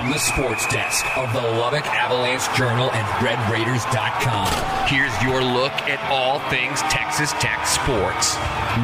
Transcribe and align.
From 0.00 0.12
the 0.12 0.18
sports 0.18 0.66
desk 0.68 1.04
of 1.18 1.30
the 1.34 1.42
Lubbock 1.42 1.84
Avalanche 1.84 2.48
Journal 2.56 2.90
and 2.90 3.06
RedRaiders.com, 3.22 4.88
here's 4.88 5.22
your 5.22 5.44
look 5.44 5.72
at 5.72 6.00
all 6.10 6.38
things 6.48 6.80
Texas 6.90 7.32
Tech 7.32 7.66
sports. 7.66 8.34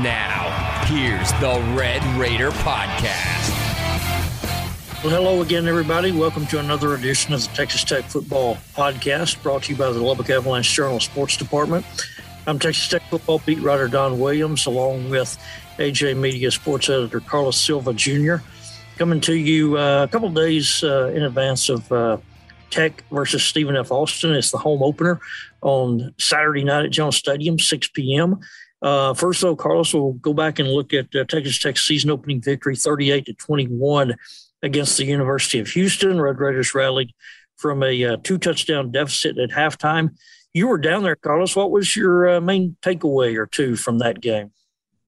Now, 0.02 0.84
here's 0.84 1.32
the 1.40 1.58
Red 1.74 2.04
Raider 2.20 2.50
Podcast. 2.50 3.48
Well, 5.02 5.14
hello 5.14 5.40
again, 5.40 5.66
everybody. 5.66 6.12
Welcome 6.12 6.44
to 6.48 6.58
another 6.58 6.94
edition 6.94 7.32
of 7.32 7.40
the 7.40 7.48
Texas 7.56 7.82
Tech 7.82 8.04
Football 8.04 8.58
Podcast, 8.74 9.42
brought 9.42 9.62
to 9.62 9.72
you 9.72 9.78
by 9.78 9.90
the 9.92 10.02
Lubbock 10.02 10.28
Avalanche 10.28 10.70
Journal 10.70 11.00
Sports 11.00 11.38
Department. 11.38 11.86
I'm 12.46 12.58
Texas 12.58 12.88
Tech 12.88 13.00
football 13.08 13.40
beat 13.46 13.62
writer 13.62 13.88
Don 13.88 14.20
Williams, 14.20 14.66
along 14.66 15.08
with 15.08 15.38
AJ 15.78 16.18
Media 16.18 16.50
sports 16.50 16.90
editor 16.90 17.20
Carlos 17.20 17.56
Silva 17.56 17.94
Jr 17.94 18.36
coming 18.96 19.20
to 19.20 19.34
you 19.34 19.76
uh, 19.76 20.04
a 20.04 20.08
couple 20.08 20.30
days 20.30 20.82
uh, 20.82 21.12
in 21.14 21.22
advance 21.22 21.68
of 21.68 21.90
uh, 21.92 22.16
Tech 22.70 23.04
versus 23.10 23.44
Stephen 23.44 23.76
F. 23.76 23.92
Austin. 23.92 24.34
It's 24.34 24.50
the 24.50 24.58
home 24.58 24.82
opener 24.82 25.20
on 25.60 26.14
Saturday 26.18 26.64
night 26.64 26.86
at 26.86 26.90
Jones 26.92 27.16
Stadium, 27.16 27.58
6 27.58 27.88
p.m. 27.88 28.40
Uh, 28.80 29.12
first, 29.12 29.42
though, 29.42 29.56
Carlos 29.56 29.92
we'll 29.92 30.12
go 30.12 30.32
back 30.32 30.58
and 30.58 30.68
look 30.68 30.92
at 30.94 31.14
uh, 31.14 31.24
Texas 31.24 31.60
Tech's 31.60 31.82
season 31.82 32.10
opening 32.10 32.40
victory, 32.40 32.74
38 32.74 33.26
to 33.26 33.34
21, 33.34 34.14
against 34.62 34.96
the 34.96 35.04
University 35.04 35.58
of 35.58 35.68
Houston. 35.68 36.20
Red 36.20 36.38
Raiders 36.38 36.74
rallied 36.74 37.12
from 37.56 37.82
a 37.82 38.04
uh, 38.04 38.16
two 38.22 38.38
touchdown 38.38 38.90
deficit 38.90 39.38
at 39.38 39.50
halftime. 39.50 40.16
You 40.54 40.68
were 40.68 40.78
down 40.78 41.02
there, 41.02 41.16
Carlos. 41.16 41.54
What 41.54 41.70
was 41.70 41.94
your 41.94 42.40
main 42.40 42.76
takeaway 42.80 43.36
or 43.36 43.46
two 43.46 43.76
from 43.76 43.98
that 43.98 44.22
game? 44.22 44.52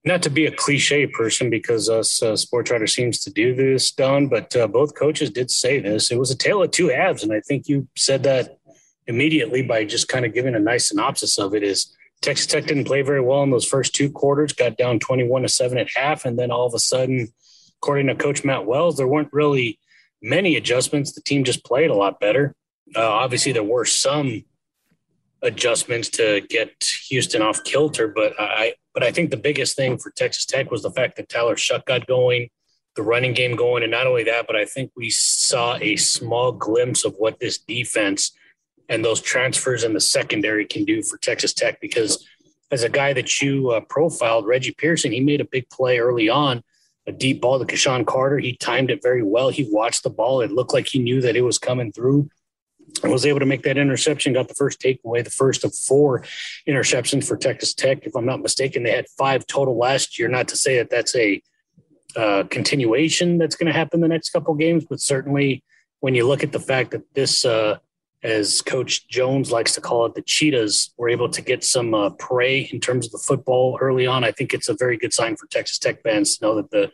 Not 0.05 0.23
to 0.23 0.31
be 0.31 0.47
a 0.47 0.53
cliche 0.53 1.07
person 1.07 1.51
because 1.51 1.89
us 1.89 2.23
uh, 2.23 2.37
sports 2.37 2.71
writer 2.71 2.87
seems 2.87 3.21
to 3.21 3.31
do 3.31 3.55
this, 3.55 3.91
Don, 3.91 4.29
but 4.29 4.55
uh, 4.57 4.67
both 4.69 4.95
coaches 4.95 5.31
did 5.31 5.51
say 5.51 5.81
this. 5.81 6.11
It 6.11 6.19
was 6.19 6.31
a 6.31 6.37
tale 6.37 6.63
of 6.63 6.71
two 6.71 6.89
halves, 6.89 7.23
and 7.23 7.33
I 7.33 7.41
think 7.41 7.69
you 7.69 7.89
said 7.97 8.23
that 8.23 8.59
immediately 9.07 9.63
by 9.63 9.85
just 9.85 10.09
kind 10.09 10.25
of 10.25 10.35
giving 10.35 10.55
a 10.55 10.61
nice 10.61 10.89
synopsis 10.89 11.39
of 11.39 11.55
it. 11.55 11.63
Is 11.63 11.95
Texas 12.21 12.47
Tech 12.47 12.67
didn't 12.67 12.85
play 12.85 13.03
very 13.03 13.21
well 13.21 13.43
in 13.43 13.51
those 13.51 13.67
first 13.67 13.95
two 13.95 14.11
quarters, 14.11 14.53
got 14.53 14.77
down 14.77 14.99
twenty-one 14.99 15.43
to 15.43 15.49
seven 15.49 15.79
at 15.79 15.89
half, 15.95 16.25
and 16.25 16.39
then 16.39 16.51
all 16.51 16.67
of 16.67 16.75
a 16.75 16.79
sudden, 16.79 17.29
according 17.83 18.07
to 18.07 18.15
Coach 18.15 18.45
Matt 18.45 18.67
Wells, 18.67 18.97
there 18.97 19.09
weren't 19.09 19.33
really 19.33 19.79
many 20.23 20.57
adjustments. 20.57 21.13
The 21.13 21.23
team 21.23 21.45
just 21.45 21.65
played 21.65 21.91
a 21.91 21.95
lot 21.95 22.21
better. 22.21 22.55
Uh, 22.95 23.07
obviously, 23.07 23.53
there 23.53 23.63
were 23.63 23.85
some 23.85 24.45
adjustments 25.43 26.09
to 26.11 26.41
get 26.49 26.85
Houston 27.09 27.43
off 27.43 27.63
kilter, 27.65 28.09
but 28.09 28.35
I 28.39 28.75
but 28.95 29.03
I 29.03 29.13
think 29.13 29.31
the 29.31 29.37
biggest 29.37 29.77
thing 29.77 29.99
for 29.99 30.11
Texas 30.11 30.45
Tech 30.45 30.71
was 30.71 30.83
the 30.83 30.91
fact 30.91 31.17
that 31.17 31.29
Tyler 31.29 31.55
Shough 31.55 31.85
got 31.85 32.07
going, 32.07 32.51
the 32.97 33.03
running 33.03 33.33
game 33.33 33.55
going. 33.55 33.85
And 33.85 33.93
not 33.93 34.09
only 34.09 34.25
that, 34.25 34.47
but 34.47 34.57
I 34.57 34.65
think 34.65 34.91
we 34.97 35.09
saw 35.11 35.77
a 35.81 35.95
small 35.97 36.51
glimpse 36.51 37.05
of 37.05 37.15
what 37.17 37.39
this 37.39 37.59
defense 37.59 38.33
and 38.89 39.05
those 39.05 39.21
transfers 39.21 39.85
in 39.85 39.93
the 39.93 40.01
secondary 40.01 40.65
can 40.65 40.85
do 40.85 41.03
for 41.03 41.17
Texas 41.19 41.53
Tech. 41.53 41.81
Because 41.81 42.27
as 42.73 42.83
a 42.83 42.89
guy 42.89 43.13
that 43.13 43.41
you 43.41 43.71
uh, 43.71 43.81
profiled, 43.81 44.47
Reggie 44.47 44.75
Pearson, 44.77 45.13
he 45.13 45.21
made 45.21 45.41
a 45.41 45.45
big 45.45 45.71
play 45.71 45.99
early 45.99 46.29
on, 46.29 46.65
a 47.07 47.13
deep 47.13 47.41
ball 47.41 47.61
to 47.61 47.65
KeSean 47.65 48.05
Carter. 48.05 48.39
He 48.39 48.57
timed 48.57 48.91
it 48.91 49.01
very 49.01 49.23
well. 49.23 49.51
He 49.51 49.69
watched 49.71 50.03
the 50.03 50.11
ball. 50.11 50.41
It 50.41 50.51
looked 50.51 50.73
like 50.73 50.89
he 50.89 50.99
knew 50.99 51.21
that 51.21 51.37
it 51.37 51.43
was 51.43 51.59
coming 51.59 51.93
through 51.93 52.29
was 53.05 53.27
able 53.27 53.41
to 53.41 53.47
make 53.47 53.63
that 53.63 53.79
interception, 53.79 54.33
got 54.33 54.49
the 54.49 54.55
first 54.55 54.81
takeaway, 54.81 55.23
the 55.23 55.31
first 55.31 55.65
of 55.65 55.75
four 55.75 56.25
interceptions 56.69 57.27
for 57.27 57.37
Texas 57.37 57.75
Tech. 57.75 58.05
If 58.05 58.17
I'm 58.17 58.27
not 58.27 58.41
mistaken, 58.41 58.83
they 58.83 58.91
had 58.91 59.07
five 59.17 59.47
total 59.47 59.77
last 59.77 60.19
year. 60.19 60.29
Not 60.29 60.49
to 60.49 60.57
say 60.57 60.77
that 60.79 60.91
that's 60.91 61.15
a 61.15 61.43
uh, 62.17 62.45
continuation 62.51 63.39
that's 63.39 63.57
going 63.57 63.67
to 63.67 63.79
happen 63.79 64.01
the 64.01 64.09
next 64.09 64.31
couple 64.31 64.55
games, 64.55 64.85
but 64.89 65.01
certainly 65.01 65.63
when 66.01 66.15
you 66.15 66.27
look 66.27 66.43
at 66.43 66.53
the 66.53 66.61
fact 66.61 66.91
that 66.93 67.03
this, 67.15 67.45
uh, 67.45 67.77
as 68.23 68.63
Coach 68.63 69.09
Jones 69.09 69.53
likes 69.53 69.75
to 69.75 69.81
call 69.81 70.07
it, 70.07 70.15
the 70.15 70.23
Cheetahs 70.23 70.93
were 70.97 71.09
able 71.09 71.29
to 71.29 71.43
get 71.43 71.63
some 71.63 71.95
uh, 71.95 72.11
prey 72.11 72.69
in 72.73 72.81
terms 72.81 73.07
of 73.07 73.13
the 73.13 73.19
football 73.19 73.79
early 73.81 74.07
on. 74.07 74.25
I 74.25 74.33
think 74.33 74.55
it's 74.55 74.69
a 74.69 74.77
very 74.77 74.97
good 74.97 75.13
sign 75.13 75.37
for 75.37 75.47
Texas 75.47 75.79
Tech 75.79 76.03
fans 76.03 76.39
to 76.39 76.45
know 76.45 76.55
that 76.57 76.71
the 76.71 76.91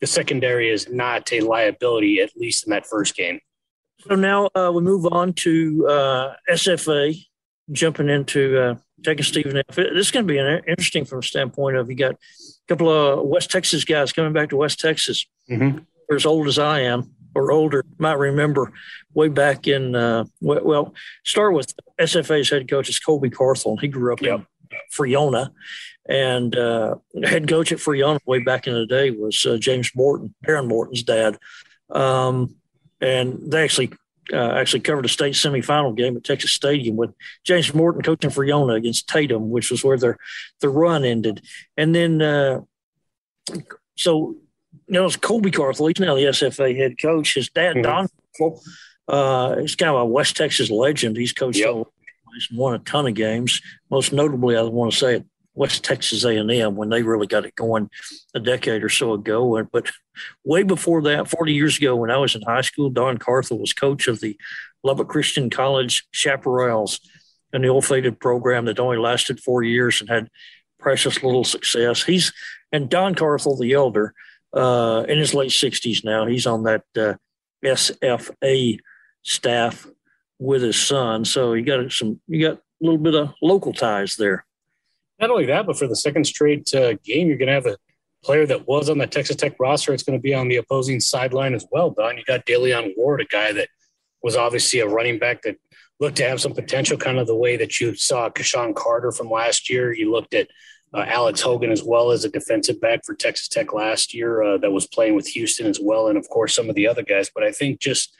the 0.00 0.06
secondary 0.06 0.70
is 0.70 0.90
not 0.90 1.32
a 1.32 1.40
liability, 1.40 2.20
at 2.20 2.36
least 2.36 2.66
in 2.66 2.70
that 2.70 2.86
first 2.86 3.16
game. 3.16 3.40
So 4.08 4.14
now 4.14 4.48
uh, 4.54 4.70
we 4.72 4.82
move 4.82 5.06
on 5.06 5.32
to 5.34 5.86
uh, 5.88 6.34
SFA, 6.48 7.18
jumping 7.72 8.08
into 8.08 8.58
uh, 8.58 8.74
taking 9.02 9.24
Stephen 9.24 9.56
F. 9.56 9.74
This 9.74 9.90
is 9.94 10.10
going 10.12 10.26
to 10.26 10.32
be 10.32 10.38
an, 10.38 10.62
interesting 10.68 11.04
from 11.04 11.18
a 11.18 11.22
standpoint 11.22 11.76
of 11.76 11.90
you 11.90 11.96
got 11.96 12.14
a 12.14 12.16
couple 12.68 12.88
of 12.88 13.26
West 13.26 13.50
Texas 13.50 13.84
guys 13.84 14.12
coming 14.12 14.32
back 14.32 14.50
to 14.50 14.56
West 14.56 14.78
Texas. 14.78 15.26
Mm-hmm. 15.50 15.78
They're 16.08 16.16
as 16.16 16.26
old 16.26 16.46
as 16.46 16.58
I 16.58 16.80
am 16.80 17.10
or 17.34 17.50
older. 17.50 17.84
Might 17.98 18.18
remember 18.18 18.72
way 19.12 19.28
back 19.28 19.66
in 19.66 19.96
uh, 19.96 20.24
well, 20.40 20.94
start 21.24 21.54
with 21.54 21.74
SFA's 22.00 22.50
head 22.50 22.68
coach 22.68 22.88
is 22.88 23.00
Colby 23.00 23.30
Carthel. 23.30 23.76
He 23.76 23.88
grew 23.88 24.12
up 24.12 24.22
yep. 24.22 24.38
in 24.70 24.78
Friona, 24.90 25.52
and 26.08 26.54
uh, 26.54 26.94
head 27.24 27.48
coach 27.48 27.72
at 27.72 27.80
Friona 27.80 28.20
way 28.24 28.38
back 28.38 28.68
in 28.68 28.74
the 28.74 28.86
day 28.86 29.10
was 29.10 29.44
uh, 29.44 29.56
James 29.56 29.90
Morton, 29.96 30.32
Aaron 30.46 30.68
Morton's 30.68 31.02
dad. 31.02 31.38
Um, 31.90 32.54
and 33.00 33.38
they 33.50 33.62
actually 33.62 33.92
uh, 34.32 34.52
actually 34.52 34.80
covered 34.80 35.04
a 35.04 35.08
state 35.08 35.34
semifinal 35.34 35.96
game 35.96 36.16
at 36.16 36.24
Texas 36.24 36.52
Stadium 36.52 36.96
with 36.96 37.12
James 37.44 37.72
Morton 37.74 38.02
coaching 38.02 38.30
for 38.30 38.44
Iona 38.44 38.74
against 38.74 39.08
Tatum, 39.08 39.50
which 39.50 39.70
was 39.70 39.84
where 39.84 39.96
their 39.96 40.18
the 40.60 40.68
run 40.68 41.04
ended. 41.04 41.42
And 41.76 41.94
then, 41.94 42.20
uh, 42.22 42.60
so 43.96 44.36
you 44.70 44.92
know, 44.94 45.06
it's 45.06 45.16
Colby 45.16 45.50
Carthel. 45.50 45.88
He's 45.88 46.00
now 46.00 46.14
the 46.14 46.22
SFA 46.22 46.76
head 46.76 47.00
coach. 47.00 47.34
His 47.34 47.48
dad, 47.48 47.76
mm-hmm. 47.76 47.82
Don 47.82 48.08
Carthel, 48.36 48.62
uh, 49.08 49.56
he's 49.60 49.76
kind 49.76 49.90
of 49.90 50.00
a 50.00 50.04
West 50.04 50.36
Texas 50.36 50.70
legend. 50.70 51.16
He's 51.16 51.32
coached 51.32 51.58
yep. 51.58 51.70
all, 51.70 51.92
he's 52.34 52.48
won 52.52 52.74
a 52.74 52.78
ton 52.80 53.06
of 53.06 53.14
games. 53.14 53.60
Most 53.90 54.12
notably, 54.12 54.56
I 54.56 54.62
want 54.62 54.92
to 54.92 54.98
say 54.98 55.24
West 55.56 55.82
Texas 55.82 56.24
A&M 56.24 56.76
when 56.76 56.90
they 56.90 57.02
really 57.02 57.26
got 57.26 57.46
it 57.46 57.56
going 57.56 57.90
a 58.34 58.40
decade 58.40 58.84
or 58.84 58.88
so 58.88 59.14
ago. 59.14 59.62
But 59.72 59.90
way 60.44 60.62
before 60.62 61.02
that, 61.02 61.28
40 61.28 61.52
years 61.52 61.78
ago, 61.78 61.96
when 61.96 62.10
I 62.10 62.18
was 62.18 62.34
in 62.34 62.42
high 62.42 62.60
school, 62.60 62.90
Don 62.90 63.18
Carthel 63.18 63.58
was 63.58 63.72
coach 63.72 64.06
of 64.06 64.20
the 64.20 64.38
Lubbock 64.84 65.08
Christian 65.08 65.50
College 65.50 66.06
Chaparrals, 66.14 67.00
an 67.52 67.64
ill-fated 67.64 68.20
program 68.20 68.66
that 68.66 68.78
only 68.78 68.98
lasted 68.98 69.40
four 69.40 69.62
years 69.62 70.00
and 70.00 70.10
had 70.10 70.28
precious 70.78 71.22
little 71.22 71.44
success. 71.44 72.04
He's 72.04 72.32
and 72.70 72.90
Don 72.90 73.14
Carthel, 73.14 73.56
the 73.56 73.72
elder, 73.72 74.12
uh, 74.52 75.04
in 75.08 75.18
his 75.18 75.34
late 75.34 75.50
60s 75.50 76.04
now. 76.04 76.26
He's 76.26 76.46
on 76.46 76.64
that 76.64 76.84
uh, 76.96 77.14
SFA 77.64 78.78
staff 79.22 79.86
with 80.38 80.62
his 80.62 80.76
son, 80.76 81.24
so 81.24 81.54
you 81.54 81.64
got 81.64 81.90
some. 81.90 82.20
You 82.26 82.48
got 82.48 82.58
a 82.58 82.84
little 82.84 82.98
bit 82.98 83.14
of 83.14 83.32
local 83.40 83.72
ties 83.72 84.16
there. 84.16 84.44
Not 85.20 85.30
only 85.30 85.46
that, 85.46 85.66
but 85.66 85.78
for 85.78 85.86
the 85.86 85.96
second 85.96 86.26
straight 86.26 86.72
uh, 86.74 86.94
game, 87.04 87.28
you're 87.28 87.38
going 87.38 87.48
to 87.48 87.54
have 87.54 87.66
a 87.66 87.78
player 88.22 88.46
that 88.46 88.66
was 88.66 88.90
on 88.90 88.98
the 88.98 89.06
Texas 89.06 89.36
Tech 89.36 89.54
roster. 89.58 89.92
It's 89.92 90.02
going 90.02 90.18
to 90.18 90.22
be 90.22 90.34
on 90.34 90.48
the 90.48 90.56
opposing 90.56 91.00
sideline 91.00 91.54
as 91.54 91.66
well, 91.70 91.90
Don. 91.90 92.18
You 92.18 92.24
got 92.24 92.44
DeLeon 92.44 92.92
Ward, 92.96 93.20
a 93.20 93.24
guy 93.24 93.52
that 93.52 93.68
was 94.22 94.36
obviously 94.36 94.80
a 94.80 94.88
running 94.88 95.18
back 95.18 95.42
that 95.42 95.56
looked 96.00 96.16
to 96.16 96.28
have 96.28 96.40
some 96.40 96.52
potential, 96.52 96.98
kind 96.98 97.18
of 97.18 97.26
the 97.26 97.36
way 97.36 97.56
that 97.56 97.80
you 97.80 97.94
saw 97.94 98.28
KeSean 98.28 98.74
Carter 98.74 99.12
from 99.12 99.30
last 99.30 99.70
year. 99.70 99.92
You 99.92 100.10
looked 100.10 100.34
at 100.34 100.48
uh, 100.92 101.04
Alex 101.06 101.40
Hogan 101.40 101.70
as 101.70 101.82
well 101.82 102.10
as 102.10 102.24
a 102.24 102.28
defensive 102.28 102.80
back 102.80 103.04
for 103.04 103.14
Texas 103.14 103.48
Tech 103.48 103.72
last 103.72 104.14
year 104.14 104.42
uh, 104.42 104.58
that 104.58 104.70
was 104.70 104.86
playing 104.86 105.14
with 105.14 105.28
Houston 105.28 105.66
as 105.66 105.78
well, 105.80 106.08
and 106.08 106.18
of 106.18 106.28
course 106.28 106.54
some 106.54 106.68
of 106.68 106.74
the 106.74 106.86
other 106.86 107.02
guys. 107.02 107.30
But 107.34 107.44
I 107.44 107.52
think 107.52 107.80
just 107.80 108.14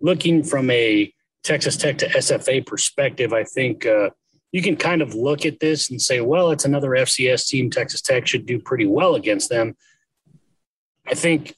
looking 0.00 0.42
from 0.42 0.70
a 0.70 1.12
Texas 1.42 1.76
Tech 1.76 1.98
to 1.98 2.08
SFA 2.08 2.64
perspective, 2.66 3.32
I 3.32 3.44
think 3.44 3.86
uh, 3.86 4.10
you 4.52 4.62
can 4.62 4.76
kind 4.76 5.02
of 5.02 5.14
look 5.14 5.44
at 5.46 5.60
this 5.60 5.90
and 5.90 6.00
say, 6.00 6.20
well, 6.20 6.50
it's 6.50 6.66
another 6.66 6.90
FCS 6.90 7.46
team. 7.46 7.70
Texas 7.70 8.02
Tech 8.02 8.26
should 8.26 8.46
do 8.46 8.58
pretty 8.58 8.86
well 8.86 9.14
against 9.14 9.48
them. 9.48 9.74
I 11.06 11.14
think 11.14 11.56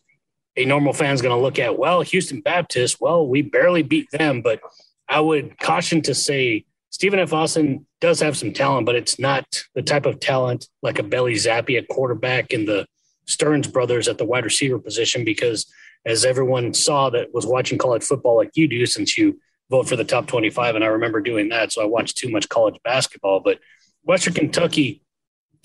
a 0.57 0.65
normal 0.65 0.93
fan 0.93 1.13
is 1.13 1.21
going 1.21 1.37
to 1.37 1.43
look 1.43 1.59
at, 1.59 1.77
well, 1.77 2.03
Houston 2.03 2.41
Baptist, 2.41 3.01
well, 3.01 3.27
we 3.27 3.43
barely 3.43 3.83
beat 3.83 4.11
them, 4.13 4.41
but 4.41 4.61
I 5.09 5.21
would 5.21 5.59
caution 5.59 6.01
to 6.03 6.15
say 6.15 6.65
Stephen 6.91 7.19
F. 7.19 7.33
Austin 7.33 7.85
does 8.01 8.21
have 8.21 8.37
some 8.37 8.53
talent, 8.53 8.87
but 8.87 8.95
it's 8.95 9.19
not 9.19 9.65
the 9.75 9.83
type 9.83 10.07
of 10.07 10.21
talent 10.21 10.69
like 10.81 11.01
a 11.01 11.03
Bailey 11.03 11.35
Zappe 11.35 11.77
at 11.77 11.89
quarterback 11.89 12.53
and 12.53 12.69
the 12.69 12.87
Sterns 13.27 13.67
brothers 13.67 14.07
at 14.07 14.19
the 14.19 14.25
wide 14.25 14.45
receiver 14.45 14.79
position 14.79 15.25
because 15.25 15.67
as 16.07 16.25
everyone 16.25 16.73
saw 16.75 17.11
that 17.11 17.35
was 17.35 17.47
watching 17.47 17.79
college 17.79 18.05
football 18.05 18.37
like 18.37 18.51
you 18.55 18.69
do, 18.69 18.87
since 18.87 19.19
you 19.19 19.41
vote 19.75 19.89
for 19.89 19.97
the 19.97 20.05
top 20.05 20.27
25. 20.27 20.77
And 20.77 20.85
I 20.85 20.89
remember 20.89 21.21
doing 21.21 21.49
that. 21.49 21.73
So 21.73 21.83
I 21.83 21.87
watched 21.87 22.17
too 22.17 22.31
much 22.31 22.49
college 22.49 22.77
basketball. 22.85 23.41
But 23.41 23.59
Western 24.05 24.35
Kentucky 24.35 25.03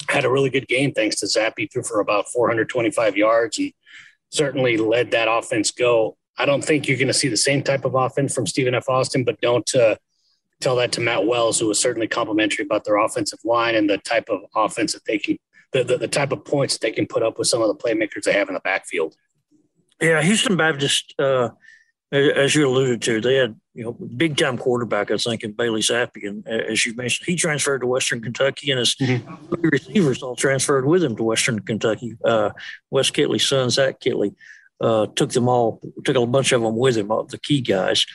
had 0.07 0.25
a 0.25 0.31
really 0.31 0.49
good 0.49 0.67
game 0.67 0.91
thanks 0.93 1.17
to 1.17 1.27
Zappe, 1.27 1.71
threw 1.71 1.83
for 1.83 1.99
about 1.99 2.27
425 2.29 3.15
yards 3.15 3.59
and 3.59 3.71
certainly 4.31 4.77
led 4.77 5.11
that 5.11 5.27
offense 5.29 5.71
go. 5.71 6.17
I 6.37 6.45
don't 6.45 6.63
think 6.63 6.87
you're 6.87 6.97
going 6.97 7.07
to 7.07 7.13
see 7.13 7.27
the 7.27 7.37
same 7.37 7.61
type 7.61 7.85
of 7.85 7.95
offense 7.95 8.33
from 8.33 8.47
Stephen 8.47 8.73
F. 8.73 8.89
Austin, 8.89 9.23
but 9.23 9.39
don't 9.41 9.75
uh, 9.75 9.95
tell 10.61 10.77
that 10.77 10.91
to 10.93 11.01
Matt 11.01 11.27
Wells, 11.27 11.59
who 11.59 11.67
was 11.67 11.79
certainly 11.79 12.07
complimentary 12.07 12.65
about 12.65 12.85
their 12.85 12.97
offensive 12.97 13.39
line 13.43 13.75
and 13.75 13.89
the 13.89 13.97
type 13.99 14.29
of 14.29 14.39
offense 14.55 14.93
that 14.93 15.05
they 15.05 15.19
can, 15.19 15.37
the, 15.73 15.83
the, 15.83 15.97
the 15.97 16.07
type 16.07 16.31
of 16.31 16.45
points 16.45 16.75
that 16.75 16.81
they 16.81 16.91
can 16.91 17.05
put 17.05 17.23
up 17.23 17.37
with 17.37 17.47
some 17.47 17.61
of 17.61 17.67
the 17.67 17.75
playmakers 17.75 18.23
they 18.23 18.33
have 18.33 18.47
in 18.47 18.53
the 18.53 18.61
backfield. 18.61 19.15
Yeah, 20.01 20.21
Houston 20.21 20.55
Baptist, 20.55 21.13
uh, 21.19 21.49
as 22.11 22.55
you 22.55 22.67
alluded 22.67 23.01
to, 23.03 23.21
they 23.21 23.35
had 23.35 23.55
you 23.73 23.83
know 23.83 23.91
big 23.93 24.37
time 24.37 24.57
quarterback. 24.57 25.11
I 25.11 25.17
think 25.17 25.43
in 25.43 25.51
Bailey 25.51 25.81
Zappe, 25.81 26.27
and 26.27 26.47
as 26.47 26.85
you 26.85 26.95
mentioned, 26.95 27.27
he 27.27 27.35
transferred 27.35 27.81
to 27.81 27.87
Western 27.87 28.21
Kentucky, 28.21 28.71
and 28.71 28.79
his 28.79 28.95
mm-hmm. 28.95 29.61
receivers 29.61 30.23
all 30.23 30.35
transferred 30.35 30.85
with 30.85 31.03
him 31.03 31.15
to 31.15 31.23
Western 31.23 31.59
Kentucky. 31.59 32.17
Uh, 32.23 32.51
Wes 32.89 33.11
Kittley's 33.11 33.47
son, 33.47 33.69
Zach 33.69 33.99
Kittley, 33.99 34.33
uh, 34.81 35.07
took 35.15 35.31
them 35.31 35.47
all, 35.47 35.81
took 36.03 36.15
a 36.15 36.25
bunch 36.25 36.51
of 36.51 36.61
them 36.61 36.75
with 36.75 36.97
him, 36.97 37.07
the 37.07 37.39
key 37.41 37.61
guys. 37.61 38.05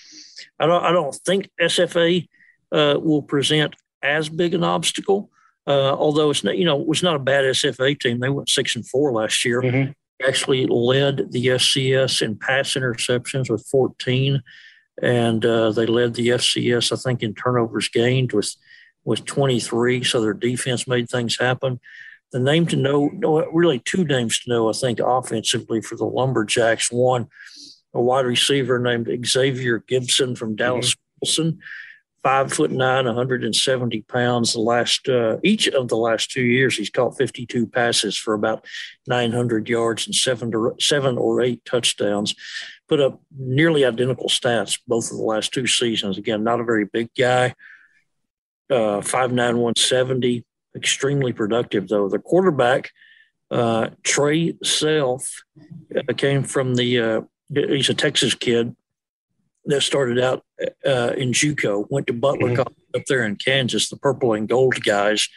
I 0.59 0.67
don't, 0.67 0.85
I 0.85 0.93
don't 0.93 1.15
think 1.15 1.51
SFA 1.61 2.27
uh, 2.73 2.99
will 3.01 3.23
present 3.23 3.75
as 4.03 4.29
big 4.29 4.55
an 4.55 4.65
obstacle. 4.65 5.31
Uh, 5.67 5.95
although 5.95 6.29
it's 6.29 6.45
not, 6.45 6.59
you 6.59 6.65
know, 6.65 6.79
it 6.79 6.87
was 6.87 7.03
not 7.03 7.17
a 7.17 7.21
bad 7.21 7.45
SFA 7.45 7.99
team. 7.99 8.21
They 8.21 8.29
went 8.29 8.51
six 8.51 8.77
and 8.77 8.87
four 8.87 9.13
last 9.13 9.45
year. 9.45 9.63
Mm-hmm 9.63 9.93
actually 10.23 10.67
led 10.67 11.33
the 11.33 11.47
FCS 11.47 12.23
in 12.23 12.37
pass 12.37 12.75
interceptions 12.75 13.51
with 13.51 13.67
14, 13.71 14.43
and 15.03 15.45
uh, 15.45 15.73
they 15.73 15.87
led 15.87 16.15
the 16.15 16.29
FCS, 16.29 16.93
I 16.93 16.97
think, 16.97 17.23
in 17.23 17.35
turnovers 17.35 17.89
gained 17.89 18.33
with 18.33 18.55
with 19.05 19.25
23. 19.27 20.03
So 20.03 20.21
their 20.21 20.33
defense 20.33 20.89
made 20.89 21.11
things 21.11 21.39
happen. 21.39 21.79
The 22.33 22.41
name 22.41 22.67
to 22.69 22.77
know, 22.77 23.11
really 23.53 23.81
two 23.81 24.05
names 24.05 24.41
to 24.41 24.51
know, 24.51 24.71
I 24.71 24.73
think, 24.73 24.99
offensively 24.99 25.83
for 25.83 25.97
the 25.97 26.07
Lumberjacks. 26.07 26.91
One, 26.91 27.29
a 27.93 28.01
wide 28.01 28.27
receiver 28.27 28.79
named 28.79 29.09
Xavier 29.27 29.85
Gibson 29.87 30.35
from 30.35 30.57
Dallas 30.57 30.95
mm-hmm. 30.95 31.19
Wilson 31.21 31.59
five 32.25 32.51
foot 32.51 32.71
nine, 32.71 33.05
170 33.05 34.03
pounds. 34.03 34.55
The 34.55 34.61
last 34.61 35.09
uh, 35.09 35.37
each 35.45 35.69
of 35.69 35.89
the 35.89 35.97
last 35.97 36.31
two 36.31 36.43
years, 36.43 36.77
he's 36.77 36.91
caught 36.91 37.19
52 37.19 37.67
passes 37.67 38.17
for 38.17 38.33
about 38.33 38.65
900 39.07 39.69
yards 39.69 40.07
and 40.07 40.15
seven 40.15 40.51
seven 40.81 41.19
or 41.19 41.43
eight 41.43 41.65
touchdowns. 41.67 42.35
Put 42.89 43.01
up 43.01 43.21
nearly 43.37 43.85
identical 43.85 44.29
stats 44.29 44.81
both 44.89 45.11
of 45.11 45.19
the 45.19 45.23
last 45.23 45.53
two 45.53 45.67
seasons. 45.67 46.17
Again, 46.17 46.43
not 46.43 46.61
a 46.61 46.65
very 46.65 46.87
big 46.87 47.11
guy. 47.17 47.55
Uh, 48.71 49.03
five 49.03 49.31
170. 49.31 50.45
Extremely 50.75 51.33
productive 51.33 51.89
though. 51.89 52.09
The 52.09 52.19
quarterback. 52.19 52.91
Uh, 53.51 53.91
Trae 54.03 54.57
Self 54.67 55.45
uh, 55.95 56.13
came 56.15 56.43
from 56.43 56.75
the, 56.75 56.99
uh, 56.99 57.21
he's 57.55 57.91
a 57.91 57.95
Texas 57.95 58.35
kid, 58.35 58.75
that 59.67 59.83
started 59.83 60.19
out 60.19 60.45
uh, 60.87 61.13
in 61.17 61.33
JUCO, 61.33 61.87
went 61.91 62.07
to 62.09 62.13
Butler 62.13 62.49
mm-hmm. 62.49 62.57
College 62.57 62.75
up 62.95 63.03
there 63.09 63.25
in 63.25 63.37
Kansas, 63.37 63.89
the 63.89 63.97
purple 63.97 64.35
and 64.35 64.49
gold 64.49 64.83
guys. 64.83 65.29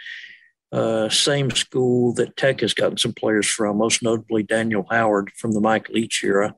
Uh, 0.71 1.07
same 1.07 1.49
school 1.51 2.13
that 2.13 2.35
Tech 2.35 2.59
has 2.59 2.73
gotten 2.73 2.97
some 2.97 3.13
players 3.13 3.47
from, 3.47 3.77
most 3.77 4.03
notably 4.03 4.43
Daniel 4.43 4.85
Howard 4.89 5.31
from 5.37 5.53
the 5.53 5.61
Mike 5.61 5.87
Leach 5.89 6.23
era. 6.23 6.55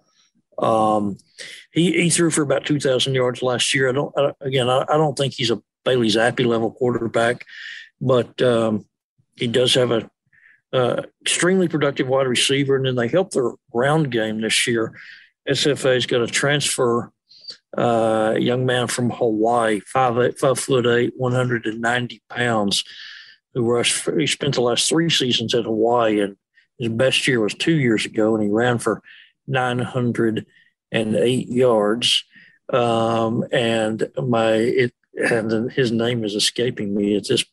Um, 0.57 1.17
he, 1.71 1.91
he 1.93 2.09
threw 2.09 2.31
for 2.31 2.41
about 2.41 2.65
2,000 2.65 3.13
yards 3.13 3.41
last 3.41 3.73
year. 3.73 3.87
I 3.87 3.91
don't, 3.91 4.13
I, 4.17 4.33
again, 4.41 4.69
I, 4.69 4.81
I, 4.89 4.97
don't 4.97 5.17
think 5.17 5.33
he's 5.33 5.51
a 5.51 5.61
Bailey 5.85 6.07
Zappe 6.07 6.45
level 6.45 6.71
quarterback, 6.71 7.45
but 8.01 8.41
um, 8.41 8.85
he 9.35 9.47
does 9.47 9.75
have 9.75 9.91
a 9.91 10.09
uh, 10.73 11.03
extremely 11.21 11.67
productive 11.67 12.07
wide 12.07 12.27
receiver. 12.27 12.75
And 12.75 12.85
then 12.85 12.95
they 12.95 13.07
helped 13.07 13.33
their 13.33 13.51
ground 13.71 14.11
game 14.11 14.41
this 14.41 14.67
year. 14.67 14.99
SFA's 15.47 16.05
got 16.05 16.21
a 16.21 16.27
transfer 16.27 17.11
uh, 17.77 18.35
young 18.37 18.65
man 18.65 18.87
from 18.87 19.09
Hawaii, 19.09 19.79
five 19.81 20.17
eight, 20.17 20.39
five 20.39 20.59
foot 20.59 20.85
eight, 20.85 21.13
190 21.15 22.21
pounds, 22.29 22.83
who 23.53 23.69
rushed. 23.69 23.93
For, 23.93 24.17
he 24.17 24.27
spent 24.27 24.55
the 24.55 24.61
last 24.61 24.89
three 24.89 25.09
seasons 25.09 25.53
at 25.53 25.65
Hawaii, 25.65 26.21
and 26.21 26.37
his 26.77 26.89
best 26.89 27.27
year 27.27 27.41
was 27.41 27.53
two 27.53 27.75
years 27.75 28.05
ago, 28.05 28.35
and 28.35 28.43
he 28.43 28.49
ran 28.49 28.77
for 28.77 29.01
908 29.47 31.47
yards. 31.47 32.23
Um, 32.71 33.45
and 33.51 34.09
my 34.17 34.53
it 34.53 34.93
and 35.17 35.71
his 35.71 35.91
name 35.91 36.23
is 36.23 36.35
escaping 36.35 36.95
me 36.95 37.17
at 37.17 37.27
this 37.27 37.43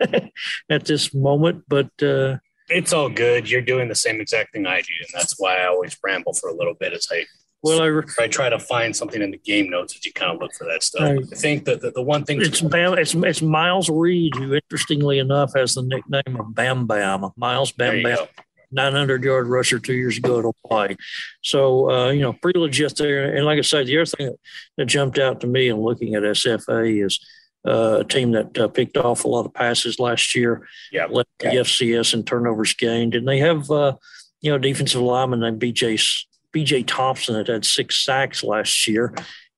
at 0.70 0.84
this 0.84 1.14
moment, 1.14 1.64
but. 1.68 1.90
Uh, 2.02 2.38
it's 2.68 2.92
all 2.92 3.08
good. 3.08 3.48
You're 3.48 3.62
doing 3.62 3.88
the 3.88 3.94
same 3.94 4.20
exact 4.20 4.52
thing 4.52 4.66
I 4.66 4.80
do, 4.80 4.92
and 4.98 5.08
that's 5.14 5.38
why 5.38 5.58
I 5.58 5.66
always 5.66 5.96
ramble 6.02 6.34
for 6.34 6.48
a 6.48 6.54
little 6.54 6.74
bit 6.74 6.92
as 6.92 7.06
I 7.12 7.24
well, 7.62 7.82
I, 7.82 8.22
I 8.22 8.28
try 8.28 8.48
to 8.48 8.58
find 8.58 8.94
something 8.94 9.20
in 9.20 9.30
the 9.30 9.38
game 9.38 9.70
notes 9.70 9.96
as 9.96 10.04
you 10.04 10.12
kind 10.12 10.32
of 10.32 10.40
look 10.40 10.52
for 10.54 10.64
that 10.64 10.82
stuff. 10.82 11.02
I, 11.02 11.14
I 11.16 11.36
think 11.36 11.64
that 11.64 11.80
the, 11.80 11.90
the, 11.90 12.02
one 12.02 12.24
thing 12.24 12.40
it's 12.40 12.60
Bam, 12.60 12.96
it's 12.98 13.14
it's 13.14 13.42
Miles 13.42 13.88
Reed 13.88 14.34
who, 14.36 14.54
interestingly 14.54 15.18
enough, 15.18 15.52
has 15.56 15.74
the 15.74 15.82
nickname 15.82 16.38
of 16.38 16.54
Bam 16.54 16.86
Bam. 16.86 17.30
Miles 17.36 17.72
Bam 17.72 18.02
Bam, 18.02 18.18
900 18.70 19.24
yard 19.24 19.48
rusher 19.48 19.78
two 19.78 19.94
years 19.94 20.18
ago 20.18 20.38
at 20.38 20.54
Hawaii. 20.64 20.96
So 21.42 21.90
uh, 21.90 22.10
you 22.10 22.20
know, 22.20 22.32
pretty 22.34 22.58
legit 22.58 22.96
there. 22.96 23.34
And 23.34 23.44
like 23.44 23.58
I 23.58 23.62
said, 23.62 23.86
the 23.86 23.98
other 23.98 24.06
thing 24.06 24.26
that, 24.26 24.38
that 24.76 24.86
jumped 24.86 25.18
out 25.18 25.40
to 25.40 25.46
me 25.46 25.68
in 25.68 25.80
looking 25.80 26.14
at 26.14 26.22
SFA 26.22 27.04
is 27.04 27.18
uh, 27.66 27.98
a 28.00 28.04
team 28.04 28.30
that 28.32 28.56
uh, 28.58 28.68
picked 28.68 28.96
off 28.96 29.24
a 29.24 29.28
lot 29.28 29.46
of 29.46 29.54
passes 29.54 29.98
last 29.98 30.34
year. 30.34 30.68
Yeah, 30.92 31.06
led 31.06 31.26
the 31.40 31.46
FCS 31.46 32.14
and 32.14 32.26
turnovers 32.26 32.74
gained, 32.74 33.14
and 33.14 33.26
they 33.26 33.38
have 33.38 33.70
uh, 33.70 33.96
you 34.40 34.52
know 34.52 34.58
defensive 34.58 35.00
lineman 35.00 35.40
named 35.40 35.60
BJ 35.60 35.98
BJ 36.54 36.84
Thompson 36.86 37.34
that 37.34 37.48
had 37.48 37.64
six 37.64 38.04
sacks 38.04 38.42
last 38.42 38.86
year. 38.86 39.14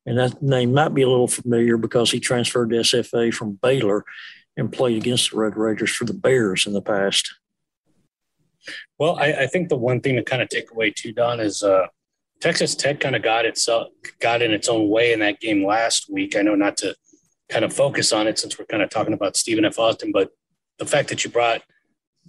And 0.06 0.18
that 0.18 0.42
name 0.42 0.72
might 0.72 0.94
be 0.94 1.02
a 1.02 1.08
little 1.08 1.28
familiar 1.28 1.76
because 1.76 2.10
he 2.10 2.20
transferred 2.20 2.70
to 2.70 2.76
SFA 2.76 3.32
from 3.32 3.58
Baylor 3.62 4.04
and 4.56 4.72
played 4.72 4.96
against 4.96 5.30
the 5.30 5.36
Red 5.36 5.56
Raiders 5.56 5.90
for 5.90 6.04
the 6.04 6.14
Bears 6.14 6.66
in 6.66 6.72
the 6.72 6.82
past. 6.82 7.34
Well, 8.98 9.18
I, 9.18 9.32
I 9.32 9.46
think 9.46 9.68
the 9.68 9.76
one 9.76 10.00
thing 10.00 10.16
to 10.16 10.22
kind 10.22 10.42
of 10.42 10.48
take 10.48 10.70
away 10.70 10.90
too, 10.90 11.12
Don, 11.12 11.40
is 11.40 11.62
uh, 11.62 11.86
Texas 12.40 12.74
Tech 12.74 13.00
kind 13.00 13.16
of 13.16 13.22
got 13.22 13.44
itself 13.44 13.88
got 14.20 14.42
in 14.42 14.52
its 14.52 14.68
own 14.68 14.88
way 14.88 15.12
in 15.12 15.20
that 15.20 15.40
game 15.40 15.64
last 15.64 16.10
week. 16.10 16.36
I 16.36 16.42
know 16.42 16.54
not 16.54 16.76
to 16.78 16.94
kind 17.48 17.64
of 17.64 17.72
focus 17.72 18.12
on 18.12 18.26
it 18.26 18.38
since 18.38 18.58
we're 18.58 18.66
kind 18.66 18.82
of 18.82 18.90
talking 18.90 19.14
about 19.14 19.36
Stephen 19.36 19.64
F. 19.64 19.78
Austin, 19.78 20.10
but 20.12 20.30
the 20.78 20.86
fact 20.86 21.08
that 21.10 21.24
you 21.24 21.30
brought– 21.30 21.62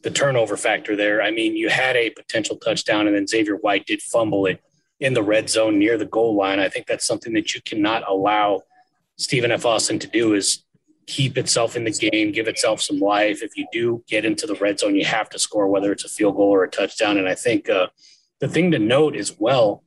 the 0.02 0.12
turnover 0.12 0.58
factor 0.58 0.96
there. 0.96 1.22
I 1.22 1.32
mean, 1.32 1.56
you 1.56 1.70
had 1.70 1.96
a 1.96 2.10
potential 2.12 2.58
touchdown, 2.58 3.08
and 3.08 3.16
then 3.16 3.28
Xavier 3.28 3.56
White 3.56 3.86
did 3.86 4.02
fumble 4.02 4.46
it 4.46 4.62
in 5.00 5.14
the 5.14 5.24
red 5.24 5.50
zone 5.50 5.80
near 5.80 5.98
the 5.98 6.06
goal 6.06 6.36
line. 6.36 6.60
I 6.60 6.70
think 6.70 6.88
that's 6.88 7.06
something 7.06 7.34
that 7.34 7.54
you 7.54 7.62
cannot 7.62 8.08
allow 8.08 8.64
Stephen 9.18 9.52
F. 9.52 9.66
Austin 9.66 10.00
to 10.00 10.08
do 10.08 10.34
is 10.34 10.64
keep 11.08 11.38
itself 11.38 11.76
in 11.76 11.84
the 11.84 11.92
game, 11.92 12.32
give 12.32 12.48
itself 12.48 12.82
some 12.82 13.00
life. 13.00 13.42
If 13.42 13.58
you 13.58 13.66
do 13.72 14.04
get 14.08 14.26
into 14.26 14.46
the 14.46 14.56
red 14.56 14.80
zone, 14.80 14.96
you 14.96 15.06
have 15.06 15.30
to 15.32 15.40
score, 15.40 15.68
whether 15.68 15.92
it's 15.92 16.06
a 16.06 16.10
field 16.10 16.36
goal 16.36 16.50
or 16.50 16.64
a 16.64 16.70
touchdown. 16.70 17.18
And 17.18 17.28
I 17.28 17.36
think 17.36 17.70
uh, 17.70 17.88
the 18.40 18.48
thing 18.48 18.72
to 18.72 18.80
note 18.80 19.16
as 19.16 19.36
well, 19.40 19.84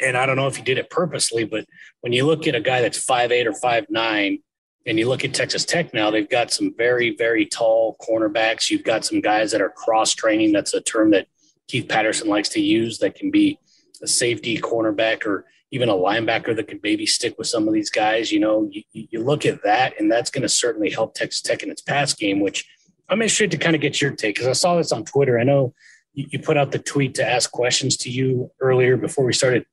and 0.00 0.16
I 0.16 0.24
don't 0.24 0.36
know 0.36 0.46
if 0.46 0.56
he 0.56 0.62
did 0.62 0.78
it 0.78 0.90
purposely, 0.90 1.44
but 1.44 1.66
when 2.00 2.12
you 2.12 2.24
look 2.24 2.46
at 2.46 2.54
a 2.54 2.60
guy 2.60 2.80
that's 2.80 2.98
five 2.98 3.30
eight 3.30 3.46
or 3.46 3.52
five 3.52 3.86
nine 3.90 4.38
and 4.86 4.98
you 4.98 5.08
look 5.08 5.24
at 5.24 5.34
Texas 5.34 5.64
Tech 5.64 5.94
now, 5.94 6.10
they've 6.10 6.28
got 6.28 6.52
some 6.52 6.74
very, 6.76 7.14
very 7.16 7.46
tall 7.46 7.96
cornerbacks. 8.00 8.70
You've 8.70 8.84
got 8.84 9.04
some 9.04 9.20
guys 9.20 9.52
that 9.52 9.60
are 9.60 9.70
cross 9.70 10.14
training. 10.14 10.52
That's 10.52 10.74
a 10.74 10.80
term 10.80 11.10
that 11.12 11.28
Keith 11.68 11.88
Patterson 11.88 12.28
likes 12.28 12.48
to 12.50 12.60
use 12.60 12.98
that 12.98 13.14
can 13.14 13.30
be 13.30 13.58
a 14.02 14.06
safety 14.06 14.58
cornerback 14.58 15.24
or 15.24 15.44
even 15.70 15.88
a 15.88 15.94
linebacker 15.94 16.54
that 16.54 16.68
can 16.68 16.80
maybe 16.82 17.06
stick 17.06 17.38
with 17.38 17.46
some 17.46 17.66
of 17.66 17.74
these 17.74 17.90
guys. 17.90 18.30
You 18.30 18.40
know, 18.40 18.68
you, 18.70 18.82
you 18.92 19.20
look 19.22 19.46
at 19.46 19.62
that, 19.62 19.98
and 19.98 20.10
that's 20.10 20.30
going 20.30 20.42
to 20.42 20.48
certainly 20.48 20.90
help 20.90 21.14
Texas 21.14 21.40
Tech 21.40 21.62
in 21.62 21.70
its 21.70 21.80
pass 21.80 22.12
game, 22.12 22.40
which 22.40 22.68
I'm 23.08 23.22
interested 23.22 23.50
to 23.52 23.56
kind 23.56 23.74
of 23.74 23.80
get 23.80 24.00
your 24.00 24.10
take 24.10 24.34
because 24.34 24.48
I 24.48 24.52
saw 24.52 24.76
this 24.76 24.92
on 24.92 25.04
Twitter. 25.04 25.38
I 25.38 25.44
know 25.44 25.74
you, 26.12 26.26
you, 26.30 26.38
put 26.38 26.56
out 26.56 26.72
the 26.72 26.78
tweet 26.78 27.14
to 27.16 27.26
ask 27.26 27.50
questions 27.50 27.96
to 27.98 28.10
you 28.10 28.50
earlier 28.60 28.96
before 28.96 29.24
we 29.24 29.32
started 29.32 29.64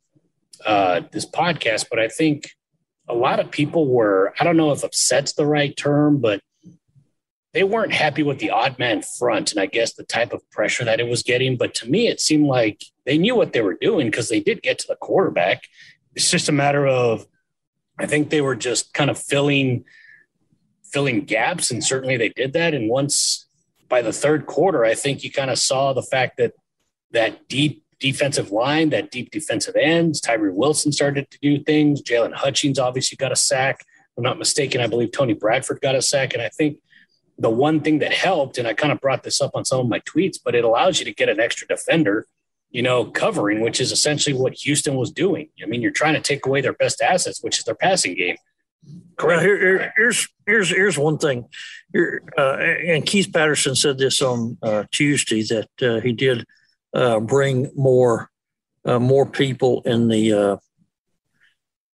uh, 0.65 1.01
this 1.11 1.25
podcast, 1.25 1.87
but 1.89 1.99
I 1.99 2.07
think 2.07 2.51
a 3.09 3.15
lot 3.15 3.39
of 3.39 3.51
people 3.51 3.87
were, 3.87 4.33
I 4.39 4.43
don't 4.43 4.57
know 4.57 4.71
if 4.71 4.83
upset's 4.83 5.33
the 5.33 5.45
right 5.45 5.75
term, 5.75 6.19
but 6.19 6.41
they 7.53 7.63
weren't 7.63 7.91
happy 7.91 8.21
with 8.21 8.37
the 8.37 8.51
odd 8.51 8.77
man 8.77 9.01
front 9.01 9.51
and 9.51 9.59
I 9.59 9.65
guess 9.65 9.93
the 9.93 10.03
type 10.03 10.31
of 10.31 10.47
pressure 10.51 10.85
that 10.85 10.99
it 10.99 11.07
was 11.07 11.23
getting. 11.23 11.57
But 11.57 11.73
to 11.75 11.89
me, 11.89 12.07
it 12.07 12.21
seemed 12.21 12.45
like 12.45 12.83
they 13.05 13.17
knew 13.17 13.35
what 13.35 13.53
they 13.53 13.61
were 13.61 13.77
doing 13.81 14.07
because 14.07 14.29
they 14.29 14.39
did 14.39 14.61
get 14.61 14.77
to 14.79 14.87
the 14.87 14.95
quarterback. 14.95 15.63
It's 16.15 16.29
just 16.29 16.49
a 16.49 16.53
matter 16.53 16.85
of, 16.85 17.25
I 17.97 18.05
think 18.05 18.29
they 18.29 18.41
were 18.41 18.55
just 18.55 18.93
kind 18.93 19.09
of 19.09 19.17
filling 19.17 19.85
filling 20.91 21.21
gaps, 21.25 21.69
and 21.69 21.83
certainly 21.83 22.17
they 22.17 22.29
did 22.29 22.53
that. 22.53 22.73
And 22.73 22.89
once 22.89 23.47
by 23.87 24.01
the 24.01 24.13
third 24.13 24.45
quarter, 24.45 24.83
I 24.83 24.95
think 24.95 25.23
you 25.23 25.31
kind 25.31 25.51
of 25.51 25.59
saw 25.59 25.93
the 25.93 26.01
fact 26.01 26.37
that 26.37 26.53
that 27.11 27.47
deep 27.47 27.83
defensive 27.99 28.51
line, 28.51 28.89
that 28.89 29.11
deep 29.11 29.31
defensive 29.31 29.75
ends. 29.75 30.21
Tyree 30.21 30.51
Wilson 30.51 30.91
started 30.91 31.29
to 31.31 31.39
do 31.41 31.63
things. 31.63 32.01
Jaylon 32.01 32.33
Hutchings 32.33 32.79
obviously 32.79 33.15
got 33.17 33.31
a 33.31 33.35
sack. 33.35 33.81
If 33.81 34.17
I'm 34.17 34.23
not 34.23 34.39
mistaken, 34.39 34.81
I 34.81 34.87
believe 34.87 35.11
Tony 35.11 35.33
Bradford 35.33 35.81
got 35.81 35.95
a 35.95 36.01
sack. 36.01 36.33
And 36.33 36.41
I 36.41 36.49
think 36.49 36.79
the 37.37 37.49
one 37.49 37.81
thing 37.81 37.99
that 37.99 38.13
helped, 38.13 38.57
and 38.57 38.67
I 38.67 38.73
kind 38.73 38.91
of 38.91 38.99
brought 38.99 39.23
this 39.23 39.41
up 39.41 39.51
on 39.53 39.65
some 39.65 39.79
of 39.79 39.87
my 39.87 39.99
tweets, 40.01 40.37
but 40.43 40.55
it 40.55 40.63
allows 40.63 40.99
you 40.99 41.05
to 41.05 41.13
get 41.13 41.29
an 41.29 41.39
extra 41.39 41.67
defender, 41.67 42.25
you 42.71 42.81
know, 42.81 43.05
covering, 43.05 43.61
which 43.61 43.79
is 43.79 43.91
essentially 43.91 44.35
what 44.35 44.53
Houston 44.53 44.95
was 44.95 45.11
doing. 45.11 45.49
I 45.61 45.65
mean, 45.65 45.81
you're 45.81 45.91
trying 45.91 46.15
to 46.15 46.21
take 46.21 46.45
away 46.45 46.61
their 46.61 46.73
best 46.73 47.01
assets, 47.01 47.43
which 47.43 47.59
is 47.59 47.65
their 47.65 47.75
passing 47.75 48.15
game. 48.15 48.35
Well, 49.21 49.41
here, 49.41 49.57
here, 49.57 49.93
here's 49.97 50.27
here's 50.45 50.69
here's 50.69 50.97
one 50.97 51.17
thing, 51.17 51.45
here, 51.91 52.23
uh, 52.37 52.53
and 52.53 53.05
Keith 53.05 53.29
Patterson 53.33 53.75
said 53.75 53.97
this 53.97 54.21
on 54.21 54.57
uh, 54.63 54.85
Tuesday 54.91 55.43
that 55.43 55.69
uh, 55.81 55.99
he 55.99 56.13
did 56.13 56.45
uh, 56.93 57.19
bring 57.19 57.71
more 57.75 58.29
uh, 58.85 58.99
more 58.99 59.25
people 59.25 59.81
in 59.85 60.07
the 60.07 60.59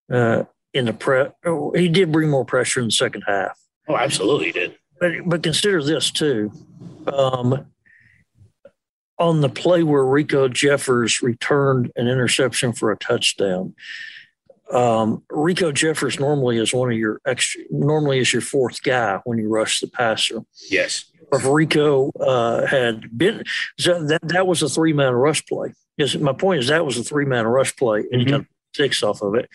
uh, 0.10 0.44
in 0.74 0.86
the 0.86 0.94
pre. 0.94 1.26
He 1.76 1.90
did 1.90 2.12
bring 2.12 2.30
more 2.30 2.46
pressure 2.46 2.80
in 2.80 2.88
the 2.88 2.92
second 2.92 3.24
half. 3.28 3.58
Oh, 3.88 3.96
absolutely, 3.96 4.48
he 4.48 4.52
did. 4.52 4.76
But 5.00 5.12
but 5.26 5.44
consider 5.44 5.84
this 5.84 6.12
too. 6.12 6.52
Um, 7.12 7.66
on 9.18 9.42
the 9.42 9.50
play 9.50 9.84
where 9.84 10.04
Riko 10.04 10.52
Jeffers 10.52 11.22
returned 11.22 11.92
an 11.96 12.08
interception 12.08 12.74
for 12.74 12.92
a 12.92 12.98
touchdown, 12.98 13.74
um, 14.72 15.24
Riko 15.32 15.74
Jeffers 15.74 16.20
normally 16.20 16.58
is 16.58 16.74
one 16.74 16.92
of 16.92 16.98
your 16.98 17.22
extra, 17.26 17.64
normally 17.70 18.20
is 18.20 18.34
your 18.34 18.42
fourth 18.42 18.82
guy 18.82 19.20
when 19.24 19.38
you 19.38 19.48
rush 19.48 19.80
the 19.80 19.88
passer. 19.88 20.42
Yes. 20.70 21.06
If 21.32 21.44
Riko 21.44 22.12
uh, 22.20 22.66
had 22.66 23.18
been, 23.18 23.44
so 23.80 24.04
that, 24.06 24.28
that 24.28 24.48
was 24.48 24.62
a 24.62 24.70
three 24.70 24.94
man 24.94 25.14
rush 25.14 25.46
play. 25.46 25.74
Yes, 25.98 26.16
my 26.16 26.34
point 26.34 26.60
is 26.60 26.68
that 26.68 26.86
was 26.86 26.98
a 26.98 27.04
three 27.04 27.26
man 27.26 27.46
rush 27.46 27.76
play, 27.76 28.00
and 28.12 28.22
mm-hmm. 28.22 28.30
you 28.30 28.38
got 28.38 28.46
six 28.76 29.02
off 29.04 29.22
of 29.22 29.36
it. 29.36 29.50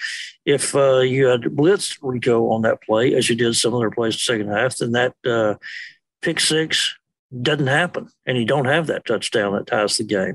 If 0.44 0.74
uh, 0.74 1.00
you 1.00 1.26
had 1.26 1.42
blitzed 1.42 2.00
Riko 2.00 2.50
on 2.50 2.62
that 2.62 2.82
play, 2.82 3.14
as 3.14 3.28
you 3.28 3.36
did 3.36 3.54
some 3.54 3.74
other 3.74 3.90
plays 3.90 4.14
in 4.14 4.16
the 4.16 4.46
second 4.46 4.48
half, 4.48 4.76
then 4.76 4.92
that 4.92 5.14
uh, 5.26 5.54
pick 6.22 6.40
six 6.40 6.96
doesn't 7.42 7.66
happen, 7.66 8.08
and 8.26 8.36
you 8.36 8.44
don't 8.44 8.64
have 8.64 8.86
that 8.88 9.04
touchdown 9.04 9.54
that 9.54 9.66
ties 9.66 9.96
the 9.96 10.04
game. 10.04 10.34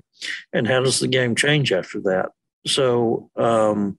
And 0.53 0.67
how 0.67 0.82
does 0.82 1.00
the 1.00 1.08
game 1.08 1.36
change 1.36 1.72
after 1.74 2.00
that? 2.01 2.29
So 2.67 3.29
um, 3.36 3.98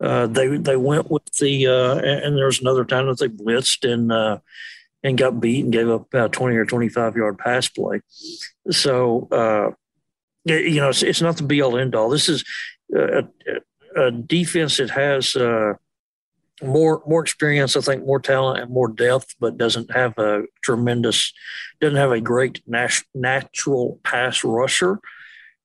uh, 0.00 0.26
they 0.26 0.56
they 0.56 0.76
went 0.76 1.10
with 1.10 1.24
the 1.40 1.66
uh, 1.66 1.96
and 1.96 2.36
there 2.36 2.46
was 2.46 2.60
another 2.60 2.84
time 2.84 3.06
that 3.06 3.18
they 3.18 3.28
blitzed 3.28 3.90
and 3.90 4.10
uh, 4.10 4.38
and 5.02 5.18
got 5.18 5.40
beat 5.40 5.64
and 5.64 5.72
gave 5.72 5.88
up 5.88 6.06
about 6.12 6.32
twenty 6.32 6.56
or 6.56 6.66
twenty 6.66 6.88
five 6.88 7.16
yard 7.16 7.38
pass 7.38 7.68
play. 7.68 8.00
So 8.70 9.28
uh, 9.30 9.70
you 10.44 10.80
know 10.80 10.88
it's, 10.88 11.02
it's 11.02 11.22
not 11.22 11.36
the 11.36 11.44
be 11.44 11.62
all 11.62 11.78
end 11.78 11.94
all. 11.94 12.10
This 12.10 12.28
is 12.28 12.44
a, 12.94 13.24
a 13.96 14.10
defense 14.10 14.78
that 14.78 14.90
has 14.90 15.36
uh, 15.36 15.74
more 16.62 17.02
more 17.06 17.22
experience, 17.22 17.76
I 17.76 17.80
think, 17.80 18.04
more 18.04 18.20
talent 18.20 18.60
and 18.60 18.72
more 18.72 18.88
depth, 18.88 19.36
but 19.38 19.58
doesn't 19.58 19.92
have 19.92 20.18
a 20.18 20.42
tremendous, 20.62 21.32
doesn't 21.80 21.96
have 21.96 22.12
a 22.12 22.20
great 22.20 22.62
nat- 22.66 23.04
natural 23.14 24.00
pass 24.02 24.42
rusher. 24.42 24.98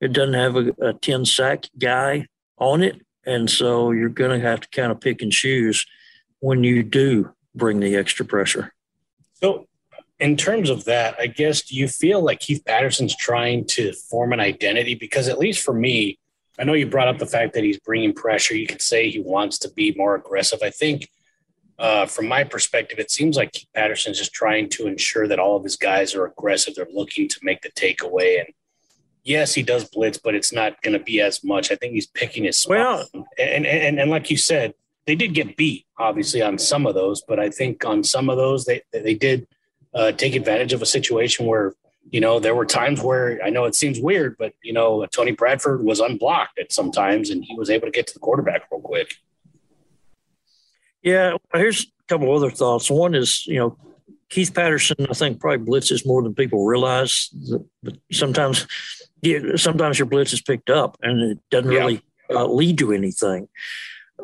It 0.01 0.13
doesn't 0.13 0.35
have 0.35 0.55
a, 0.55 0.89
a 0.89 0.93
ten 0.93 1.25
sack 1.25 1.65
guy 1.77 2.27
on 2.57 2.83
it 2.83 3.01
and 3.25 3.49
so 3.49 3.91
you're 3.91 4.09
going 4.09 4.39
to 4.39 4.45
have 4.45 4.61
to 4.61 4.69
kind 4.69 4.91
of 4.91 5.01
pick 5.01 5.21
and 5.21 5.31
choose 5.31 5.85
when 6.39 6.63
you 6.63 6.83
do 6.83 7.33
bring 7.55 7.79
the 7.79 7.95
extra 7.95 8.25
pressure. 8.25 8.73
So, 9.35 9.67
in 10.19 10.35
terms 10.35 10.69
of 10.69 10.83
that, 10.85 11.15
I 11.17 11.27
guess, 11.27 11.61
do 11.61 11.75
you 11.75 11.87
feel 11.87 12.21
like 12.21 12.41
Keith 12.41 12.63
Patterson's 12.65 13.15
trying 13.15 13.65
to 13.67 13.93
form 13.93 14.33
an 14.33 14.39
identity? 14.39 14.95
Because, 14.95 15.29
at 15.29 15.39
least 15.39 15.63
for 15.63 15.73
me, 15.73 16.19
I 16.59 16.65
know 16.65 16.73
you 16.73 16.87
brought 16.87 17.07
up 17.07 17.19
the 17.19 17.25
fact 17.25 17.53
that 17.53 17.63
he's 17.63 17.79
bringing 17.79 18.13
pressure. 18.13 18.55
You 18.55 18.67
could 18.67 18.81
say 18.81 19.09
he 19.09 19.19
wants 19.19 19.59
to 19.59 19.69
be 19.69 19.93
more 19.95 20.15
aggressive. 20.15 20.59
I 20.61 20.71
think, 20.71 21.09
uh, 21.77 22.05
from 22.05 22.27
my 22.27 22.43
perspective, 22.43 22.99
it 22.99 23.11
seems 23.11 23.37
like 23.37 23.53
Keith 23.53 23.69
Patterson's 23.73 24.17
just 24.17 24.33
trying 24.33 24.67
to 24.69 24.87
ensure 24.87 25.27
that 25.29 25.39
all 25.39 25.55
of 25.55 25.63
his 25.63 25.77
guys 25.77 26.13
are 26.13 26.25
aggressive. 26.25 26.75
They're 26.75 26.87
looking 26.91 27.29
to 27.29 27.39
make 27.41 27.61
the 27.61 27.71
takeaway. 27.71 28.39
And 28.41 28.53
yes, 29.29 29.53
he 29.53 29.61
does 29.61 29.87
blitz, 29.87 30.17
but 30.17 30.33
it's 30.33 30.51
not 30.51 30.81
going 30.81 30.97
to 30.97 31.03
be 31.03 31.21
as 31.21 31.43
much. 31.43 31.71
I 31.71 31.75
think 31.75 31.93
he's 31.93 32.07
picking 32.07 32.45
his 32.45 32.57
spot. 32.57 33.05
Well, 33.13 33.27
and, 33.37 33.65
and 33.65 33.99
and 33.99 34.09
like 34.09 34.29
you 34.31 34.37
said, 34.37 34.73
they 35.05 35.15
did 35.15 35.33
get 35.33 35.55
beat 35.55 35.85
obviously 35.97 36.41
on 36.41 36.57
some 36.57 36.85
of 36.87 36.95
those, 36.95 37.21
but 37.21 37.39
I 37.39 37.49
think 37.49 37.85
on 37.85 38.03
some 38.03 38.29
of 38.29 38.37
those 38.37 38.65
they 38.65 38.81
they 38.91 39.13
did 39.13 39.47
uh, 39.93 40.11
take 40.11 40.35
advantage 40.35 40.73
of 40.73 40.81
a 40.81 40.85
situation 40.85 41.45
where 41.45 41.75
you 42.09 42.19
know 42.19 42.39
there 42.39 42.55
were 42.55 42.65
times 42.65 43.01
where 43.01 43.39
I 43.43 43.49
know 43.49 43.65
it 43.65 43.75
seems 43.75 43.99
weird, 43.99 44.35
but 44.37 44.53
you 44.63 44.73
know 44.73 45.05
Tony 45.05 45.31
Bradford 45.31 45.83
was 45.83 45.99
unblocked 45.99 46.57
at 46.59 46.73
some 46.73 46.91
times, 46.91 47.29
and 47.29 47.45
he 47.45 47.55
was 47.55 47.69
able 47.69 47.87
to 47.87 47.91
get 47.91 48.07
to 48.07 48.13
the 48.13 48.19
quarterback 48.19 48.63
real 48.71 48.81
quick. 48.81 49.13
Yeah, 51.03 51.37
here's 51.53 51.83
a 51.83 52.07
couple 52.07 52.35
other 52.35 52.49
thoughts. 52.49 52.89
One 52.89 53.13
is 53.13 53.45
you 53.45 53.59
know 53.59 53.77
Keith 54.29 54.53
Patterson, 54.53 55.07
I 55.09 55.13
think 55.13 55.39
probably 55.39 55.65
blitzes 55.65 56.05
more 56.05 56.21
than 56.21 56.35
people 56.35 56.65
realize. 56.65 57.29
But 57.83 57.97
sometimes 58.11 58.67
you, 59.21 59.57
sometimes 59.57 59.99
your 59.99 60.05
blitz 60.05 60.33
is 60.33 60.41
picked 60.41 60.69
up 60.69 60.97
and 61.01 61.21
it 61.31 61.39
doesn't 61.49 61.71
yeah. 61.71 61.79
really 61.79 62.01
uh, 62.29 62.45
lead 62.45 62.77
to 62.79 62.91
anything. 62.91 63.47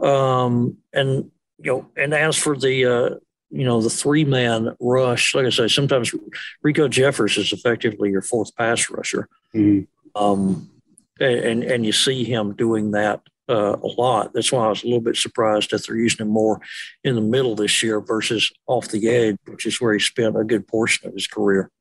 Um, 0.02 0.78
and 0.94 1.32
you 1.60 1.72
know, 1.72 1.90
and 1.96 2.14
as 2.14 2.38
for 2.38 2.58
the 2.58 2.86
uh, 2.86 3.10
you 3.50 3.64
know 3.64 3.82
the 3.82 3.90
three 3.90 4.26
man 4.26 4.76
rush, 4.80 5.34
like 5.34 5.46
I 5.46 5.50
say, 5.50 5.68
sometimes 5.68 6.14
Riko 6.66 6.90
Jeffers 6.90 7.38
is 7.38 7.54
effectively 7.54 8.12
your 8.12 8.22
fourth 8.22 8.56
pass 8.56 8.90
rusher. 8.90 9.30
Mm-hmm. 9.54 10.22
Um, 10.22 10.70
and 11.20 11.64
and 11.64 11.86
you 11.86 11.92
see 11.92 12.24
him 12.24 12.54
doing 12.56 12.92
that 12.92 13.22
uh, 13.50 13.78
a 13.82 13.88
lot. 13.88 14.34
That's 14.34 14.52
why 14.52 14.66
I 14.66 14.70
was 14.70 14.84
a 14.84 14.88
little 14.88 15.02
bit 15.02 15.16
surprised 15.16 15.72
that 15.72 15.86
they're 15.86 15.96
using 15.96 16.26
him 16.26 16.32
more 16.32 16.60
in 17.04 17.16
the 17.16 17.22
middle 17.22 17.56
this 17.56 17.82
year 17.84 18.02
versus 18.02 18.52
off 18.68 18.90
the 18.90 19.08
edge, 19.08 19.38
which 19.46 19.66
is 19.66 19.80
where 19.80 19.94
he 19.94 20.00
spent 20.00 20.38
a 20.38 20.44
good 20.44 20.68
portion 20.68 21.08
of 21.08 21.14
his 21.14 21.28
career. 21.28 21.72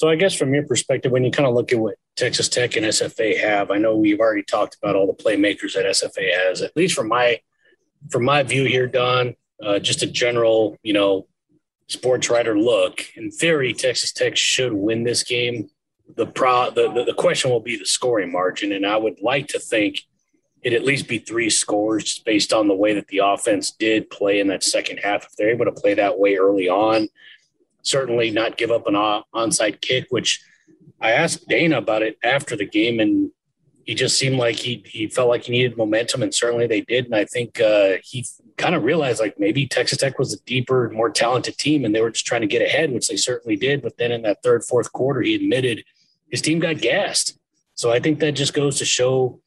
So 0.00 0.08
I 0.08 0.16
guess 0.16 0.34
from 0.34 0.54
your 0.54 0.62
perspective, 0.62 1.12
when 1.12 1.24
you 1.24 1.30
kind 1.30 1.46
of 1.46 1.54
look 1.54 1.72
at 1.72 1.78
what 1.78 1.96
Texas 2.16 2.48
Tech 2.48 2.74
and 2.74 2.86
SFA 2.86 3.38
have, 3.38 3.70
I 3.70 3.76
know 3.76 3.98
we've 3.98 4.18
already 4.18 4.42
talked 4.42 4.78
about 4.82 4.96
all 4.96 5.06
the 5.06 5.12
playmakers 5.12 5.74
that 5.74 5.84
SFA 5.84 6.32
has. 6.32 6.62
At 6.62 6.74
least 6.74 6.94
from 6.94 7.08
my 7.08 7.40
from 8.08 8.24
my 8.24 8.42
view 8.42 8.64
here, 8.64 8.86
Don, 8.86 9.36
uh, 9.62 9.78
just 9.78 10.02
a 10.02 10.06
general, 10.06 10.78
you 10.82 10.94
know, 10.94 11.26
sports 11.88 12.30
writer 12.30 12.58
look. 12.58 13.14
In 13.14 13.30
theory, 13.30 13.74
Texas 13.74 14.10
Tech 14.10 14.38
should 14.38 14.72
win 14.72 15.04
this 15.04 15.22
game. 15.22 15.68
The 16.16 16.24
pro 16.24 16.70
the, 16.70 16.90
the, 16.90 17.04
the 17.04 17.12
question 17.14 17.50
will 17.50 17.60
be 17.60 17.76
the 17.76 17.84
scoring 17.84 18.32
margin, 18.32 18.72
and 18.72 18.86
I 18.86 18.96
would 18.96 19.20
like 19.20 19.48
to 19.48 19.58
think 19.58 19.98
it 20.62 20.72
at 20.72 20.82
least 20.82 21.08
be 21.08 21.18
three 21.18 21.50
scores 21.50 22.20
based 22.20 22.54
on 22.54 22.68
the 22.68 22.74
way 22.74 22.94
that 22.94 23.08
the 23.08 23.18
offense 23.18 23.70
did 23.72 24.08
play 24.08 24.40
in 24.40 24.46
that 24.46 24.64
second 24.64 25.00
half. 25.00 25.26
If 25.26 25.36
they're 25.36 25.50
able 25.50 25.66
to 25.66 25.72
play 25.72 25.92
that 25.92 26.18
way 26.18 26.36
early 26.36 26.70
on, 26.70 27.10
certainly 27.82 28.30
not 28.30 28.56
give 28.56 28.70
up 28.70 28.86
an 28.86 28.94
onside 28.94 29.80
kick, 29.80 30.06
which 30.10 30.42
I 31.00 31.12
asked 31.12 31.48
Dana 31.48 31.78
about 31.78 32.02
it 32.02 32.18
after 32.22 32.56
the 32.56 32.66
game, 32.66 33.00
and 33.00 33.30
he 33.84 33.94
just 33.94 34.18
seemed 34.18 34.36
like 34.36 34.56
he 34.56 34.84
he 34.86 35.08
felt 35.08 35.28
like 35.28 35.44
he 35.44 35.52
needed 35.52 35.76
momentum, 35.76 36.22
and 36.22 36.34
certainly 36.34 36.66
they 36.66 36.82
did. 36.82 37.06
And 37.06 37.14
I 37.14 37.24
think 37.24 37.60
uh, 37.60 37.94
he 38.02 38.26
kind 38.56 38.74
of 38.74 38.84
realized 38.84 39.20
like 39.20 39.38
maybe 39.38 39.66
Texas 39.66 39.98
Tech 39.98 40.18
was 40.18 40.34
a 40.34 40.40
deeper, 40.44 40.90
more 40.90 41.10
talented 41.10 41.56
team, 41.58 41.84
and 41.84 41.94
they 41.94 42.00
were 42.00 42.10
just 42.10 42.26
trying 42.26 42.42
to 42.42 42.46
get 42.46 42.62
ahead, 42.62 42.92
which 42.92 43.08
they 43.08 43.16
certainly 43.16 43.56
did. 43.56 43.82
But 43.82 43.96
then 43.96 44.12
in 44.12 44.22
that 44.22 44.42
third, 44.42 44.64
fourth 44.64 44.92
quarter, 44.92 45.22
he 45.22 45.34
admitted 45.34 45.84
his 46.30 46.42
team 46.42 46.58
got 46.58 46.78
gassed. 46.78 47.38
So 47.74 47.90
I 47.90 47.98
think 47.98 48.20
that 48.20 48.32
just 48.32 48.52
goes 48.52 48.78
to 48.78 48.84
show 48.84 49.40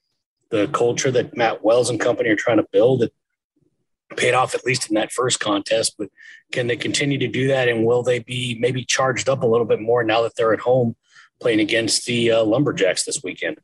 the 0.50 0.68
culture 0.68 1.12
that 1.12 1.38
Matt 1.38 1.64
Wells 1.64 1.90
and 1.90 2.00
company 2.00 2.30
are 2.30 2.36
trying 2.36 2.58
to 2.58 2.68
build 2.72 3.08
paid 4.18 4.34
off 4.34 4.56
at 4.56 4.66
least 4.66 4.90
in 4.90 4.96
that 4.96 5.12
first 5.12 5.40
contest. 5.40 5.96
But 5.98 6.10
can 6.52 6.68
they 6.68 6.78
continue 6.78 7.18
to 7.20 7.28
do 7.28 7.48
that? 7.48 7.68
And 7.68 7.86
will 7.86 8.04
they 8.04 8.20
be 8.20 8.58
maybe 8.60 8.86
charged 8.86 9.30
up 9.30 9.44
a 9.44 9.48
little 9.48 9.66
bit 9.66 9.82
more 9.82 10.04
now 10.04 10.22
that 10.24 10.36
they're 10.36 10.54
at 10.54 10.60
home 10.60 10.96
playing 11.40 11.60
against 11.60 12.06
the 12.06 12.32
uh, 12.32 12.44
Lumberjacks 12.44 13.04
this 13.04 13.22
weekend? 13.24 13.58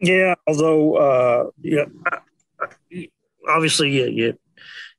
Yeah, 0.00 0.34
although 0.46 0.94
uh, 0.96 1.50
yeah, 1.60 1.86
obviously 3.48 3.90
you, 3.90 4.06
you 4.06 4.38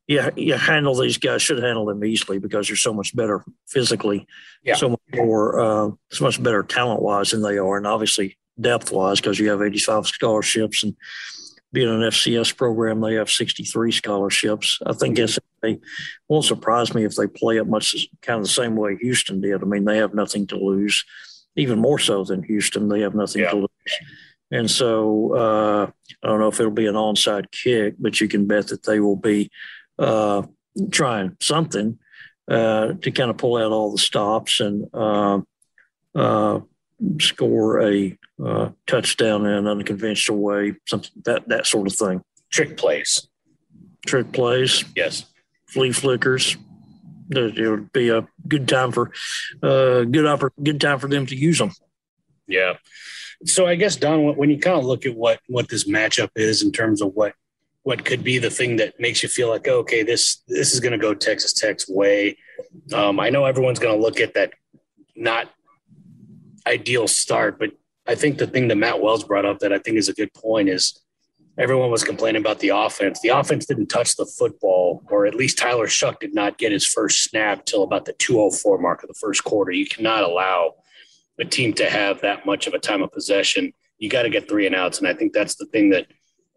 you 0.08 0.32
you 0.36 0.54
handle 0.56 0.96
these 0.96 1.18
guys 1.18 1.42
should 1.42 1.64
handle 1.64 1.86
them 1.86 2.04
easily 2.04 2.40
because 2.40 2.68
they're 2.68 2.76
so 2.76 2.94
much 2.94 3.16
better 3.16 3.46
physically, 3.68 4.28
yeah. 4.64 4.76
so 4.76 4.90
much 4.90 5.00
more, 5.14 5.60
uh, 5.60 5.92
so 6.12 6.26
much 6.26 6.42
better 6.42 6.64
talent 6.64 7.02
wise 7.02 7.32
than 7.32 7.44
they 7.44 7.58
are, 7.58 7.78
and 7.78 7.88
obviously 7.88 8.38
depth 8.60 8.92
wise 8.92 9.22
because 9.22 9.40
you 9.40 9.50
have 9.50 9.62
85 9.62 10.08
scholarships 10.08 10.84
and 10.84 10.96
being 11.72 11.90
an 11.90 12.02
FCS 12.02 12.56
program, 12.56 13.02
they 13.02 13.16
have 13.16 13.30
63 13.30 13.92
scholarships. 13.92 14.80
I 14.86 14.94
think 14.94 15.20
it 15.20 15.38
won't 16.28 16.46
surprise 16.46 16.94
me 16.94 17.06
if 17.06 17.16
they 17.16 17.28
play 17.28 17.58
it 17.58 17.68
much 17.68 18.08
kind 18.22 18.38
of 18.38 18.46
the 18.46 18.52
same 18.52 18.76
way 18.76 18.98
Houston 19.02 19.42
did. 19.42 19.62
I 19.62 19.66
mean, 19.66 19.86
they 19.86 19.98
have 19.98 20.14
nothing 20.14 20.48
to 20.48 20.58
lose, 20.58 21.06
even 21.56 21.80
more 21.80 22.00
so 22.00 22.24
than 22.24 22.44
Houston. 22.44 22.90
They 22.90 23.02
have 23.02 23.14
nothing 23.14 23.44
yeah. 23.44 23.52
to 23.52 23.58
lose. 23.58 23.70
And 24.52 24.70
so 24.70 25.36
uh, 25.36 25.92
I 26.24 26.28
don't 26.28 26.40
know 26.40 26.48
if 26.48 26.60
it'll 26.60 26.72
be 26.72 26.88
an 26.88 26.96
onside 26.96 27.52
kick, 27.52 27.96
but 28.00 28.20
you 28.20 28.28
can 28.28 28.48
bet 28.48 28.68
that 28.70 28.84
they 28.84 29.00
will 29.00 29.16
be 29.16 29.52
uh, 30.00 30.44
trying 30.92 31.38
something 31.40 32.00
uh, 32.50 32.94
to 32.94 33.12
kind 33.12 33.30
of 33.30 33.38
pull 33.38 33.58
out 33.58 33.72
all 33.72 33.92
the 33.92 34.00
stops 34.00 34.60
and 34.60 34.88
uh, 34.94 35.40
uh, 36.16 36.60
score 37.20 37.82
a 37.82 38.18
uh, 38.44 38.70
touchdown 38.88 39.46
in 39.46 39.54
an 39.54 39.68
unconventional 39.68 40.40
way, 40.40 40.76
something 40.88 41.12
that 41.26 41.48
that 41.50 41.66
sort 41.66 41.88
of 41.88 41.96
thing. 41.96 42.22
Trick 42.52 42.78
plays. 42.78 43.28
Trick 44.06 44.32
plays. 44.32 44.84
Yes. 44.96 45.26
Flea 45.68 45.92
flickers. 45.92 46.58
It 47.32 47.70
would 47.70 47.92
be 47.94 48.10
a 48.10 48.28
good 48.48 48.68
time 48.68 48.92
for 48.92 49.12
uh, 49.62 50.04
good 50.04 50.26
oppor- 50.26 50.50
good 50.64 50.82
time 50.82 50.98
for 50.98 51.08
them 51.08 51.28
to 51.28 51.36
use 51.36 51.60
them. 51.60 51.72
Yeah. 52.48 52.78
So 53.46 53.68
I 53.68 53.76
guess 53.76 53.96
Don, 53.96 54.36
when 54.36 54.50
you 54.50 54.60
kind 54.60 54.78
of 54.78 54.86
look 54.86 55.06
at 55.06 55.16
what 55.16 55.40
what 55.48 55.70
this 55.70 55.88
matchup 55.88 56.32
is 56.36 56.64
in 56.64 56.72
terms 56.72 57.02
of 57.02 57.14
what 57.14 57.34
what 57.84 58.04
could 58.04 58.24
be 58.24 58.40
the 58.40 58.50
thing 58.50 58.78
that 58.78 59.00
makes 59.00 59.22
you 59.22 59.30
feel 59.30 59.50
like 59.50 59.68
okay, 59.68 60.02
this 60.02 60.42
this 60.48 60.74
is 60.74 60.80
going 60.80 60.92
to 60.92 60.98
go 60.98 61.14
Texas 61.14 61.54
Tech's 61.54 61.88
way. 61.88 62.38
Um, 62.94 63.20
I 63.20 63.30
know 63.30 63.46
everyone's 63.46 63.80
going 63.80 63.96
to 63.96 64.02
look 64.02 64.20
at 64.20 64.34
that 64.34 64.54
not 65.16 65.50
ideal 66.68 67.08
start, 67.08 67.60
but 67.60 67.72
I 68.08 68.16
think 68.16 68.38
the 68.38 68.48
thing 68.48 68.68
that 68.70 68.78
Matt 68.78 69.02
Wells 69.02 69.24
brought 69.24 69.46
up 69.46 69.60
that 69.60 69.72
I 69.72 69.80
think 69.80 69.98
is 69.98 70.10
a 70.10 70.14
good 70.14 70.34
point 70.34 70.70
is 70.70 71.00
everyone 71.58 71.92
was 71.92 72.04
complaining 72.04 72.42
about 72.42 72.60
the 72.60 72.70
offense. 72.70 73.20
The 73.20 73.30
offense 73.30 73.66
didn't 73.66 73.88
touch 73.88 74.16
the 74.16 74.26
football, 74.26 75.04
or 75.10 75.26
at 75.26 75.36
least 75.36 75.58
Tyler 75.58 75.88
Shough 75.88 76.20
did 76.20 76.34
not 76.34 76.58
get 76.58 76.72
his 76.72 76.86
first 76.86 77.24
snap 77.24 77.66
till 77.66 77.84
about 77.84 78.06
the 78.06 78.14
204 78.14 78.80
mark 78.80 79.04
of 79.04 79.10
the 79.10 79.16
first 79.16 79.44
quarter. 79.44 79.72
You 79.72 79.86
cannot 79.86 80.24
allow 80.24 80.76
a 81.40 81.46
team 81.46 81.74
to 81.74 81.90
have 81.90 82.22
that 82.22 82.46
much 82.46 82.68
of 82.68 82.74
a 82.74 82.80
time 82.80 83.02
of 83.02 83.12
possession. 83.12 83.74
You 83.98 84.10
got 84.10 84.24
to 84.24 84.30
get 84.30 84.50
three 84.50 84.66
and 84.66 84.76
outs. 84.76 85.00
And 85.00 85.08
I 85.08 85.14
think 85.14 85.34
that's 85.34 85.56
the 85.56 85.66
thing 85.68 85.90
that 85.92 86.08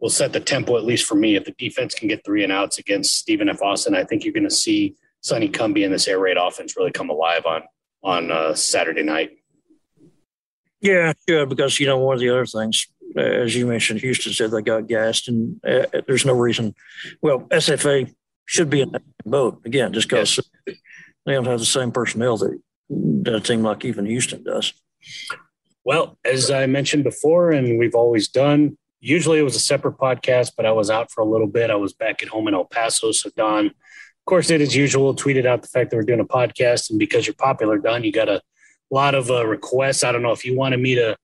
will 0.01 0.11
set 0.11 0.33
the 0.33 0.41
tempo, 0.41 0.77
at 0.77 0.85
least 0.85 1.07
for 1.07 1.15
me. 1.15 1.37
If 1.37 1.45
the 1.45 1.53
defense 1.53 1.95
can 1.95 2.09
get 2.09 2.25
three 2.25 2.45
and 2.45 2.53
outs 2.53 2.79
against 2.79 3.17
Stephen 3.17 3.49
F. 3.49 3.63
Austin, 3.63 3.95
I 3.95 4.05
think 4.05 4.25
you're 4.25 4.33
going 4.33 4.49
to 4.49 4.51
see 4.51 4.97
Sonny 5.21 5.49
Cumbie 5.49 5.85
and 5.85 5.93
this 5.93 6.09
air 6.09 6.19
raid 6.19 6.37
offense 6.37 6.77
really 6.77 6.91
come 6.91 7.11
alive 7.11 7.47
on 7.47 7.63
on 8.03 8.33
uh, 8.33 8.55
Saturday 8.55 9.03
night. 9.03 9.31
Yeah, 10.83 11.13
yeah, 11.27 11.45
because 11.45 11.81
you 11.81 11.87
know 11.87 11.97
one 11.99 12.15
of 12.15 12.21
the 12.21 12.29
other 12.29 12.45
things 12.45 12.89
as 13.17 13.55
you 13.55 13.67
mentioned, 13.67 14.01
Houston 14.01 14.33
said 14.33 14.51
they 14.51 14.63
got 14.63 14.87
gassed, 14.87 15.29
and 15.29 15.61
uh, 15.65 15.87
there's 16.07 16.25
no 16.25 16.35
reason. 16.35 16.75
Well, 17.21 17.41
SFA 17.51 18.13
should 18.47 18.71
be 18.71 18.81
in 18.81 18.93
that 18.93 19.03
boat 19.25 19.61
again, 19.65 19.93
just 19.93 20.09
because 20.09 20.39
yes. 20.67 20.77
they 21.27 21.33
don't 21.33 21.47
have 21.47 21.61
the 21.61 21.67
same 21.67 21.93
personnel 21.93 22.37
that, 22.39 22.61
that 22.91 23.35
a 23.35 23.41
team 23.41 23.63
like 23.63 23.85
even 23.85 24.07
Houston 24.07 24.43
does. 24.43 24.73
Well, 25.85 26.19
as 26.25 26.51
I 26.51 26.67
mentioned 26.67 27.05
before, 27.05 27.51
and 27.51 27.79
we've 27.79 27.95
always 27.95 28.29
done, 28.29 28.79
usually 29.01 29.39
it 29.39 29.45
was 29.45 29.57
a 29.57 29.61
separate 29.61 29.99
podcast, 29.99 30.53
but 30.57 30.67
I 30.67 30.73
was 30.73 30.91
out 30.91 31.11
for 31.11 31.23
a 31.23 31.27
little 31.27 31.49
bit. 31.49 31.71
I 31.71 31.77
was 31.77 31.93
back 31.93 32.23
at 32.23 32.29
home 32.29 32.49
in 32.49 32.55
El 32.55 32.65
Paso. 32.65 33.11
So 33.13 33.31
Don, 33.37 33.67
of 33.67 33.73
course, 34.27 34.47
did 34.47 34.61
as 34.61 34.77
usual, 34.77 35.15
tweeted 35.15 35.45
out 35.45 35.63
the 35.63 35.69
fact 35.69 35.91
that 35.91 35.97
we're 35.97 36.05
doing 36.05 36.21
a 36.21 36.25
podcast. 36.25 36.91
And 36.91 37.01
because 37.01 37.27
you're 37.27 37.35
popular, 37.35 37.79
Don, 37.79 38.05
you 38.05 38.13
got 38.13 38.29
a 38.29 38.41
lot 38.95 39.15
of 39.15 39.31
uh, 39.31 39.47
requests. 39.47 40.05
I 40.05 40.13
don't 40.13 40.23
know 40.23 40.33
if 40.33 40.45
you 40.45 40.57
wanted 40.57 40.81
me 40.81 40.95
to 40.97 41.17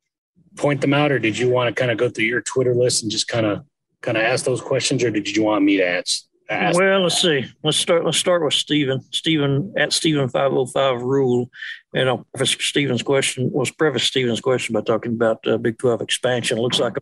point 0.57 0.81
them 0.81 0.95
out, 0.95 1.13
or 1.13 1.19
did 1.19 1.39
you 1.39 1.49
want 1.49 1.75
to 1.75 1.79
kind 1.79 1.91
of 1.91 1.99
go 1.99 2.09
through 2.09 2.25
your 2.25 2.41
Twitter 2.41 2.75
list 2.75 3.03
and 3.03 3.13
just 3.13 3.29
kind 3.29 3.47
of 3.47 3.65
kind 4.01 4.17
of 4.17 4.23
ask 4.23 4.45
those 4.45 4.61
questions, 4.61 5.03
or 5.05 5.11
did 5.11 5.29
you 5.37 5.43
want 5.43 5.65
me 5.65 5.77
to 5.77 5.87
ask? 5.87 6.25
ask 6.49 6.79
well, 6.79 7.03
let's 7.03 7.21
see. 7.21 7.45
Let's 7.63 7.77
start. 7.77 8.05
Let's 8.05 8.19
start 8.19 8.43
with 8.43 8.55
Stephen. 8.55 9.01
Stephen 9.11 9.73
at 9.77 9.93
Stephen 9.93 10.29
five 10.29 10.51
hundred 10.51 10.69
five 10.69 11.03
rule, 11.03 11.51
and 11.95 12.09
I'll 12.09 12.27
preface 12.35 12.57
Stephen's 12.65 13.03
question 13.03 13.51
was 13.53 13.71
preface 13.71 14.05
Stephen's 14.05 14.41
question 14.41 14.73
by 14.73 14.81
talking 14.81 15.13
about 15.13 15.47
uh, 15.47 15.59
Big 15.59 15.79
Twelve 15.79 16.01
expansion. 16.01 16.59
It 16.59 16.63
looks 16.63 16.81
like 16.81 16.97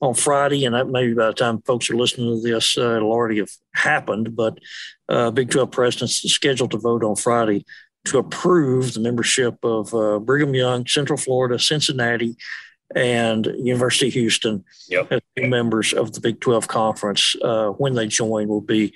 on 0.00 0.14
Friday, 0.14 0.64
and 0.64 0.74
that 0.74 0.88
maybe 0.88 1.14
by 1.14 1.26
the 1.26 1.32
time 1.34 1.62
folks 1.62 1.90
are 1.90 1.96
listening 1.96 2.40
to 2.40 2.48
this, 2.48 2.78
uh, 2.78 2.96
it'll 2.96 3.12
already 3.12 3.38
have 3.38 3.50
happened. 3.74 4.34
But 4.34 4.58
uh, 5.08 5.30
Big 5.30 5.50
Twelve 5.50 5.70
presidents 5.70 6.22
scheduled 6.22 6.70
to 6.70 6.78
vote 6.78 7.04
on 7.04 7.16
Friday 7.16 7.64
to 8.06 8.18
approve 8.18 8.94
the 8.94 9.00
membership 9.00 9.58
of 9.62 9.94
uh, 9.94 10.18
Brigham 10.18 10.54
Young, 10.54 10.86
Central 10.86 11.16
Florida, 11.16 11.58
Cincinnati, 11.58 12.36
and 12.94 13.46
University 13.58 14.08
of 14.08 14.14
Houston 14.14 14.64
yep. 14.88 15.12
as 15.12 15.20
members 15.36 15.92
of 15.92 16.12
the 16.12 16.20
Big 16.20 16.40
12 16.40 16.66
conference. 16.66 17.36
Uh, 17.42 17.68
when 17.70 17.94
they 17.94 18.06
join 18.06 18.48
will 18.48 18.60
be 18.60 18.92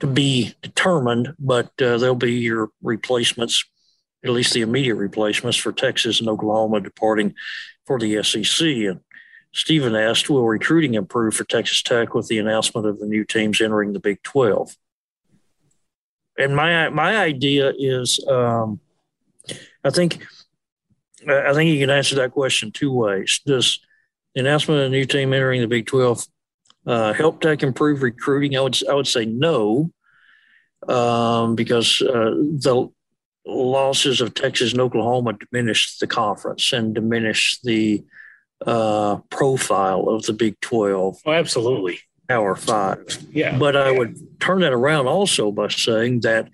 to 0.00 0.06
be 0.06 0.54
determined, 0.62 1.34
but 1.38 1.70
uh, 1.80 1.98
they'll 1.98 2.14
be 2.14 2.32
your 2.32 2.70
replacements, 2.82 3.64
at 4.24 4.30
least 4.30 4.52
the 4.52 4.60
immediate 4.60 4.96
replacements 4.96 5.56
for 5.56 5.72
Texas 5.72 6.20
and 6.20 6.28
Oklahoma 6.28 6.80
departing 6.80 7.34
for 7.86 7.98
the 7.98 8.22
SEC. 8.22 8.66
And 8.66 9.00
Stephen 9.52 9.94
asked, 9.94 10.30
will 10.30 10.46
recruiting 10.46 10.94
improve 10.94 11.34
for 11.34 11.44
Texas 11.44 11.82
Tech 11.82 12.14
with 12.14 12.28
the 12.28 12.38
announcement 12.38 12.86
of 12.86 12.98
the 12.98 13.06
new 13.06 13.24
teams 13.24 13.60
entering 13.60 13.92
the 13.92 14.00
Big 14.00 14.22
12? 14.22 14.76
And 16.38 16.56
my 16.56 16.88
my 16.88 17.16
idea 17.16 17.72
is, 17.78 18.24
um, 18.28 18.80
I 19.84 19.90
think– 19.90 20.24
I 21.28 21.52
think 21.52 21.70
you 21.70 21.78
can 21.78 21.90
answer 21.90 22.16
that 22.16 22.32
question 22.32 22.72
two 22.72 22.92
ways. 22.92 23.40
Does 23.46 23.80
the 24.34 24.40
announcement 24.40 24.80
of 24.80 24.86
a 24.86 24.90
new 24.90 25.04
team 25.04 25.32
entering 25.32 25.60
the 25.60 25.68
Big 25.68 25.86
12 25.86 26.26
uh, 26.86 27.12
help 27.12 27.40
Tech 27.40 27.62
improve 27.62 28.02
recruiting? 28.02 28.56
I 28.56 28.60
would 28.60 28.78
I 28.88 28.94
would 28.94 29.06
say 29.06 29.24
no, 29.24 29.90
um, 30.88 31.54
because 31.54 32.02
uh, 32.02 32.30
the 32.34 32.88
losses 33.46 34.20
of 34.20 34.34
Texas 34.34 34.72
and 34.72 34.80
Oklahoma 34.80 35.34
diminished 35.34 36.00
the 36.00 36.06
conference 36.06 36.72
and 36.72 36.94
diminished 36.94 37.62
the 37.62 38.04
uh, 38.66 39.16
profile 39.30 40.08
of 40.08 40.24
the 40.24 40.32
Big 40.32 40.58
12. 40.60 41.18
Oh, 41.24 41.32
absolutely. 41.32 42.00
Power 42.28 42.54
five. 42.56 43.04
Yeah. 43.30 43.58
But 43.58 43.76
I 43.76 43.90
would 43.90 44.40
turn 44.40 44.60
that 44.60 44.72
around 44.72 45.06
also 45.06 45.50
by 45.50 45.68
saying 45.68 46.20
that 46.20 46.48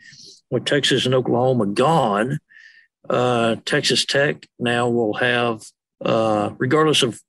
with 0.50 0.64
Texas 0.64 1.06
and 1.06 1.14
Oklahoma 1.14 1.66
gone, 1.66 2.38
uh, 3.08 3.56
Texas 3.64 4.04
Tech 4.04 4.46
now 4.58 4.88
will 4.88 5.14
have, 5.14 5.62
uh, 6.04 6.50
regardless 6.58 7.02
of 7.02 7.20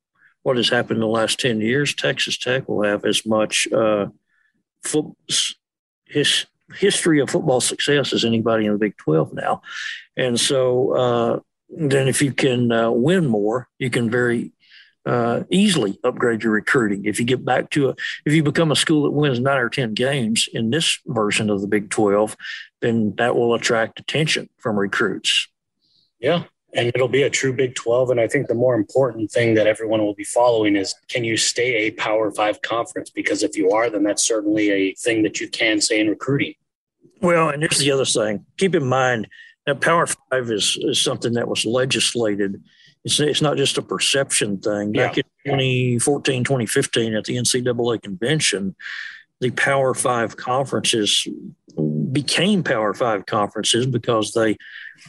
what 0.43 0.57
has 0.57 0.69
happened 0.69 0.97
in 0.97 1.01
the 1.01 1.07
last 1.07 1.39
10 1.39 1.61
years, 1.61 1.93
Texas 1.93 2.37
Tech 2.37 2.67
will 2.67 2.83
have 2.83 3.05
as 3.05 3.25
much 3.25 3.67
uh, 3.71 4.07
foot, 4.83 5.05
his, 6.05 6.45
history 6.75 7.19
of 7.19 7.29
football 7.29 7.61
success 7.61 8.13
as 8.13 8.25
anybody 8.25 8.65
in 8.65 8.73
the 8.73 8.77
Big 8.77 8.95
12 8.97 9.33
now. 9.33 9.61
And 10.17 10.39
so 10.39 10.91
uh, 10.93 11.39
then 11.69 12.07
if 12.07 12.21
you 12.21 12.33
can 12.33 12.71
uh, 12.71 12.91
win 12.91 13.25
more, 13.25 13.67
you 13.79 13.89
can 13.89 14.09
very 14.09 14.51
uh, 15.05 15.43
easily 15.49 15.99
upgrade 16.03 16.43
your 16.43 16.53
recruiting. 16.53 17.05
If 17.05 17.19
you 17.19 17.25
get 17.25 17.43
back 17.43 17.69
to 17.71 17.89
a, 17.89 17.95
if 18.25 18.33
you 18.33 18.43
become 18.43 18.71
a 18.71 18.75
school 18.75 19.03
that 19.03 19.11
wins 19.11 19.39
nine 19.39 19.57
or 19.57 19.69
10 19.69 19.93
games 19.93 20.47
in 20.53 20.69
this 20.69 20.99
version 21.07 21.49
of 21.49 21.61
the 21.61 21.67
Big 21.67 21.89
12, 21.89 22.35
then 22.81 23.13
that 23.17 23.35
will 23.35 23.53
attract 23.53 23.99
attention 23.99 24.49
from 24.57 24.77
recruits. 24.77 25.47
Yeah. 26.19 26.43
And 26.73 26.91
it'll 26.93 27.07
be 27.07 27.23
a 27.23 27.29
true 27.29 27.53
Big 27.53 27.75
12. 27.75 28.11
And 28.11 28.19
I 28.19 28.27
think 28.27 28.47
the 28.47 28.53
more 28.53 28.75
important 28.75 29.31
thing 29.31 29.55
that 29.55 29.65
everyone 29.65 30.01
will 30.01 30.13
be 30.13 30.23
following 30.23 30.75
is 30.75 30.93
can 31.07 31.23
you 31.23 31.37
stay 31.37 31.87
a 31.87 31.91
Power 31.91 32.31
Five 32.31 32.61
conference? 32.61 33.09
Because 33.09 33.41
if 33.41 33.57
you 33.57 33.71
are, 33.71 33.89
then 33.89 34.03
that's 34.03 34.27
certainly 34.27 34.69
a 34.71 34.93
thing 34.93 35.23
that 35.23 35.39
you 35.39 35.49
can 35.49 35.81
say 35.81 35.99
in 35.99 36.07
recruiting. 36.07 36.53
Well, 37.21 37.49
and 37.49 37.63
here's 37.63 37.79
the 37.79 37.91
other 37.91 38.05
thing 38.05 38.45
keep 38.57 38.75
in 38.75 38.85
mind 38.85 39.27
that 39.65 39.81
Power 39.81 40.05
Five 40.05 40.51
is, 40.51 40.77
is 40.81 41.01
something 41.01 41.33
that 41.33 41.47
was 41.47 41.65
legislated. 41.65 42.61
It's, 43.05 43.19
it's 43.19 43.41
not 43.41 43.57
just 43.57 43.77
a 43.77 43.81
perception 43.81 44.59
thing. 44.59 44.91
Back 44.91 45.17
yeah. 45.17 45.23
in 45.45 45.59
2014, 45.99 46.43
2015 46.43 47.15
at 47.15 47.25
the 47.25 47.37
NCAA 47.37 48.01
convention, 48.01 48.75
the 49.39 49.51
Power 49.51 49.93
Five 49.93 50.35
conferences 50.37 51.25
became 52.11 52.63
Power 52.63 52.93
Five 52.93 53.25
conferences 53.25 53.85
because 53.85 54.33
they 54.33 54.57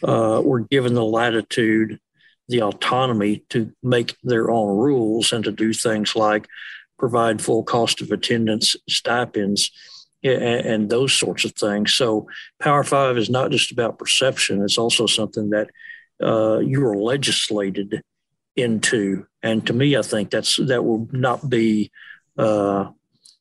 uh, 0.05 0.41
were 0.45 0.61
given 0.61 0.95
the 0.95 1.05
latitude, 1.05 1.99
the 2.49 2.63
autonomy 2.63 3.45
to 3.51 3.73
make 3.83 4.17
their 4.23 4.51
own 4.51 4.77
rules 4.77 5.33
and 5.33 5.45
to 5.45 5.53
do 5.53 5.73
things 5.73 6.15
like 6.15 6.47
provide 6.99 7.41
full 7.41 7.65
cost 7.65 8.01
of 8.03 8.13
attendance 8.13 8.77
stipends 8.89 9.73
and, 10.23 10.43
and 10.43 10.91
those 10.91 11.13
sorts 11.13 11.45
of 11.45 11.53
things. 11.53 11.95
So 11.95 12.29
Power 12.61 12.85
Five 12.85 13.19
is 13.19 13.31
not 13.31 13.51
just 13.51 13.73
about 13.73 13.99
perception; 13.99 14.63
it's 14.63 14.79
also 14.79 15.07
something 15.07 15.51
that 15.51 15.71
uh, 16.23 16.59
you 16.59 16.85
are 16.87 16.97
legislated 16.97 18.03
into. 18.57 19.27
And 19.43 19.67
to 19.67 19.73
me, 19.73 19.97
I 19.97 20.03
think 20.03 20.31
that's 20.31 20.57
that 20.57 20.85
will 20.85 21.09
not 21.13 21.49
be 21.49 21.91
uh, 22.37 22.91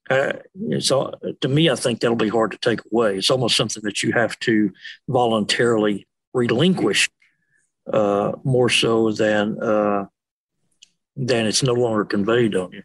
uh, 0.10 0.34
it's 0.62 0.88
to 0.88 1.48
me, 1.48 1.70
I 1.70 1.76
think 1.76 2.00
that'll 2.00 2.16
be 2.16 2.30
hard 2.30 2.52
to 2.52 2.58
take 2.58 2.80
away. 2.92 3.18
It's 3.18 3.30
almost 3.30 3.56
something 3.56 3.84
that 3.84 4.02
you 4.02 4.12
have 4.14 4.38
to 4.40 4.72
voluntarily 5.08 6.08
relinquish 6.34 7.10
uh, 7.92 8.34
more 8.44 8.70
so 8.70 9.12
than 9.12 9.62
uh, 9.62 10.06
than 11.16 11.46
it's 11.46 11.62
no 11.62 11.74
longer 11.74 12.06
conveyed 12.06 12.56
on 12.56 12.72
you. 12.72 12.84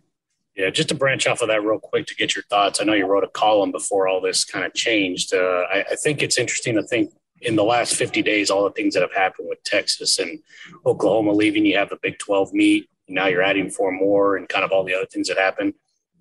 Yeah, 0.54 0.70
just 0.70 0.90
to 0.90 0.94
branch 0.94 1.26
off 1.26 1.40
of 1.40 1.48
that 1.48 1.64
real 1.64 1.80
quick 1.80 2.06
to 2.06 2.14
get 2.14 2.36
your 2.36 2.44
thoughts. 2.44 2.80
I 2.80 2.84
know 2.84 2.92
you 2.92 3.06
wrote 3.06 3.24
a 3.24 3.28
column 3.28 3.72
before 3.72 4.06
all 4.06 4.20
this 4.20 4.44
kind 4.44 4.64
of 4.64 4.72
changed. 4.74 5.34
Uh, 5.34 5.62
I, 5.72 5.84
I 5.92 5.96
think 5.96 6.22
it's 6.22 6.38
interesting 6.38 6.76
to 6.76 6.82
think 6.82 7.12
in 7.44 7.56
the 7.56 7.64
last 7.64 7.94
50 7.94 8.22
days, 8.22 8.50
all 8.50 8.64
the 8.64 8.70
things 8.70 8.94
that 8.94 9.02
have 9.02 9.14
happened 9.14 9.48
with 9.48 9.62
Texas 9.64 10.18
and 10.18 10.40
Oklahoma 10.86 11.32
leaving, 11.32 11.64
you 11.64 11.76
have 11.76 11.90
the 11.90 11.98
Big 12.02 12.18
12 12.18 12.52
meet. 12.52 12.88
Now 13.08 13.26
you're 13.26 13.42
adding 13.42 13.70
four 13.70 13.92
more 13.92 14.36
and 14.36 14.48
kind 14.48 14.64
of 14.64 14.72
all 14.72 14.84
the 14.84 14.94
other 14.94 15.06
things 15.06 15.28
that 15.28 15.38
happened. 15.38 15.74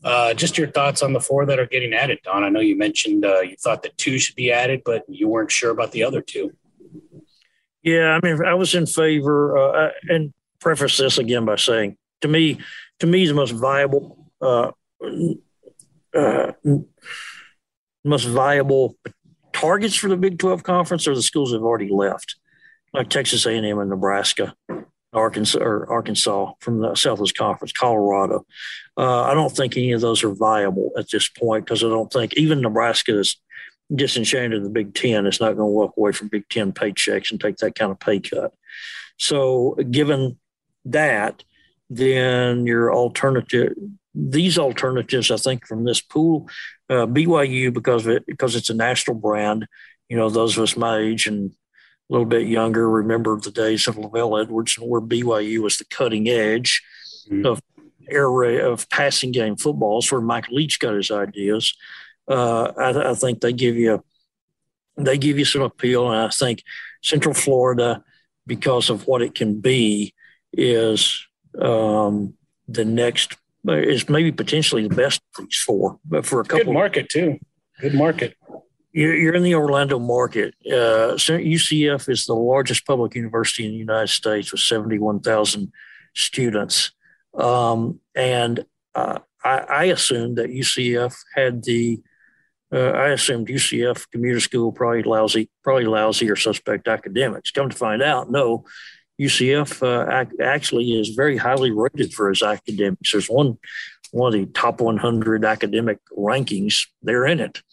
Uh, 0.03 0.33
just 0.33 0.57
your 0.57 0.67
thoughts 0.67 1.01
on 1.01 1.13
the 1.13 1.21
four 1.21 1.45
that 1.45 1.59
are 1.59 1.65
getting 1.65 1.93
added, 1.93 2.19
Don. 2.23 2.43
I 2.43 2.49
know 2.49 2.59
you 2.59 2.77
mentioned 2.77 3.23
uh, 3.23 3.39
you 3.39 3.55
thought 3.55 3.83
that 3.83 3.97
two 3.97 4.19
should 4.19 4.35
be 4.35 4.51
added, 4.51 4.81
but 4.83 5.03
you 5.07 5.29
weren't 5.29 5.51
sure 5.51 5.71
about 5.71 5.93
the 5.93 6.03
other 6.03 6.21
two. 6.21 6.51
Yeah, 7.83 8.17
I 8.17 8.25
mean, 8.25 8.43
I 8.45 8.53
was 8.53 8.75
in 8.75 8.85
favor, 8.85 9.57
uh, 9.57 9.91
and 10.09 10.33
preface 10.59 10.97
this 10.97 11.17
again 11.17 11.45
by 11.45 11.55
saying, 11.55 11.97
to 12.21 12.27
me, 12.27 12.59
to 12.99 13.07
me, 13.07 13.27
the 13.27 13.33
most 13.33 13.51
viable, 13.51 14.29
uh, 14.41 14.71
uh, 16.13 16.51
most 18.03 18.25
viable 18.25 18.97
targets 19.53 19.95
for 19.95 20.09
the 20.09 20.17
Big 20.17 20.39
12 20.39 20.63
conference 20.63 21.07
are 21.07 21.15
the 21.15 21.21
schools 21.21 21.51
that 21.51 21.57
have 21.57 21.63
already 21.63 21.89
left, 21.89 22.35
like 22.93 23.09
Texas 23.09 23.45
A&M 23.45 23.79
and 23.79 23.89
Nebraska, 23.89 24.55
Arkansas 25.13 25.59
or 25.59 25.89
Arkansas 25.91 26.53
from 26.59 26.79
the 26.79 26.95
Southwest 26.95 27.37
Conference, 27.37 27.71
Colorado. 27.71 28.45
Uh, 28.97 29.23
I 29.23 29.33
don't 29.33 29.55
think 29.55 29.77
any 29.77 29.91
of 29.91 30.01
those 30.01 30.23
are 30.23 30.33
viable 30.33 30.91
at 30.97 31.09
this 31.09 31.29
point 31.29 31.65
because 31.65 31.83
I 31.83 31.87
don't 31.87 32.11
think 32.11 32.33
even 32.33 32.61
Nebraska 32.61 33.19
is 33.19 33.37
disenchanted 33.93 34.63
the 34.63 34.69
Big 34.69 34.93
Ten. 34.93 35.25
It's 35.25 35.39
not 35.39 35.55
going 35.55 35.69
to 35.69 35.73
walk 35.73 35.93
away 35.97 36.11
from 36.11 36.29
Big 36.29 36.49
Ten 36.49 36.71
paychecks 36.71 37.31
and 37.31 37.39
take 37.39 37.57
that 37.57 37.75
kind 37.75 37.91
of 37.91 37.99
pay 37.99 38.19
cut. 38.19 38.53
So, 39.17 39.75
given 39.91 40.37
that, 40.85 41.43
then 41.89 42.65
your 42.65 42.93
alternative, 42.93 43.73
these 44.15 44.57
alternatives, 44.57 45.31
I 45.31 45.37
think, 45.37 45.65
from 45.65 45.85
this 45.85 46.01
pool, 46.01 46.47
uh, 46.89 47.05
BYU 47.05 47.73
because 47.73 48.05
it, 48.07 48.25
because 48.25 48.55
it's 48.55 48.69
a 48.69 48.75
national 48.75 49.17
brand. 49.17 49.67
You 50.09 50.17
know, 50.17 50.29
those 50.29 50.57
of 50.57 50.63
us 50.63 50.77
my 50.77 50.97
age 50.97 51.27
and 51.27 51.51
a 51.51 52.13
little 52.13 52.25
bit 52.25 52.47
younger 52.47 52.89
remember 52.89 53.39
the 53.39 53.51
days 53.51 53.87
of 53.87 53.95
LaVell 53.95 54.41
Edwards, 54.41 54.77
and 54.77 54.89
where 54.89 55.01
BYU 55.01 55.59
was 55.59 55.77
the 55.77 55.85
cutting 55.85 56.27
edge 56.29 56.83
mm-hmm. 57.29 57.45
of 57.45 57.61
air 58.09 58.43
of 58.67 58.89
passing 58.89 59.31
game 59.31 59.55
football. 59.55 59.99
It's 59.99 60.11
where 60.11 60.21
Mike 60.21 60.49
Leach 60.49 60.79
got 60.79 60.95
his 60.95 61.09
ideas. 61.09 61.73
Uh, 62.27 62.71
I, 62.77 63.11
I, 63.11 63.13
think 63.15 63.41
they 63.41 63.51
give 63.51 63.75
you 63.75 64.03
they 64.97 65.17
give 65.17 65.39
you 65.39 65.45
some 65.45 65.61
appeal, 65.61 66.09
and 66.11 66.21
I 66.21 66.29
think 66.29 66.63
Central 67.01 67.33
Florida, 67.33 68.03
because 68.45 68.89
of 68.89 69.07
what 69.07 69.21
it 69.21 69.35
can 69.35 69.59
be, 69.59 70.13
is 70.53 71.25
um, 71.59 72.35
the 72.67 72.85
next 72.85 73.35
is 73.67 74.09
maybe 74.09 74.31
potentially 74.31 74.87
the 74.87 74.95
best 74.95 75.21
of 75.37 75.45
these 75.45 75.63
four. 75.65 75.99
But 76.05 76.25
for 76.25 76.41
a 76.41 76.43
couple, 76.43 76.65
good 76.65 76.73
market 76.73 77.09
too. 77.09 77.39
Good 77.79 77.93
market. 77.93 78.35
You're, 78.91 79.33
in 79.33 79.41
the 79.41 79.55
Orlando 79.55 79.97
market. 79.97 80.53
Uh, 80.67 81.17
UCF 81.17 82.09
is 82.09 82.25
the 82.25 82.35
largest 82.35 82.85
public 82.85 83.15
university 83.15 83.65
in 83.65 83.71
the 83.71 83.77
United 83.77 84.09
States 84.09 84.51
with 84.51 84.61
71,000 84.61 85.71
students. 86.13 86.91
Um, 87.33 87.99
and 88.13 88.65
uh, 88.93 89.19
I, 89.43 89.57
I 89.57 89.83
assumed 89.85 90.37
that 90.37 90.51
UCF 90.51 91.15
had 91.35 91.63
the 91.63 92.01
uh, 92.71 92.89
I 92.89 93.09
assumed 93.09 93.49
UCF 93.49 94.09
commuter 94.11 94.39
school 94.39 94.71
probably 94.71 95.03
lousy, 95.03 95.49
probably 95.63 95.85
lousy 95.85 96.29
or 96.29 96.35
suspect 96.35 96.87
academics. 96.87 97.51
Come 97.51 97.69
to 97.69 97.75
find 97.75 98.01
out, 98.01 98.31
no, 98.31 98.65
UCF 99.23 99.81
uh, 99.81 100.25
actually 100.41 100.99
is 100.99 101.09
very 101.09 101.37
highly 101.37 101.71
rated 101.71 102.13
for 102.13 102.29
its 102.29 102.43
academics. 102.43 103.11
There's 103.11 103.27
one 103.27 103.57
one 104.11 104.33
of 104.33 104.39
the 104.39 104.45
top 104.53 104.79
100 104.79 105.43
academic 105.43 105.97
rankings. 106.15 106.87
They're 107.01 107.25
in 107.25 107.39
it. 107.39 107.63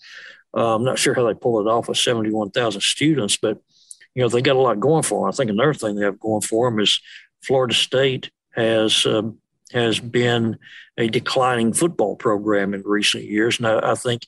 Uh, 0.57 0.75
I'm 0.75 0.85
not 0.85 0.99
sure 0.99 1.15
how 1.15 1.27
they 1.27 1.35
pull 1.35 1.61
it 1.61 1.71
off 1.71 1.89
with 1.89 1.99
71,000 1.99 2.81
students, 2.81 3.37
but 3.37 3.59
you 4.15 4.23
know 4.23 4.29
they 4.29 4.43
got 4.43 4.57
a 4.57 4.61
lot 4.61 4.81
going 4.81 5.03
for 5.03 5.21
them. 5.21 5.29
I 5.29 5.37
think 5.37 5.51
another 5.51 5.75
thing 5.75 5.97
they 5.97 6.05
have 6.05 6.19
going 6.19 6.41
for 6.41 6.71
them 6.71 6.81
is 6.81 7.01
Florida 7.43 7.75
State 7.75 8.31
has 8.53 9.07
um, 9.07 9.39
has 9.73 10.01
been 10.01 10.59
a 10.99 11.09
declining 11.09 11.73
football 11.73 12.17
program 12.17 12.75
in 12.75 12.83
recent 12.85 13.25
years, 13.25 13.59
and 13.59 13.67
I, 13.67 13.93
I 13.93 13.95
think 13.95 14.23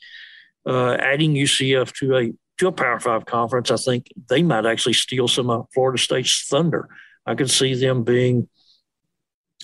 uh, 0.67 0.95
adding 0.95 1.35
UCF 1.35 1.93
to 1.95 2.17
a 2.17 2.33
to 2.59 2.69
a 2.69 2.73
Power 2.73 3.01
Five 3.01 3.25
conference, 3.25 3.71
I 3.71 3.77
think 3.77 4.09
they 4.29 4.43
might 4.43 4.67
actually 4.67 4.93
steal 4.93 5.27
some 5.27 5.51
of 5.51 5.67
Florida 5.75 5.99
State's 6.01 6.47
thunder. 6.47 6.89
I 7.27 7.35
could 7.35 7.51
see 7.51 7.75
them 7.75 8.05
being 8.05 8.49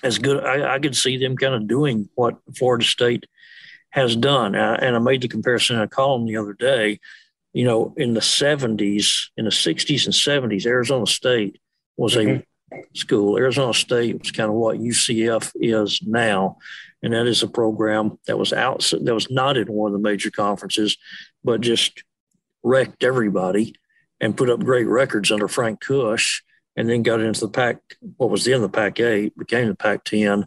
as 0.03 0.19
good. 0.19 0.45
I, 0.45 0.75
I 0.75 0.79
could 0.79 0.97
see 0.97 1.17
them 1.17 1.37
kind 1.37 1.55
of 1.55 1.67
doing 1.67 2.09
what 2.15 2.39
Florida 2.57 2.85
State 2.85 3.27
has 3.91 4.15
done. 4.15 4.55
And 4.55 4.95
I 4.95 4.99
made 4.99 5.23
the 5.23 5.29
comparison 5.29 5.77
in 5.77 5.83
a 5.83 5.89
column 5.89 6.27
the 6.27 6.37
other 6.37 6.53
day. 6.53 7.01
You 7.53 7.65
know, 7.65 7.95
in 7.97 8.15
the 8.15 8.21
70s, 8.21 9.31
in 9.37 9.45
the 9.45 9.51
60s 9.51 10.05
and 10.05 10.53
70s, 10.53 10.67
Arizona 10.67 11.07
State 11.07 11.59
was 11.97 12.15
mm-hmm. 12.15 12.43
a 12.77 12.97
school. 12.97 13.39
Arizona 13.39 13.75
State 13.75 14.21
was 14.21 14.31
kind 14.31 14.51
of 14.51 14.55
what 14.55 14.79
UCF 14.79 15.53
is 15.57 16.01
now 16.05 16.59
and 17.03 17.13
that 17.13 17.27
is 17.27 17.43
a 17.43 17.49
program 17.49 18.19
that 18.27 18.39
was 18.39 18.53
out 18.53 18.93
that 19.03 19.15
was 19.15 19.31
not 19.31 19.57
in 19.57 19.69
one 19.69 19.93
of 19.93 19.93
the 19.93 20.03
major 20.03 20.31
conferences, 20.31 20.97
but 21.45 21.61
just 21.61 22.03
wrecked 22.63 23.05
everybody 23.05 23.75
and 24.21 24.37
put 24.37 24.51
up 24.51 24.61
great 24.61 24.87
records 24.87 25.31
under 25.31 25.47
Frank 25.47 25.81
Kush, 25.81 26.43
and 26.79 26.89
then 26.89 27.03
got 27.03 27.21
into 27.21 27.41
the 27.41 27.49
Pac, 27.49 27.81
What 28.19 28.31
was 28.31 28.45
then 28.45 28.63
the 28.63 28.69
Pac 28.69 29.01
Eight 29.01 29.37
became 29.37 29.67
the 29.67 29.75
Pac 29.75 30.05
Ten. 30.05 30.47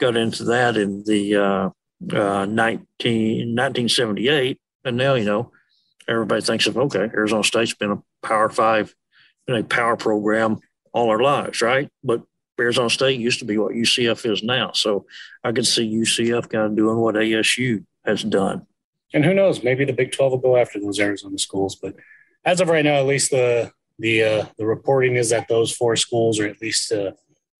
Got 0.00 0.16
into 0.16 0.44
that 0.44 0.78
in 0.78 1.04
the 1.04 1.36
uh, 1.36 1.68
uh, 2.16 2.46
19, 2.46 2.48
1978, 2.48 4.58
and 4.86 4.96
now 4.96 5.14
you 5.14 5.26
know 5.26 5.52
everybody 6.08 6.40
thinks 6.40 6.66
of 6.66 6.78
okay, 6.78 7.00
Arizona 7.00 7.44
State's 7.44 7.74
been 7.74 7.90
a 7.90 8.02
Power 8.26 8.48
Five, 8.48 8.94
been 9.46 9.56
a 9.56 9.64
power 9.64 9.98
program 9.98 10.60
all 10.94 11.10
our 11.10 11.20
lives, 11.20 11.60
right? 11.60 11.90
But 12.02 12.22
Arizona 12.58 12.88
State 12.88 13.20
used 13.20 13.40
to 13.40 13.44
be 13.44 13.58
what 13.58 13.74
UCF 13.74 14.32
is 14.32 14.42
now. 14.42 14.72
So 14.72 15.04
I 15.44 15.52
could 15.52 15.66
see 15.66 15.94
UCF 15.94 16.48
kind 16.48 16.64
of 16.64 16.76
doing 16.76 16.96
what 16.96 17.16
ASU 17.16 17.84
has 18.06 18.22
done. 18.22 18.66
And 19.12 19.26
who 19.26 19.34
knows? 19.34 19.62
Maybe 19.62 19.84
the 19.84 19.92
Big 19.92 20.12
Twelve 20.12 20.32
will 20.32 20.38
go 20.38 20.56
after 20.56 20.80
those 20.80 20.98
Arizona 20.98 21.38
schools. 21.38 21.76
But 21.76 21.96
as 22.46 22.62
of 22.62 22.70
right 22.70 22.84
now, 22.84 22.94
at 22.94 23.06
least 23.06 23.30
the 23.30 23.72
the 23.98 24.22
uh, 24.22 24.44
the 24.58 24.66
reporting 24.66 25.16
is 25.16 25.30
that 25.30 25.48
those 25.48 25.72
four 25.72 25.96
schools 25.96 26.38
are 26.38 26.46
at 26.46 26.60
least 26.60 26.92
uh, 26.92 27.12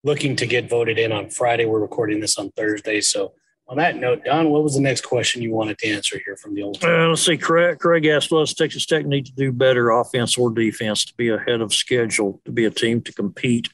looking 0.05 0.37
to 0.37 0.46
get 0.46 0.68
voted 0.68 0.99
in 0.99 1.12
on 1.12 1.31
Friday. 1.31 1.64
We're 1.64 1.81
recording 1.81 2.20
this 2.20 2.38
on 2.38 2.51
Thursday, 2.53 3.01
so 3.01 3.33
on 3.68 3.79
that 3.79 3.96
note, 3.96 4.25
Don, 4.25 4.51
what 4.51 4.62
was 4.62 4.75
the 4.75 4.81
next 4.81 5.05
question 5.05 5.42
you 5.42 5.53
wanted 5.53 5.79
to 5.79 5.88
answer 5.88 6.20
here 6.25 6.37
from 6.37 6.55
the 6.55 6.62
old? 6.62 6.83
Uh, 6.85 7.09
let's 7.09 7.22
see. 7.22 7.37
Craig, 7.37 7.79
Craig 7.79 8.07
asked, 8.07 8.31
"Does 8.31 8.55
Texas 8.55 8.87
Tech 8.87 9.07
need 9.07 9.27
to 9.27 9.33
do 9.33 9.51
better, 9.51 9.90
offense 9.90 10.38
or 10.38 10.51
defense, 10.51 11.05
to 11.07 11.14
be 11.14 11.31
ahead 11.31 11.61
of 11.61 11.75
schedule, 11.75 12.40
to 12.44 12.53
be 12.53 12.64
a 12.64 12.70
team 12.70 13.01
to 13.03 13.12
compete 13.12 13.68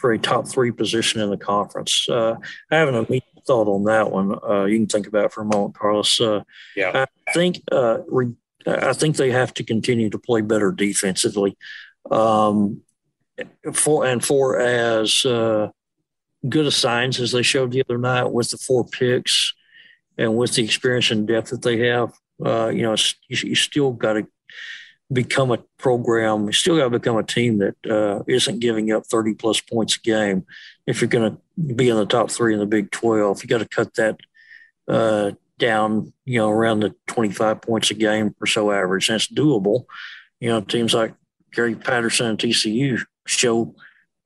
for 0.00 0.12
a 0.12 0.18
top 0.18 0.48
three 0.48 0.72
position 0.72 1.20
in 1.20 1.28
the 1.28 1.36
conference. 1.36 2.08
Uh, 2.08 2.34
I 2.70 2.76
have 2.76 2.88
an 2.88 2.94
immediate 2.94 3.44
thought 3.46 3.68
on 3.68 3.84
that 3.84 4.10
one. 4.10 4.34
Uh, 4.42 4.64
you 4.64 4.78
can 4.78 4.86
think 4.86 5.06
about 5.06 5.26
it 5.26 5.32
for 5.32 5.42
a 5.42 5.44
moment, 5.44 5.74
Carlos. 5.74 6.20
Uh, 6.20 6.42
yeah, 6.74 7.06
I 7.28 7.32
think 7.32 7.62
uh, 7.70 7.98
re- 8.08 8.34
I 8.66 8.92
think 8.92 9.16
they 9.16 9.30
have 9.30 9.54
to 9.54 9.64
continue 9.64 10.10
to 10.10 10.18
play 10.18 10.40
better 10.40 10.72
defensively. 10.72 11.56
Um, 12.10 12.82
for 13.72 14.04
and 14.04 14.24
for 14.24 14.60
as 14.60 15.24
uh, 15.24 15.70
good 16.48 16.66
a 16.66 16.70
signs 16.70 17.20
as 17.20 17.32
they 17.32 17.42
showed 17.42 17.72
the 17.72 17.82
other 17.82 17.98
night 17.98 18.24
with 18.24 18.50
the 18.50 18.58
four 18.58 18.84
picks 18.84 19.54
and 20.18 20.36
with 20.36 20.54
the 20.54 20.64
experience 20.64 21.10
and 21.10 21.26
depth 21.26 21.50
that 21.50 21.62
they 21.62 21.88
have, 21.88 22.12
uh, 22.44 22.68
you 22.68 22.82
know, 22.82 22.94
you, 23.28 23.36
you 23.50 23.54
still 23.54 23.92
got 23.92 24.14
to 24.14 24.26
become 25.12 25.50
a 25.50 25.58
program. 25.78 26.46
You 26.46 26.52
still 26.52 26.76
got 26.76 26.84
to 26.84 26.98
become 26.98 27.16
a 27.16 27.22
team 27.22 27.58
that 27.58 27.74
uh, 27.88 28.22
not 28.26 28.60
giving 28.60 28.92
up 28.92 29.06
30 29.06 29.34
plus 29.34 29.60
points 29.60 29.96
a 29.96 30.00
game. 30.00 30.46
If 30.86 31.00
you're 31.00 31.08
going 31.08 31.32
to 31.32 31.74
be 31.74 31.88
in 31.88 31.96
the 31.96 32.06
top 32.06 32.30
three 32.30 32.54
in 32.54 32.60
the 32.60 32.66
Big 32.66 32.90
12, 32.90 33.42
you 33.42 33.48
got 33.48 33.58
to 33.58 33.68
cut 33.68 33.94
that 33.94 34.18
uh, 34.88 35.32
down, 35.58 36.12
you 36.24 36.38
know, 36.38 36.50
around 36.50 36.80
the 36.80 36.94
25 37.08 37.60
points 37.60 37.90
a 37.90 37.94
game 37.94 38.34
or 38.40 38.46
so 38.46 38.70
average. 38.70 39.10
It's 39.10 39.26
doable. 39.26 39.84
You 40.38 40.48
know, 40.48 40.60
teams 40.60 40.94
like 40.94 41.14
Gary 41.52 41.74
Patterson 41.74 42.36
TCU 42.36 43.02
show 43.26 43.74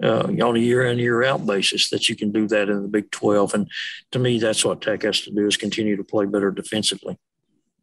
uh, 0.03 0.25
on 0.27 0.57
a 0.57 0.59
year 0.59 0.85
in, 0.87 0.99
year 0.99 1.23
out 1.25 1.47
basis 1.47 1.91
that 1.91 2.09
you 2.09 2.17
can 2.17 2.33
do 2.33 2.47
that 2.49 2.69
in 2.69 2.83
the 2.83 2.89
Big 2.89 3.11
12. 3.11 3.55
And 3.55 3.71
to 4.13 4.19
me, 4.19 4.39
that's 4.39 4.65
what 4.65 4.83
Tech 4.83 5.03
has 5.03 5.21
to 5.23 5.31
do 5.31 5.47
is 5.47 5.57
continue 5.57 5.97
to 5.97 6.05
play 6.05 6.27
better 6.27 6.51
defensively. 6.51 7.19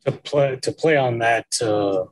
To 0.06 0.12
play, 0.12 0.56
to 0.58 0.72
play 0.72 0.98
on 0.98 1.20
that, 1.20 1.62
uh 1.62 2.06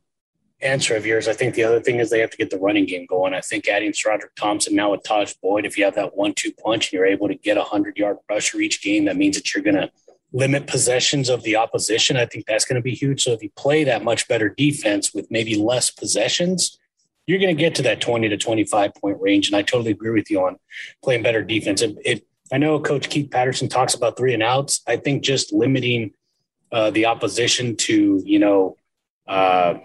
answer 0.62 0.96
of 0.96 1.06
yours. 1.06 1.28
I 1.28 1.34
think 1.34 1.56
the 1.56 1.64
other 1.64 1.80
thing 1.80 2.00
is 2.00 2.10
they 2.10 2.20
have 2.20 2.32
to 2.32 2.38
get 2.38 2.50
the 2.50 2.60
running 2.60 2.86
game 2.86 3.06
going. 3.06 3.34
I 3.34 3.42
think 3.42 3.68
adding 3.68 3.92
SaRodorick 3.92 4.36
Thompson 4.38 4.76
now 4.76 4.92
with 4.92 5.04
Tajh 5.04 5.36
Boyd, 5.42 5.66
if 5.66 5.78
you 5.78 5.86
have 5.86 5.96
that 5.96 6.16
one-two 6.16 6.52
punch 6.54 6.88
and 6.88 6.94
you're 6.94 7.06
able 7.06 7.28
to 7.28 7.36
get 7.36 7.58
a 7.58 7.64
hundred-yard 7.64 8.18
rusher 8.30 8.60
each 8.60 8.82
game, 8.82 9.06
that 9.06 9.18
means 9.18 9.38
that 9.38 9.54
you're 9.54 9.64
going 9.64 9.76
to 9.76 9.90
limit 10.32 10.68
possessions 10.68 11.30
of 11.30 11.44
the 11.44 11.56
opposition. 11.56 12.18
I 12.18 12.26
think 12.26 12.46
that's 12.46 12.66
going 12.66 12.76
to 12.76 12.82
be 12.82 12.94
huge. 12.94 13.24
So 13.24 13.32
if 13.32 13.42
you 13.42 13.50
play 13.56 13.84
that 13.86 14.04
much 14.04 14.28
better 14.28 14.50
defense 14.50 15.14
with 15.14 15.32
maybe 15.32 15.56
less 15.56 15.90
possessions, 15.90 16.78
you're 17.30 17.38
going 17.38 17.56
to 17.56 17.60
get 17.60 17.76
to 17.76 17.84
that 17.84 18.02
20 18.02 18.28
to 18.28 18.38
25 18.38 18.96
point 18.96 19.22
range. 19.22 19.48
And 19.48 19.56
I 19.56 19.62
totally 19.62 19.92
agree 19.92 20.10
with 20.10 20.32
you 20.32 20.44
on 20.44 20.58
playing 21.04 21.22
better 21.22 21.44
defense. 21.44 21.84
It, 21.84 21.96
it, 22.04 22.28
I 22.52 22.58
know 22.58 22.80
Coach 22.80 23.08
Keith 23.08 23.30
Patterson 23.30 23.70
talks 23.70 23.94
about 23.94 24.18
three 24.18 24.34
and 24.34 24.42
outs. 24.42 24.82
I 24.88 24.98
think 24.98 25.24
just 25.24 25.54
limiting 25.54 26.14
uh, 26.72 26.90
the 26.90 27.06
opposition 27.06 27.76
to, 27.76 28.24
you 28.26 28.40
know, 28.40 28.78
uh, 29.28 29.76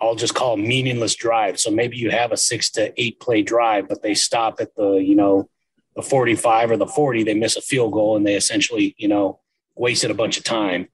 I'll 0.00 0.14
just 0.14 0.34
call 0.34 0.56
meaningless 0.56 1.14
drive. 1.16 1.60
So 1.60 1.70
maybe 1.70 1.98
you 1.98 2.10
have 2.12 2.32
a 2.32 2.36
six 2.38 2.70
to 2.70 2.98
eight 2.98 3.20
play 3.20 3.42
drive, 3.42 3.86
but 3.86 4.02
they 4.02 4.14
stop 4.14 4.58
at 4.58 4.74
the, 4.74 4.92
you 4.92 5.16
know, 5.16 5.50
the 5.96 6.02
45 6.02 6.70
or 6.70 6.76
the 6.78 6.86
40, 6.86 7.24
they 7.24 7.34
miss 7.34 7.56
a 7.56 7.60
field 7.60 7.92
goal 7.92 8.16
and 8.16 8.26
they 8.26 8.36
essentially, 8.36 8.94
you 8.96 9.08
know, 9.08 9.40
wasted 9.74 10.10
a 10.10 10.14
bunch 10.14 10.38
of 10.38 10.44
time. 10.44 10.88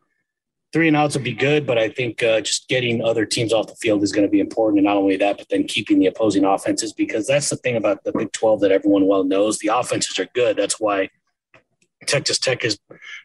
Three 0.72 0.88
and 0.88 0.96
outs 0.96 1.14
would 1.14 1.24
be 1.24 1.33
good, 1.33 1.66
but 1.66 1.79
I 1.79 1.88
think 1.88 2.22
uh, 2.22 2.40
just 2.40 2.68
getting 2.68 3.02
other 3.02 3.24
teams 3.24 3.52
off 3.52 3.68
the 3.68 3.76
field 3.76 4.02
is 4.02 4.12
going 4.12 4.26
to 4.26 4.31
be 4.31 4.40
important. 4.40 4.79
And 4.79 4.85
not 4.85 4.96
only 4.96 5.16
that, 5.16 5.38
but 5.38 5.48
then 5.48 5.64
keeping 5.64 5.98
the 5.98 6.07
opposing 6.07 6.44
offenses 6.44 6.92
because 6.92 7.26
that's 7.26 7.48
the 7.48 7.57
thing 7.57 7.76
about 7.76 8.05
the 8.05 8.12
Big 8.12 8.33
12 8.33 8.61
that 8.61 8.72
everyone 8.72 9.07
well 9.07 9.24
knows. 9.24 9.59
The 9.59 9.68
offenses 9.68 10.18
are 10.18 10.29
good. 10.35 10.57
That's 10.57 10.79
why 10.81 11.11
Texas 12.07 12.38
Tech 12.38 12.62
has 12.62 12.79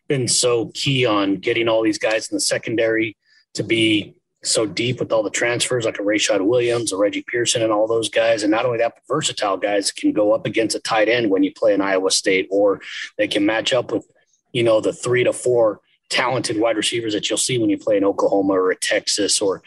been 0.08 0.28
so 0.28 0.72
key 0.74 1.06
on 1.06 1.38
getting 1.38 1.68
all 1.68 1.84
these 1.84 1.98
guys 1.98 2.30
in 2.30 2.36
the 2.36 2.42
secondary 2.42 3.18
to 3.54 3.64
be 3.64 4.16
so 4.44 4.66
deep 4.66 5.00
with 5.00 5.12
all 5.12 5.22
the 5.22 5.30
transfers, 5.30 5.86
like 5.86 6.00
a 6.00 6.04
Rayshad 6.04 6.46
Williams, 6.46 6.92
a 6.92 6.98
Reggie 6.98 7.24
Pearson, 7.28 7.62
and 7.62 7.72
all 7.72 7.88
those 7.88 8.10
guys. 8.10 8.44
And 8.44 8.52
not 8.52 8.66
only 8.66 8.80
that, 8.80 8.94
but 8.96 9.04
versatile 9.08 9.58
guys 9.58 9.92
can 9.92 10.14
go 10.14 10.34
up 10.34 10.46
against 10.46 10.76
a 10.76 10.80
tight 10.80 11.10
end 11.10 11.30
when 11.30 11.44
you 11.44 11.54
play 11.54 11.74
in 11.74 11.82
Iowa 11.82 12.10
State, 12.12 12.48
or 12.50 12.82
they 13.18 13.28
can 13.28 13.46
match 13.46 13.72
up 13.72 13.92
with, 13.92 14.10
you 14.52 14.64
know, 14.64 14.82
the 14.82 14.94
three 14.94 15.24
to 15.24 15.34
four 15.34 15.82
talented 16.12 16.60
wide 16.60 16.78
receivers 16.78 17.14
that 17.14 17.30
you'll 17.30 17.38
see 17.38 17.58
when 17.58 17.70
you 17.70 17.78
play 17.78 17.98
in 17.98 18.04
Oklahoma 18.04 18.54
or 18.54 18.74
Texas 18.76 19.42
or 19.42 19.64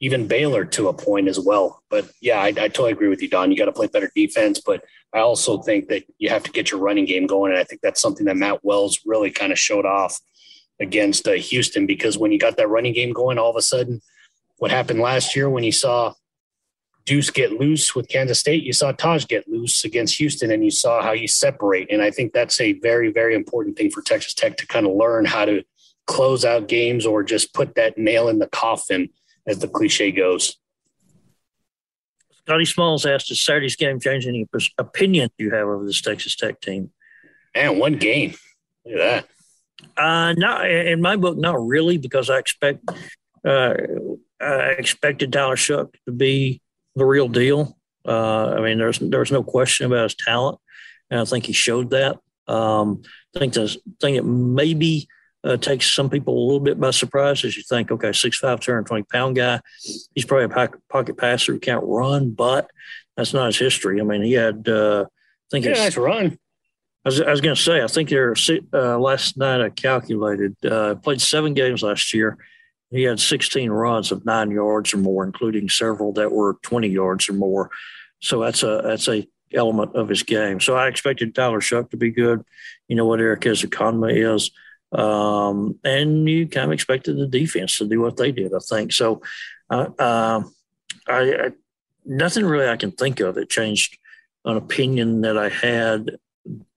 even 0.00 0.28
Baylor 0.28 0.64
to 0.64 0.88
a 0.88 0.94
point 0.94 1.28
as 1.28 1.38
well. 1.38 1.82
But 1.90 2.08
yeah, 2.20 2.40
I, 2.40 2.46
I 2.48 2.52
totally 2.68 2.92
agree 2.92 3.08
with 3.08 3.20
you, 3.20 3.28
Don. 3.28 3.50
You 3.50 3.58
got 3.58 3.66
to 3.66 3.72
play 3.72 3.88
better 3.88 4.10
defense, 4.14 4.60
but 4.64 4.84
I 5.12 5.18
also 5.18 5.60
think 5.60 5.88
that 5.88 6.04
you 6.18 6.28
have 6.28 6.44
to 6.44 6.52
get 6.52 6.70
your 6.70 6.80
running 6.80 7.04
game 7.04 7.26
going. 7.26 7.50
And 7.50 7.60
I 7.60 7.64
think 7.64 7.80
that's 7.80 8.00
something 8.00 8.26
that 8.26 8.36
Matt 8.36 8.64
Wells 8.64 9.00
really 9.04 9.30
kind 9.30 9.52
of 9.52 9.58
showed 9.58 9.84
off 9.84 10.20
against 10.80 11.26
uh, 11.26 11.32
Houston 11.32 11.86
because 11.86 12.16
when 12.16 12.30
you 12.30 12.38
got 12.38 12.56
that 12.56 12.68
running 12.68 12.92
game 12.92 13.12
going, 13.12 13.38
all 13.38 13.50
of 13.50 13.56
a 13.56 13.62
sudden, 13.62 14.00
what 14.58 14.70
happened 14.70 15.00
last 15.00 15.34
year 15.34 15.50
when 15.50 15.64
you 15.64 15.72
saw 15.72 16.14
Deuce 17.04 17.30
get 17.30 17.52
loose 17.52 17.94
with 17.94 18.08
Kansas 18.08 18.38
State, 18.38 18.64
you 18.64 18.74
saw 18.74 18.92
Taj 18.92 19.26
get 19.26 19.48
loose 19.48 19.82
against 19.82 20.18
Houston, 20.18 20.50
and 20.50 20.62
you 20.62 20.70
saw 20.70 21.02
how 21.02 21.12
you 21.12 21.26
separate. 21.26 21.90
And 21.90 22.02
I 22.02 22.10
think 22.10 22.32
that's 22.32 22.60
a 22.60 22.74
very, 22.74 23.10
very 23.10 23.34
important 23.34 23.78
thing 23.78 23.90
for 23.90 24.02
Texas 24.02 24.34
Tech 24.34 24.58
to 24.58 24.66
kind 24.66 24.86
of 24.86 24.92
learn 24.92 25.24
how 25.24 25.46
to 25.46 25.64
close 26.08 26.44
out 26.44 26.66
games 26.66 27.06
or 27.06 27.22
just 27.22 27.54
put 27.54 27.76
that 27.76 27.96
nail 27.96 28.28
in 28.28 28.40
the 28.40 28.48
coffin, 28.48 29.10
as 29.46 29.60
the 29.60 29.68
cliche 29.68 30.10
goes. 30.10 30.56
Scotty 32.32 32.64
Smalls 32.64 33.06
asked, 33.06 33.28
"Does 33.28 33.40
Saturday's 33.40 33.76
game 33.76 34.00
change 34.00 34.26
any 34.26 34.48
opinion 34.78 35.30
you 35.38 35.50
have 35.50 35.68
over 35.68 35.86
this 35.86 36.00
Texas 36.00 36.34
Tech 36.34 36.60
team?" 36.60 36.90
And 37.54 37.78
one 37.78 37.98
game. 37.98 38.34
Look 38.84 38.98
at 38.98 39.26
that. 39.96 40.02
Uh, 40.02 40.32
not 40.32 40.68
in 40.68 41.00
my 41.00 41.16
book, 41.16 41.36
not 41.36 41.60
really, 41.64 41.98
because 41.98 42.30
I 42.30 42.38
expect 42.38 42.88
uh, 43.46 43.74
I 44.40 44.70
expected 44.78 45.32
Tyler 45.32 45.56
Shough 45.56 45.92
to 46.06 46.12
be 46.12 46.60
the 46.96 47.04
real 47.04 47.28
deal. 47.28 47.76
Uh, 48.06 48.54
I 48.56 48.60
mean, 48.60 48.78
there's 48.78 48.98
there's 48.98 49.30
no 49.30 49.42
question 49.42 49.86
about 49.86 50.04
his 50.04 50.14
talent, 50.14 50.58
and 51.10 51.20
I 51.20 51.24
think 51.24 51.44
he 51.46 51.52
showed 51.52 51.90
that. 51.90 52.18
Um, 52.46 53.02
I 53.36 53.40
think 53.40 53.52
the 53.52 53.76
thing 54.00 54.14
that 54.14 54.24
maybe 54.24 55.06
uh, 55.44 55.56
takes 55.56 55.90
some 55.90 56.10
people 56.10 56.36
a 56.36 56.44
little 56.44 56.60
bit 56.60 56.80
by 56.80 56.90
surprise 56.90 57.44
as 57.44 57.56
you 57.56 57.62
think, 57.62 57.90
okay, 57.90 58.08
6'5", 58.08 58.60
220 58.60 59.04
pound 59.04 59.36
guy, 59.36 59.60
he's 60.14 60.24
probably 60.24 60.44
a 60.44 60.70
pocket 60.88 61.16
passer 61.16 61.52
who 61.52 61.58
can't 61.58 61.84
run, 61.84 62.30
but 62.30 62.70
that's 63.16 63.32
not 63.32 63.46
his 63.46 63.58
history. 63.58 64.00
I 64.00 64.04
mean, 64.04 64.22
he 64.22 64.32
had, 64.32 64.68
uh, 64.68 65.04
I 65.06 65.48
think, 65.50 65.64
yeah, 65.64 65.72
nice 65.72 65.96
run. 65.96 66.38
I 67.04 67.08
was, 67.08 67.20
I 67.20 67.30
was 67.30 67.40
going 67.40 67.56
to 67.56 67.62
say, 67.62 67.82
I 67.82 67.86
think 67.86 68.08
there 68.08 68.34
uh, 68.72 68.98
last 68.98 69.36
night 69.36 69.60
I 69.60 69.70
calculated 69.70 70.56
uh, 70.64 70.96
played 70.96 71.20
seven 71.20 71.54
games 71.54 71.82
last 71.82 72.12
year. 72.12 72.36
He 72.90 73.02
had 73.02 73.20
16 73.20 73.70
runs 73.70 74.12
of 74.12 74.24
nine 74.24 74.50
yards 74.50 74.94
or 74.94 74.98
more, 74.98 75.24
including 75.24 75.68
several 75.68 76.12
that 76.14 76.32
were 76.32 76.58
20 76.62 76.88
yards 76.88 77.28
or 77.28 77.34
more. 77.34 77.70
So 78.20 78.40
that's 78.40 78.62
a 78.62 78.80
that's 78.84 79.08
a 79.08 79.28
element 79.54 79.94
of 79.94 80.08
his 80.08 80.22
game. 80.22 80.60
So 80.60 80.74
I 80.74 80.88
expected 80.88 81.34
Tyler 81.34 81.60
Shough 81.60 81.90
to 81.90 81.96
be 81.96 82.10
good. 82.10 82.42
You 82.88 82.96
know 82.96 83.06
what 83.06 83.20
Erik 83.20 83.42
Ezukanma 83.42 84.34
is. 84.34 84.50
Um, 84.92 85.78
and 85.84 86.28
you 86.28 86.48
kind 86.48 86.66
of 86.66 86.72
expected 86.72 87.18
the 87.18 87.26
defense 87.26 87.78
to 87.78 87.86
do 87.86 88.00
what 88.00 88.16
they 88.16 88.32
did, 88.32 88.54
I 88.54 88.58
think. 88.58 88.92
So, 88.92 89.22
uh, 89.70 89.88
uh, 89.98 90.42
I, 91.06 91.20
I, 91.20 91.50
nothing 92.04 92.46
really 92.46 92.68
I 92.68 92.76
can 92.76 92.92
think 92.92 93.20
of 93.20 93.34
that 93.34 93.50
changed 93.50 93.98
an 94.44 94.56
opinion 94.56 95.20
that 95.22 95.36
I 95.36 95.50
had 95.50 96.16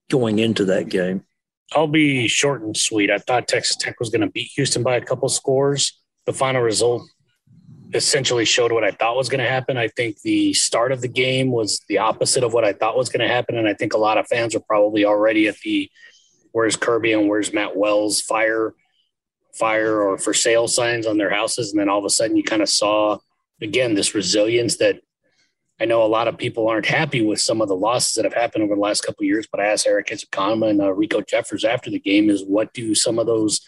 going 0.09 0.39
into 0.39 0.65
that 0.65 0.89
game. 0.89 1.23
I'll 1.73 1.87
be 1.87 2.27
short 2.27 2.61
and 2.63 2.75
sweet. 2.75 3.09
I 3.09 3.17
thought 3.17 3.47
Texas 3.47 3.77
Tech 3.77 3.99
was 3.99 4.09
going 4.09 4.21
to 4.21 4.27
beat 4.27 4.51
Houston 4.55 4.83
by 4.83 4.97
a 4.97 5.01
couple 5.01 5.29
scores. 5.29 5.97
The 6.25 6.33
final 6.33 6.61
result 6.61 7.03
essentially 7.93 8.45
showed 8.45 8.71
what 8.71 8.83
I 8.83 8.91
thought 8.91 9.15
was 9.15 9.29
going 9.29 9.43
to 9.43 9.49
happen. 9.49 9.77
I 9.77 9.87
think 9.87 10.21
the 10.21 10.53
start 10.53 10.91
of 10.91 11.01
the 11.01 11.07
game 11.07 11.51
was 11.51 11.81
the 11.87 11.97
opposite 11.97 12.43
of 12.43 12.53
what 12.53 12.65
I 12.65 12.73
thought 12.73 12.97
was 12.97 13.09
going 13.09 13.25
to 13.25 13.33
happen. 13.33 13.57
And 13.57 13.67
I 13.67 13.73
think 13.73 13.93
a 13.93 13.97
lot 13.97 14.17
of 14.17 14.27
fans 14.27 14.53
were 14.53 14.61
probably 14.61 15.05
already 15.05 15.47
at 15.47 15.57
the 15.59 15.89
where's 16.51 16.75
Kirby 16.75 17.13
and 17.13 17.27
where's 17.27 17.53
Matt 17.53 17.75
Wells 17.75 18.21
fire 18.21 18.73
fire 19.53 20.01
or 20.01 20.17
for 20.17 20.33
sale 20.33 20.67
signs 20.67 21.05
on 21.05 21.17
their 21.17 21.29
houses 21.29 21.71
and 21.71 21.79
then 21.79 21.89
all 21.89 21.99
of 21.99 22.05
a 22.05 22.09
sudden 22.09 22.37
you 22.37 22.43
kind 22.43 22.61
of 22.61 22.69
saw 22.69 23.17
again 23.61 23.95
this 23.95 24.15
resilience 24.15 24.77
that 24.77 25.01
I 25.81 25.85
know 25.85 26.03
a 26.03 26.05
lot 26.05 26.27
of 26.27 26.37
people 26.37 26.67
aren't 26.67 26.85
happy 26.85 27.25
with 27.25 27.41
some 27.41 27.59
of 27.59 27.67
the 27.67 27.75
losses 27.75 28.13
that 28.13 28.23
have 28.23 28.35
happened 28.35 28.63
over 28.63 28.75
the 28.75 28.81
last 28.81 29.01
couple 29.01 29.25
years, 29.25 29.47
but 29.51 29.59
I 29.59 29.65
asked 29.65 29.87
Erik 29.87 30.09
Ezukanma 30.09 30.69
and 30.69 30.79
uh, 30.79 30.85
Riko 30.85 31.27
Jeffers 31.27 31.65
after 31.65 31.89
the 31.89 31.99
game 31.99 32.29
is 32.29 32.43
what 32.43 32.71
do 32.71 32.93
some 32.93 33.17
of 33.17 33.25
those 33.25 33.61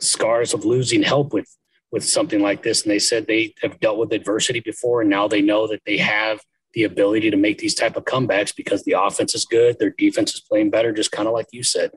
scars 0.00 0.52
of 0.52 0.64
losing 0.64 1.04
help 1.04 1.32
with 1.32 1.46
with 1.92 2.04
something 2.04 2.40
like 2.40 2.64
this? 2.64 2.82
And 2.82 2.90
they 2.90 2.98
said 2.98 3.28
they 3.28 3.54
have 3.62 3.78
dealt 3.78 3.98
with 3.98 4.12
adversity 4.12 4.58
before, 4.58 5.00
and 5.00 5.10
now 5.10 5.28
they 5.28 5.42
know 5.42 5.68
that 5.68 5.82
they 5.86 5.98
have 5.98 6.40
the 6.74 6.82
ability 6.82 7.30
to 7.30 7.36
make 7.36 7.58
these 7.58 7.76
type 7.76 7.96
of 7.96 8.04
comebacks 8.04 8.54
because 8.54 8.82
the 8.82 8.96
offense 8.98 9.36
is 9.36 9.44
good, 9.44 9.78
their 9.78 9.94
defense 9.96 10.34
is 10.34 10.40
playing 10.40 10.70
better, 10.70 10.90
just 10.90 11.12
kind 11.12 11.28
of 11.28 11.34
like 11.34 11.46
you 11.52 11.62
said. 11.62 11.92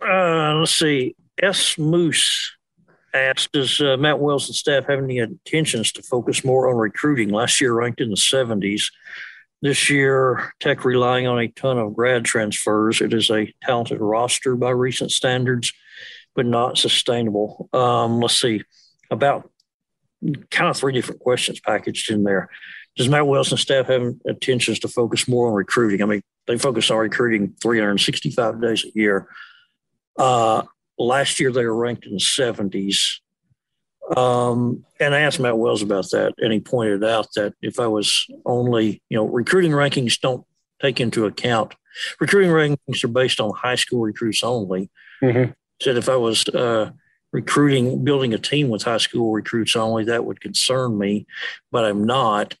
Uh, 0.00 0.54
let's 0.56 0.74
see. 0.74 1.14
S. 1.42 1.78
Moose 1.78 2.56
asked, 3.12 3.52
Does 3.52 3.80
uh, 3.80 3.96
Matt 3.96 4.18
Wells 4.18 4.48
and 4.48 4.56
staff 4.56 4.86
have 4.86 5.02
any 5.02 5.18
intentions 5.18 5.92
to 5.92 6.02
focus 6.02 6.44
more 6.44 6.68
on 6.68 6.76
recruiting? 6.76 7.30
Last 7.30 7.60
year, 7.60 7.72
ranked 7.72 8.00
in 8.00 8.10
the 8.10 8.16
70s. 8.16 8.90
This 9.62 9.88
year, 9.88 10.52
Tech 10.60 10.84
relying 10.84 11.26
on 11.26 11.38
a 11.38 11.48
ton 11.48 11.78
of 11.78 11.94
grad 11.94 12.24
transfers. 12.24 13.00
It 13.00 13.14
is 13.14 13.30
a 13.30 13.52
talented 13.62 14.00
roster 14.00 14.56
by 14.56 14.70
recent 14.70 15.10
standards, 15.10 15.72
but 16.34 16.44
not 16.44 16.76
sustainable. 16.76 17.68
Um, 17.72 18.20
let's 18.20 18.38
see. 18.38 18.62
About 19.10 19.50
kind 20.50 20.68
of 20.68 20.76
three 20.76 20.92
different 20.92 21.20
questions 21.20 21.60
packaged 21.60 22.10
in 22.10 22.24
there. 22.24 22.50
Does 22.96 23.08
Matt 23.08 23.26
Wells 23.26 23.50
and 23.50 23.58
staff 23.58 23.86
have 23.86 24.14
intentions 24.24 24.78
to 24.80 24.88
focus 24.88 25.26
more 25.26 25.48
on 25.48 25.54
recruiting? 25.54 26.02
I 26.02 26.06
mean, 26.06 26.22
they 26.46 26.58
focus 26.58 26.90
on 26.90 26.98
recruiting 26.98 27.54
365 27.60 28.60
days 28.60 28.84
a 28.84 28.88
year. 28.94 29.28
Uh, 30.18 30.62
last 30.98 31.40
year 31.40 31.50
they 31.52 31.64
were 31.64 31.76
ranked 31.76 32.06
in 32.06 32.12
the 32.12 32.18
70s. 32.18 33.20
Um, 34.16 34.84
and 35.00 35.14
I 35.14 35.20
asked 35.20 35.40
Matt 35.40 35.56
Wells 35.56 35.82
about 35.82 36.10
that, 36.10 36.34
and 36.38 36.52
he 36.52 36.60
pointed 36.60 37.02
out 37.02 37.28
that 37.36 37.54
if 37.62 37.80
I 37.80 37.86
was 37.86 38.26
only, 38.44 39.02
you 39.08 39.16
know, 39.16 39.24
recruiting 39.24 39.72
rankings 39.72 40.20
don't 40.20 40.44
take 40.80 41.00
into 41.00 41.24
account 41.24 41.74
recruiting 42.20 42.50
rankings 42.50 43.04
are 43.04 43.08
based 43.08 43.40
on 43.40 43.52
high 43.54 43.74
school 43.74 44.02
recruits 44.02 44.42
only. 44.42 44.90
Mm-hmm. 45.22 45.52
Said 45.82 45.96
if 45.96 46.08
I 46.08 46.16
was 46.16 46.46
uh, 46.48 46.90
recruiting, 47.32 48.04
building 48.04 48.34
a 48.34 48.38
team 48.38 48.68
with 48.68 48.82
high 48.82 48.98
school 48.98 49.32
recruits 49.32 49.76
only, 49.76 50.04
that 50.04 50.24
would 50.24 50.40
concern 50.40 50.98
me, 50.98 51.26
but 51.70 51.84
I'm 51.84 52.04
not. 52.04 52.56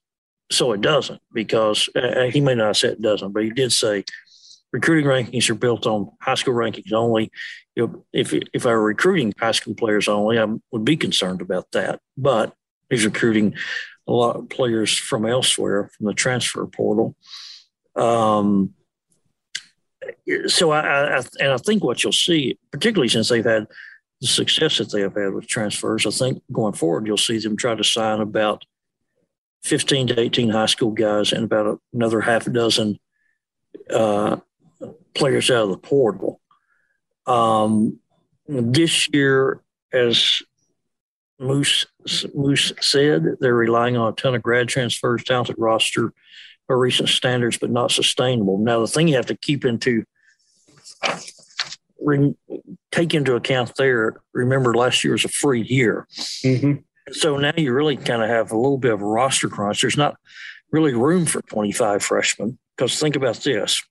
So 0.52 0.72
it 0.72 0.80
doesn't 0.80 1.22
because 1.32 1.88
uh, 1.96 2.24
he 2.24 2.40
may 2.40 2.54
not 2.54 2.66
have 2.66 2.76
said 2.76 2.92
it 2.92 3.02
doesn't, 3.02 3.32
but 3.32 3.44
he 3.44 3.50
did 3.50 3.72
say 3.72 4.04
recruiting 4.74 5.06
rankings 5.06 5.48
are 5.48 5.54
built 5.54 5.86
on 5.86 6.10
high 6.20 6.34
school 6.34 6.52
rankings 6.52 6.92
only. 6.92 7.30
You 7.76 7.86
know, 7.86 8.04
if 8.12 8.34
if 8.52 8.66
I 8.66 8.70
were 8.70 8.82
recruiting 8.82 9.32
high 9.38 9.52
school 9.52 9.74
players 9.74 10.08
only, 10.08 10.36
I 10.36 10.46
would 10.72 10.84
be 10.84 10.96
concerned 10.96 11.40
about 11.40 11.70
that. 11.72 12.00
But 12.16 12.52
he's 12.90 13.04
recruiting 13.04 13.54
a 14.08 14.12
lot 14.12 14.36
of 14.36 14.48
players 14.48 14.92
from 14.92 15.26
elsewhere 15.26 15.90
from 15.96 16.06
the 16.06 16.12
transfer 16.12 16.66
portal. 16.66 17.14
Um, 17.94 18.74
so 20.48 20.72
I, 20.72 21.18
I, 21.18 21.22
and 21.38 21.52
I 21.52 21.56
think 21.56 21.84
what 21.84 22.02
you'll 22.02 22.12
see, 22.12 22.58
particularly 22.72 23.08
since 23.08 23.28
they've 23.28 23.44
had 23.44 23.68
the 24.20 24.26
success 24.26 24.78
that 24.78 24.90
they 24.90 25.00
have 25.02 25.14
had 25.14 25.32
with 25.32 25.46
transfers, 25.46 26.04
I 26.04 26.10
think 26.10 26.42
going 26.52 26.74
forward 26.74 27.06
you'll 27.06 27.16
see 27.16 27.38
them 27.38 27.56
try 27.56 27.74
to 27.76 27.84
sign 27.84 28.20
about 28.20 28.64
15 29.62 30.08
to 30.08 30.20
18 30.20 30.50
high 30.50 30.66
school 30.66 30.90
guys 30.90 31.32
and 31.32 31.44
about 31.44 31.80
another 31.94 32.20
half 32.20 32.46
a 32.46 32.50
dozen 32.50 32.98
uh, 33.88 34.36
players 35.14 35.50
out 35.50 35.64
of 35.64 35.70
the 35.70 35.78
portal. 35.78 36.40
Um, 37.26 37.98
this 38.46 39.08
year, 39.12 39.62
as 39.92 40.42
Moose 41.38 41.86
Moose 42.34 42.72
said, 42.80 43.24
they're 43.40 43.54
relying 43.54 43.96
on 43.96 44.12
a 44.12 44.16
ton 44.16 44.34
of 44.34 44.42
grad 44.42 44.68
transfers, 44.68 45.24
talented 45.24 45.56
roster, 45.58 46.12
or 46.68 46.78
recent 46.78 47.08
standards, 47.08 47.58
but 47.58 47.70
not 47.70 47.90
sustainable. 47.90 48.58
Now, 48.58 48.80
the 48.80 48.86
thing 48.86 49.08
you 49.08 49.16
have 49.16 49.26
to 49.26 49.36
keep 49.36 49.64
into 49.64 50.04
re, 52.00 52.34
take 52.92 53.14
into 53.14 53.34
account 53.34 53.72
there. 53.76 54.14
Remember, 54.32 54.74
last 54.74 55.04
year 55.04 55.14
was 55.14 55.24
a 55.24 55.28
free 55.28 55.62
year, 55.62 56.06
mm-hmm. 56.42 56.80
so 57.12 57.36
now 57.36 57.52
you 57.56 57.72
really 57.72 57.96
kind 57.96 58.22
of 58.22 58.28
have 58.28 58.52
a 58.52 58.56
little 58.56 58.78
bit 58.78 58.92
of 58.92 59.02
a 59.02 59.06
roster 59.06 59.48
crunch. 59.48 59.80
There's 59.80 59.96
not 59.96 60.16
really 60.70 60.94
room 60.94 61.26
for 61.26 61.42
25 61.42 62.02
freshmen 62.02 62.58
because 62.76 62.98
think 62.98 63.16
about 63.16 63.36
this: 63.36 63.82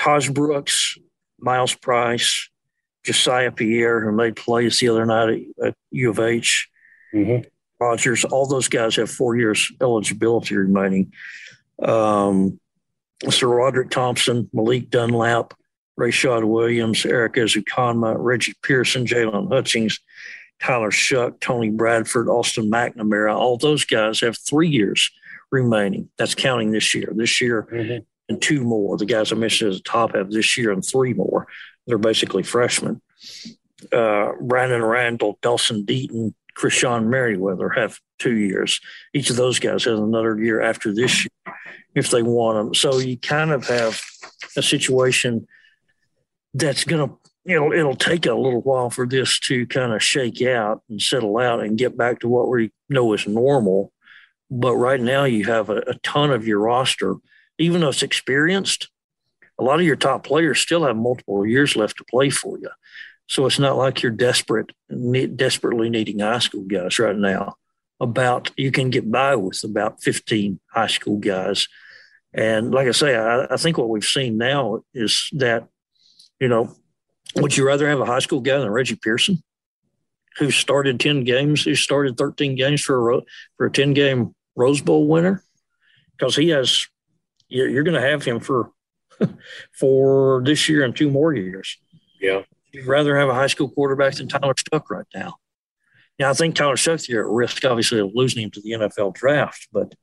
Tahj 0.00 0.32
Brooks, 0.32 0.96
Myles 1.38 1.74
Price, 1.74 2.48
Josiah 3.04 3.52
Pierre, 3.52 4.00
who 4.00 4.12
made 4.12 4.36
plays 4.36 4.78
the 4.78 4.88
other 4.88 5.04
night 5.04 5.46
at 5.62 5.74
U 5.90 6.10
of 6.10 6.18
H. 6.18 6.68
Mm-hmm. 7.14 7.46
Rogers, 7.78 8.24
all 8.24 8.46
those 8.46 8.68
guys 8.68 8.96
have 8.96 9.10
four 9.10 9.36
years 9.36 9.72
eligibility 9.80 10.56
remaining. 10.56 11.12
Um, 11.82 12.60
SaRodorick 13.24 13.90
Thompson, 13.90 14.48
Malik 14.52 14.90
Dunlap, 14.90 15.54
Rayshad 15.98 16.44
Williams, 16.44 17.04
Erik 17.04 17.34
Ezukanma, 17.34 18.16
Reggie 18.18 18.54
Pearson, 18.62 19.06
Jaylon 19.06 19.50
Hutchings, 19.50 19.98
Tyler 20.62 20.90
Shough, 20.90 21.38
Tony 21.40 21.70
Bradford, 21.70 22.28
Austin 22.28 22.70
McNamara. 22.70 23.34
All 23.34 23.58
those 23.58 23.84
guys 23.84 24.20
have 24.20 24.38
three 24.38 24.68
years 24.68 25.10
remaining. 25.50 26.08
That's 26.16 26.34
counting 26.34 26.70
this 26.70 26.94
year. 26.94 27.12
This 27.14 27.40
year 27.40 27.66
mm-hmm. 27.70 27.98
And 28.30 28.40
two 28.40 28.62
more. 28.62 28.96
The 28.96 29.04
guys 29.04 29.32
I 29.32 29.36
mentioned 29.36 29.72
at 29.72 29.76
the 29.76 29.82
top 29.82 30.14
have 30.14 30.30
this 30.30 30.56
year 30.56 30.72
and 30.72 30.84
three 30.84 31.12
more. 31.12 31.46
They're 31.86 31.98
basically 31.98 32.42
freshmen. 32.42 33.02
Uh, 33.92 34.32
Brandon 34.40 34.82
Randall, 34.82 35.38
Dawson 35.42 35.84
Deaton, 35.84 36.34
Krishon 36.56 37.06
Merriweather 37.06 37.68
have 37.70 37.98
two 38.18 38.36
years. 38.36 38.80
Each 39.12 39.30
of 39.30 39.36
those 39.36 39.58
guys 39.58 39.84
has 39.84 39.98
another 39.98 40.38
year 40.38 40.60
after 40.62 40.94
this 40.94 41.24
year 41.24 41.54
if 41.94 42.10
they 42.10 42.22
want 42.22 42.58
them. 42.58 42.74
So 42.74 42.98
you 42.98 43.18
kind 43.18 43.50
of 43.50 43.66
have 43.66 44.00
a 44.56 44.62
situation 44.62 45.46
that's 46.54 46.84
going 46.84 47.08
to 47.08 47.16
it'll 47.44 47.72
it'll 47.72 47.96
take 47.96 48.26
a 48.26 48.34
little 48.34 48.60
while 48.60 48.90
for 48.90 49.06
this 49.06 49.38
to 49.40 49.66
kind 49.66 49.92
of 49.92 50.02
shake 50.02 50.42
out 50.42 50.82
and 50.88 51.00
settle 51.00 51.38
out 51.38 51.60
and 51.60 51.78
get 51.78 51.96
back 51.96 52.20
to 52.20 52.28
what 52.28 52.48
we 52.48 52.70
know 52.88 53.12
is 53.12 53.26
normal. 53.26 53.92
But 54.50 54.76
right 54.76 55.00
now, 55.00 55.24
you 55.24 55.44
have 55.44 55.70
a, 55.70 55.78
a 55.86 55.94
ton 56.02 56.30
of 56.30 56.46
your 56.46 56.58
roster, 56.58 57.14
even 57.60 57.82
though 57.82 57.90
it's 57.90 58.02
experienced. 58.02 58.88
A 59.58 59.62
lot 59.62 59.78
of 59.78 59.86
your 59.86 59.96
top 59.96 60.24
players 60.24 60.58
still 60.58 60.84
have 60.84 60.96
multiple 60.96 61.46
years 61.46 61.76
left 61.76 61.98
to 61.98 62.04
play 62.04 62.30
for 62.30 62.58
you. 62.58 62.70
So 63.28 63.46
it's 63.46 63.58
not 63.58 63.76
like 63.76 64.02
you're 64.02 64.10
desperate, 64.10 64.72
desperately 65.36 65.90
needing 65.90 66.18
high 66.18 66.38
school 66.38 66.64
guys 66.64 66.98
right 66.98 67.16
now. 67.16 67.54
About 68.00 68.50
you 68.56 68.72
can 68.72 68.88
get 68.88 69.10
by 69.10 69.36
with 69.36 69.62
about 69.62 70.02
15 70.02 70.58
high 70.72 70.86
school 70.86 71.18
guys. 71.18 71.68
And 72.32 72.72
like 72.72 72.88
I 72.88 72.92
say, 72.92 73.14
I, 73.14 73.44
I 73.50 73.56
think 73.58 73.76
what 73.76 73.90
we've 73.90 74.02
seen 74.02 74.38
now 74.38 74.80
is 74.94 75.28
that, 75.34 75.68
you 76.40 76.48
know, 76.48 76.74
would 77.36 77.54
you 77.54 77.66
rather 77.66 77.88
have 77.88 78.00
a 78.00 78.06
high 78.06 78.20
school 78.20 78.40
guy 78.40 78.58
than 78.58 78.70
Reggie 78.70 78.96
Pearson, 78.96 79.42
who 80.38 80.50
started 80.50 80.98
10 80.98 81.24
games, 81.24 81.62
who 81.62 81.74
started 81.74 82.16
13 82.16 82.56
games 82.56 82.80
for 82.80 83.12
a, 83.12 83.20
for 83.58 83.66
a 83.66 83.70
10 83.70 83.92
game 83.92 84.34
Rose 84.56 84.80
Bowl 84.80 85.06
winner? 85.06 85.44
Because 86.16 86.34
he 86.34 86.48
has, 86.48 86.86
you're, 87.50 87.68
you're 87.68 87.82
going 87.82 88.00
to 88.00 88.08
have 88.08 88.24
him 88.24 88.40
for, 88.40 88.70
for 89.72 90.42
this 90.44 90.68
year 90.68 90.84
and 90.84 90.96
two 90.96 91.10
more 91.10 91.34
years. 91.34 91.76
Yeah 92.20 92.42
you'd 92.72 92.86
rather 92.86 93.16
have 93.16 93.28
a 93.28 93.34
high 93.34 93.46
school 93.46 93.68
quarterback 93.68 94.14
than 94.14 94.28
Tyler 94.28 94.54
Shough 94.54 94.82
right 94.90 95.06
now. 95.14 95.36
Now, 96.18 96.30
I 96.30 96.34
think 96.34 96.54
Tyler 96.54 96.76
Shough, 96.76 97.08
you're 97.08 97.26
at 97.26 97.32
risk, 97.32 97.64
obviously, 97.64 98.00
of 98.00 98.10
losing 98.14 98.42
him 98.42 98.50
to 98.52 98.60
the 98.60 98.72
NFL 98.72 99.14
draft, 99.14 99.68
but. 99.72 99.94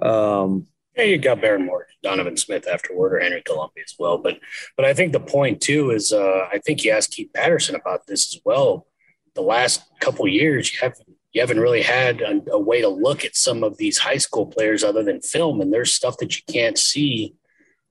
Um, 0.00 0.66
yeah, 0.96 1.04
you 1.04 1.18
got 1.18 1.40
Behren 1.40 1.64
Morton, 1.64 1.94
Donovan 2.02 2.36
Smith 2.36 2.66
afterward, 2.66 3.14
or 3.14 3.20
Henry 3.20 3.42
Colombi 3.42 3.80
as 3.82 3.94
well. 3.98 4.18
But, 4.18 4.38
but 4.76 4.84
I 4.84 4.92
think 4.92 5.12
the 5.12 5.20
point 5.20 5.60
too 5.60 5.90
is, 5.90 6.12
uh, 6.12 6.48
I 6.52 6.58
think 6.58 6.84
you 6.84 6.90
asked 6.90 7.12
Keith 7.12 7.30
Patterson 7.32 7.74
about 7.74 8.06
this 8.06 8.34
as 8.34 8.40
well. 8.44 8.86
The 9.34 9.42
last 9.42 9.82
couple 10.00 10.26
years, 10.26 10.72
you 10.72 10.80
haven't 10.82 11.06
you 11.32 11.40
haven't 11.40 11.60
really 11.60 11.82
had 11.82 12.20
a, 12.20 12.42
a, 12.52 12.58
way 12.58 12.80
to 12.80 12.88
look 12.88 13.24
at 13.24 13.36
some 13.36 13.62
of 13.62 13.76
these 13.76 13.98
high 13.98 14.16
school 14.16 14.46
players 14.46 14.82
other 14.82 15.02
than 15.02 15.20
film, 15.20 15.60
and 15.60 15.72
there's 15.72 15.92
stuff 15.92 16.16
that 16.18 16.36
you 16.36 16.42
can't 16.52 16.78
see 16.78 17.34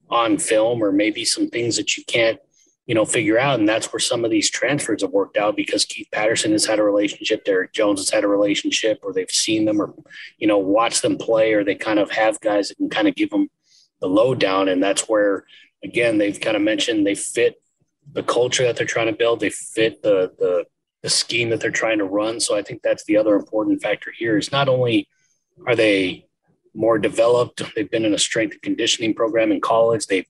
on 0.10 0.38
film, 0.38 0.84
or 0.84 0.92
maybe 0.92 1.24
some 1.24 1.48
things 1.50 1.78
that 1.78 1.96
you 1.96 2.04
can't 2.06 2.40
you 2.90 2.96
know, 2.96 3.06
figure 3.06 3.38
out. 3.38 3.60
And 3.60 3.70
that's 3.70 3.94
where 3.94 4.00
some 4.00 4.26
of 4.26 4.32
these 4.32 4.50
transfers 4.50 5.04
have 5.04 5.12
worked 5.12 5.38
out 5.38 5.56
because 5.56 5.86
Keith 5.86 6.08
Patterson 6.12 6.54
has 6.54 6.66
had 6.66 6.80
a 6.80 6.84
relationship, 6.84 7.44
Derek 7.44 7.72
Jones 7.72 8.00
has 8.00 8.10
had 8.10 8.24
a 8.24 8.28
relationship, 8.28 9.02
or 9.04 9.14
they've 9.14 9.30
seen 9.30 9.66
them 9.66 9.80
or, 9.80 9.94
you 10.40 10.48
know, 10.48 10.58
watch 10.58 11.02
them 11.02 11.16
play, 11.16 11.54
or 11.54 11.64
they 11.64 11.76
kind 11.76 12.00
of 12.00 12.10
have 12.10 12.40
guys 12.40 12.70
that 12.70 12.78
can 12.78 12.90
kind 12.90 13.08
of 13.08 13.14
give 13.14 13.30
them 13.30 13.48
the 14.02 14.08
lowdown. 14.08 14.70
And 14.70 14.82
that's 14.82 15.04
where, 15.04 15.46
again, 15.84 16.18
they've 16.18 16.40
kind 16.40 16.58
of 16.58 16.64
mentioned 16.64 17.06
they 17.06 17.14
fit 17.14 17.62
the 18.12 18.24
culture 18.24 18.64
that 18.64 18.76
they're 18.76 18.88
trying 18.88 19.06
to 19.06 19.14
build, 19.14 19.40
they 19.40 19.52
fit 19.52 20.02
the, 20.02 20.34
the, 20.40 20.66
the 21.02 21.10
scheme 21.10 21.50
that 21.50 21.62
they're 21.62 21.72
trying 21.72 22.00
to 22.00 22.06
run. 22.06 22.40
So 22.40 22.58
I 22.58 22.62
think 22.62 22.82
that's 22.82 23.06
the 23.06 23.18
other 23.18 23.36
important 23.36 23.82
factor 23.82 24.12
here 24.12 24.38
is 24.38 24.52
not 24.52 24.68
only 24.68 25.08
are 25.66 25.76
they 25.76 26.26
more 26.74 26.98
developed, 26.98 27.62
they've 27.76 27.90
been 27.90 28.06
in 28.06 28.14
a 28.14 28.20
strength 28.20 28.54
and 28.54 28.62
conditioning 28.62 29.14
program 29.14 29.52
in 29.52 29.62
college, 29.62 30.06
they've 30.08 30.28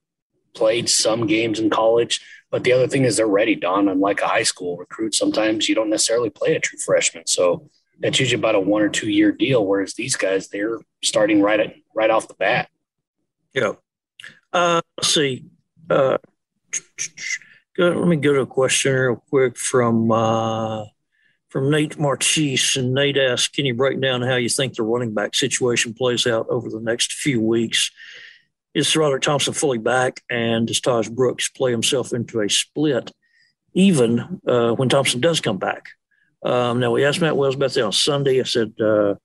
played 0.54 0.90
some 0.90 1.28
games 1.28 1.60
in 1.60 1.70
college, 1.70 2.22
but 2.52 2.64
the 2.64 2.72
other 2.72 2.88
thing 2.88 3.06
is 3.06 3.18
they're 3.18 3.28
ready, 3.28 3.56
Don. 3.56 3.88
Unlike 3.88 4.22
a 4.22 4.28
high 4.28 4.44
school 4.44 4.78
recruit, 4.78 5.14
sometimes 5.14 5.70
you 5.70 5.76
don't 5.76 5.90
necessarily 5.90 6.30
play 6.30 6.56
a 6.56 6.60
true 6.60 6.80
freshman. 6.80 7.28
So 7.28 7.70
that's 8.00 8.20
usually 8.20 8.40
about 8.40 8.56
a 8.56 8.60
one 8.60 8.82
or 8.82 8.90
two 8.90 9.10
year 9.10 9.32
deal. 9.32 9.66
Whereas 9.66 9.94
these 9.94 10.16
guys, 10.16 10.48
they're 10.48 10.80
starting 11.04 11.42
right 11.42 11.60
at, 11.60 11.76
right 11.94 12.10
off 12.10 12.28
the 12.28 12.34
bat. 12.34 12.70
Yeah. 13.54 13.74
Uh, 14.52 14.82
let's 14.98 15.14
see. 15.14 15.46
Uh, 15.90 16.18
let 17.86 18.08
me 18.08 18.18
go 18.18 18.34
to 18.34 18.42
a 18.42 18.46
question 18.46 18.94
real 18.94 19.24
quick 19.30 19.58
from 19.58 20.12
uh, 20.12 20.86
from 21.50 21.72
Nate 21.72 21.98
Marchese. 21.98 22.80
And 22.80 22.94
Nate 22.94 23.18
asks, 23.18 23.48
can 23.48 23.66
you 23.66 23.74
break 23.74 24.00
down 24.02 24.22
how 24.22 24.36
you 24.36 24.50
think 24.50 24.76
the 24.76 24.84
running 24.84 25.14
back 25.14 25.36
situation 25.36 25.94
plays 25.94 26.28
out 26.28 26.48
over 26.50 26.70
the 26.70 26.82
next 26.82 27.14
few 27.14 27.42
weeks? 27.42 27.92
is 28.74 28.88
SaRodorick 28.88 29.22
Thompson 29.22 29.54
fully 29.54 29.78
back, 29.78 30.22
and 30.30 30.68
does 30.68 30.82
Tahj 30.82 31.12
Brooks 31.12 31.50
play 31.50 31.72
himself 31.72 32.14
into 32.14 32.42
a 32.42 32.50
split, 32.50 33.12
even 33.74 34.42
uh, 34.48 34.72
when 34.74 34.90
Thompson 34.90 35.22
does 35.22 35.42
come 35.42 35.58
back? 35.58 35.90
Um, 36.44 36.80
now, 36.80 36.92
we 36.92 37.04
asked 37.04 37.22
Matt 37.22 37.36
Wells 37.36 37.56
about 37.56 37.72
that 37.72 37.86
on 37.86 37.92
Sunday. 37.92 38.40
I 38.40 38.44
said, 38.44 38.74
uh, 38.80 39.16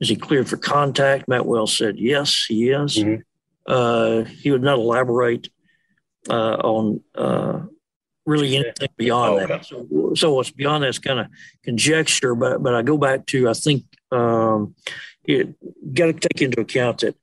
is 0.00 0.08
he 0.08 0.16
cleared 0.16 0.48
for 0.48 0.56
contact? 0.56 1.28
Matt 1.28 1.46
Wells 1.46 1.76
said, 1.76 1.98
yes, 1.98 2.44
he 2.48 2.70
is. 2.70 2.98
Mm-hmm. 2.98 3.22
Uh, 3.66 4.24
he 4.24 4.50
would 4.50 4.62
not 4.62 4.78
elaborate 4.78 5.48
uh, 6.28 6.56
on 6.56 7.00
uh, 7.14 7.60
really 8.26 8.56
anything 8.56 8.88
beyond 8.96 9.34
oh, 9.34 9.46
that. 9.46 9.66
So, 9.66 10.14
so, 10.14 10.34
what's 10.34 10.50
beyond 10.50 10.84
that 10.84 10.88
is 10.88 10.98
kind 10.98 11.20
of 11.20 11.26
conjecture, 11.62 12.34
but, 12.34 12.62
but 12.62 12.74
I 12.74 12.82
go 12.82 12.96
back 12.96 13.26
to, 13.26 13.48
I 13.48 13.54
think, 13.54 13.84
um, 14.10 14.74
you 15.26 15.54
got 15.92 16.06
to 16.06 16.12
take 16.12 16.42
into 16.42 16.60
account 16.60 16.98
that 17.00 17.16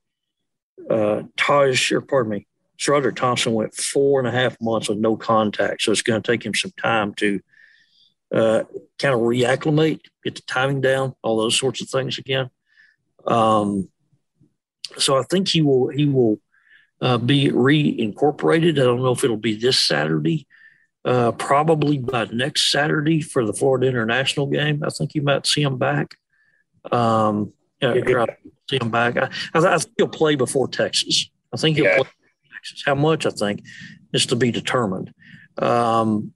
uh, 0.90 1.22
Tahj, 1.36 1.92
or 1.92 2.00
pardon 2.00 2.32
me, 2.32 2.46
SaRodorick 2.78 3.16
Thompson 3.16 3.52
went 3.52 3.74
four 3.74 4.18
and 4.18 4.28
a 4.28 4.32
half 4.32 4.56
months 4.60 4.88
with 4.88 4.98
no 4.98 5.16
contact. 5.16 5.82
So 5.82 5.92
it's 5.92 6.02
going 6.02 6.20
to 6.20 6.32
take 6.32 6.44
him 6.44 6.54
some 6.54 6.72
time 6.80 7.14
to 7.14 7.40
uh, 8.32 8.64
kind 8.98 9.14
of 9.14 9.20
reacclimate, 9.20 10.00
get 10.24 10.34
the 10.34 10.42
timing 10.42 10.80
down, 10.80 11.14
all 11.22 11.36
those 11.36 11.58
sorts 11.58 11.80
of 11.80 11.88
things 11.88 12.18
again. 12.18 12.50
Um, 13.26 13.88
so 14.98 15.16
I 15.16 15.22
think 15.22 15.48
he 15.48 15.62
will 15.62 15.88
he 15.88 16.06
will 16.06 16.40
uh, 17.00 17.18
be 17.18 17.50
reincorporated. 17.50 18.72
I 18.72 18.84
don't 18.84 19.02
know 19.02 19.12
if 19.12 19.22
it'll 19.22 19.36
be 19.36 19.56
this 19.56 19.78
Saturday, 19.78 20.46
uh, 21.04 21.32
probably 21.32 21.98
by 21.98 22.26
next 22.26 22.70
Saturday 22.70 23.20
for 23.20 23.44
the 23.44 23.52
Florida 23.52 23.86
International 23.86 24.46
game. 24.46 24.82
I 24.84 24.90
think 24.90 25.14
you 25.14 25.22
might 25.22 25.46
see 25.46 25.62
him 25.62 25.78
back. 25.78 26.14
Um, 26.90 27.52
yeah, 27.80 27.94
see 28.70 28.78
him 28.80 28.90
back. 28.90 29.16
I, 29.16 29.28
I, 29.54 29.78
think 29.78 29.94
he'll 29.96 30.08
play 30.08 30.36
before 30.36 30.68
Texas. 30.68 31.28
I 31.52 31.56
think 31.56 31.76
he'll 31.76 31.86
yeah. 31.86 31.96
play 31.98 32.08
Texas. 32.54 32.82
How 32.86 32.94
much 32.94 33.26
I 33.26 33.30
think 33.30 33.62
is 34.12 34.26
to 34.26 34.36
be 34.36 34.50
determined. 34.50 35.12
Um, 35.58 36.32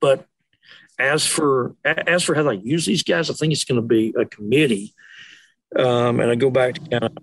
but 0.00 0.26
as 0.98 1.26
for 1.26 1.74
as 1.84 2.22
for 2.22 2.34
how 2.34 2.44
they 2.44 2.56
use 2.56 2.86
these 2.86 3.02
guys, 3.02 3.30
I 3.30 3.34
think 3.34 3.52
it's 3.52 3.64
going 3.64 3.80
to 3.80 3.86
be 3.86 4.14
a 4.18 4.24
committee. 4.24 4.94
Um, 5.76 6.20
and 6.20 6.30
I 6.30 6.36
go 6.36 6.50
back 6.50 6.74
to 6.74 6.80
kind 6.80 7.04
of 7.04 7.18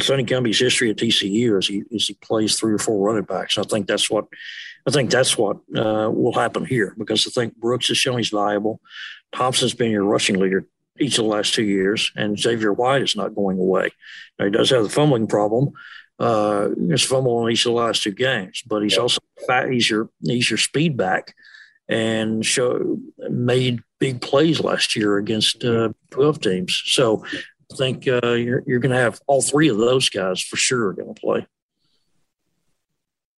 Sonny 0.00 0.24
Cumbie's 0.24 0.58
history 0.58 0.90
at 0.90 0.96
TCU 0.96 1.58
is 1.58 1.68
he 1.68 1.82
as 1.94 2.06
he 2.06 2.14
plays 2.14 2.58
three 2.58 2.74
or 2.74 2.78
four 2.78 3.06
running 3.06 3.24
backs. 3.24 3.58
I 3.58 3.62
think 3.62 3.86
that's 3.86 4.10
what 4.10 4.26
I 4.86 4.90
think 4.90 5.10
that's 5.10 5.36
what 5.36 5.56
uh, 5.76 6.10
will 6.12 6.32
happen 6.32 6.64
here 6.64 6.94
because 6.96 7.26
I 7.26 7.30
think 7.30 7.56
Brooks 7.56 7.88
has 7.88 7.98
shown 7.98 8.18
he's 8.18 8.30
viable. 8.30 8.80
Thompson's 9.32 9.74
been 9.74 9.90
your 9.90 10.04
rushing 10.04 10.38
leader 10.38 10.66
each 10.98 11.18
of 11.18 11.24
the 11.24 11.30
last 11.30 11.54
two 11.54 11.64
years, 11.64 12.10
and 12.16 12.38
Xavier 12.38 12.72
White 12.72 13.02
is 13.02 13.16
not 13.16 13.34
going 13.34 13.58
away. 13.58 13.90
Now, 14.38 14.46
he 14.46 14.50
does 14.50 14.70
have 14.70 14.82
the 14.82 14.88
fumbling 14.88 15.26
problem. 15.26 15.72
Uh, 16.18 16.68
he's 16.88 17.02
fumbled 17.02 17.46
in 17.46 17.52
each 17.52 17.66
of 17.66 17.72
the 17.72 17.78
last 17.78 18.02
two 18.02 18.12
games, 18.12 18.62
but 18.66 18.82
he's 18.82 18.96
also 18.96 19.20
fat. 19.46 19.70
He's 19.70 19.90
your 19.90 20.08
he's 20.24 20.50
your 20.50 20.58
speed 20.58 20.96
back, 20.96 21.34
and 21.88 22.44
show 22.44 22.98
made 23.28 23.80
big 23.98 24.20
plays 24.20 24.60
last 24.60 24.96
year 24.96 25.16
against 25.18 25.64
uh, 25.64 25.90
12 26.10 26.40
teams. 26.40 26.82
So 26.86 27.24
think 27.76 28.06
uh, 28.08 28.32
you're 28.32 28.62
you're 28.66 28.78
going 28.78 28.92
to 28.92 28.98
have 28.98 29.20
all 29.26 29.42
three 29.42 29.68
of 29.68 29.78
those 29.78 30.08
guys 30.08 30.40
for 30.40 30.56
sure 30.56 30.92
going 30.92 31.14
to 31.14 31.20
play. 31.20 31.46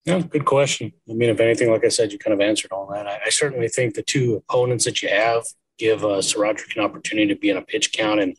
Yeah, 0.04 0.20
good 0.20 0.44
question. 0.44 0.92
I 1.10 1.12
mean, 1.12 1.30
if 1.30 1.40
anything, 1.40 1.70
like 1.70 1.84
I 1.84 1.88
said, 1.88 2.12
you 2.12 2.18
kind 2.18 2.34
of 2.34 2.40
answered 2.40 2.72
all 2.72 2.86
that. 2.92 3.06
I, 3.06 3.20
I 3.26 3.28
certainly 3.30 3.68
think 3.68 3.94
the 3.94 4.02
two 4.02 4.36
opponents 4.36 4.84
that 4.86 5.02
you 5.02 5.08
have 5.08 5.44
give 5.78 6.04
uh, 6.04 6.20
SaRodorick 6.20 6.76
an 6.76 6.82
opportunity 6.82 7.28
to 7.28 7.38
be 7.38 7.50
in 7.50 7.56
a 7.56 7.62
pitch 7.62 7.92
count 7.92 8.20
and 8.20 8.36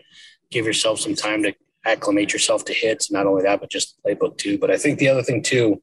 give 0.49 0.65
yourself 0.65 0.99
some 0.99 1.15
time 1.15 1.43
to 1.43 1.53
acclimate 1.85 2.33
yourself 2.33 2.65
to 2.65 2.73
hits. 2.73 3.11
Not 3.11 3.27
only 3.27 3.43
that, 3.43 3.59
but 3.59 3.69
just 3.69 3.99
playbook 4.03 4.37
too. 4.37 4.57
But 4.57 4.71
I 4.71 4.77
think 4.77 4.97
the 4.97 5.09
other 5.09 5.23
thing 5.23 5.43
too, 5.43 5.81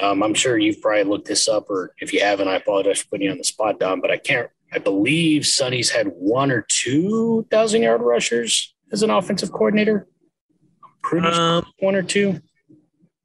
Um, 0.00 0.22
I'm 0.22 0.34
sure 0.34 0.56
you've 0.56 0.80
probably 0.80 1.04
looked 1.04 1.28
this 1.28 1.48
up, 1.48 1.68
or 1.68 1.94
if 2.00 2.12
you 2.12 2.20
haven't, 2.20 2.48
I 2.48 2.56
apologize 2.56 3.00
for 3.00 3.08
putting 3.10 3.26
you 3.26 3.32
on 3.32 3.38
the 3.38 3.44
spot, 3.44 3.78
Don. 3.78 4.00
But 4.00 4.10
I 4.10 4.16
can't. 4.16 4.48
I 4.72 4.78
believe 4.78 5.44
Sonny's 5.44 5.90
had 5.90 6.06
one 6.08 6.50
or 6.50 6.62
two 6.62 7.46
thousand 7.50 7.82
yard 7.82 8.00
rushers 8.00 8.74
as 8.92 9.02
an 9.02 9.10
offensive 9.10 9.50
coordinator. 9.50 10.06
Pretty 11.02 11.26
um, 11.26 11.66
one 11.80 11.96
or 11.96 12.02
two. 12.02 12.40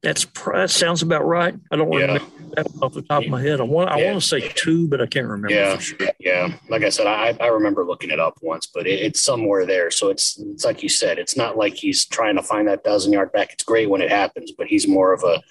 That's 0.01 0.26
that 0.53 0.70
sounds 0.70 1.01
about 1.01 1.26
right. 1.26 1.55
I 1.72 1.76
don't 1.76 1.91
yeah. 1.91 1.99
remember 1.99 2.26
that 2.55 2.68
off 2.82 2.93
the 2.93 3.01
top 3.01 3.24
of 3.24 3.30
my 3.30 3.41
head. 3.41 3.59
I 3.59 3.63
want 3.63 3.89
I 3.89 3.99
yeah. 3.99 4.11
want 4.11 4.22
to 4.22 4.28
say 4.28 4.47
two, 4.55 4.88
but 4.88 5.01
I 5.01 5.05
can't 5.05 5.28
remember. 5.28 5.53
Yeah, 5.53 5.78
sure. 5.78 5.97
yeah. 6.20 6.53
Like 6.70 6.84
I 6.84 6.89
said, 6.89 7.07
I, 7.07 7.36
I 7.39 7.47
remember 7.47 7.84
looking 7.84 8.11
it 8.11 8.20
up 8.20 8.38
once, 8.41 8.68
but 8.68 8.88
it, 8.88 9.01
it's 9.01 9.24
somewhere 9.24 9.65
there. 9.65 9.91
So 9.91 10.09
it's 10.09 10.39
it's 10.39 10.63
like 10.63 10.82
you 10.82 10.89
said, 10.89 11.20
it's 11.20 11.36
not 11.36 11.57
like 11.57 11.76
he's 11.76 12.05
trying 12.05 12.36
to 12.36 12.43
find 12.43 12.68
that 12.68 12.84
thousand 12.84 13.13
yard 13.13 13.32
back. 13.32 13.53
It's 13.53 13.63
great 13.63 13.89
when 13.89 14.01
it 14.01 14.09
happens, 14.09 14.51
but 14.51 14.68
he's 14.68 14.88
more 14.88 15.13
of 15.13 15.24
a 15.24 15.41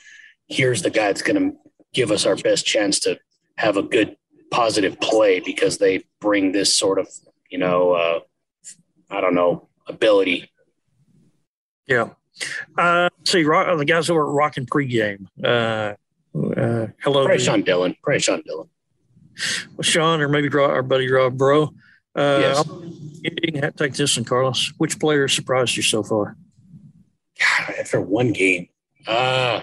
here's 0.48 0.82
the 0.82 0.90
guy 0.90 1.08
that's 1.08 1.22
going 1.22 1.50
to 1.50 1.56
give 1.92 2.10
us 2.10 2.24
our 2.24 2.36
best 2.36 2.64
chance 2.64 3.00
to 3.00 3.18
have 3.56 3.76
a 3.76 3.82
good 3.82 4.16
positive 4.50 5.00
play 5.00 5.40
because 5.40 5.78
they 5.78 6.04
bring 6.20 6.52
this 6.52 6.74
sort 6.74 6.98
of 6.98 7.08
you 7.50 7.58
know 7.58 7.92
uh, 7.92 8.20
I 9.10 9.20
don't 9.20 9.34
know 9.34 9.68
ability. 9.86 10.50
Yeah. 11.86 12.10
Uh, 12.76 13.08
see, 13.24 13.44
rock, 13.44 13.76
the 13.78 13.84
guys 13.84 14.10
over 14.10 14.22
at 14.28 14.32
Rockin' 14.32 14.66
pregame. 14.66 15.26
Uh, 15.42 15.94
uh, 16.36 16.88
hello, 17.02 17.24
Probably 17.24 17.38
Sean 17.38 17.62
Dillon. 17.62 17.96
Probably 18.02 18.20
Sean 18.20 18.42
Dillon. 18.44 18.68
Well, 19.76 19.82
Sean, 19.82 20.20
or 20.20 20.28
maybe 20.28 20.48
draw 20.48 20.66
our 20.66 20.82
buddy 20.82 21.10
Rob 21.10 21.36
Bro. 21.36 21.74
Uh, 22.14 22.38
yes. 22.40 22.64
You 23.22 23.52
can 23.52 23.72
take 23.74 23.94
this 23.94 24.16
one, 24.16 24.24
Carlos. 24.24 24.72
Which 24.78 24.98
player 24.98 25.28
surprised 25.28 25.76
you 25.76 25.82
so 25.82 26.02
far? 26.02 26.36
God, 27.38 27.74
after 27.78 28.00
one 28.00 28.32
game, 28.32 28.68
uh, 29.06 29.60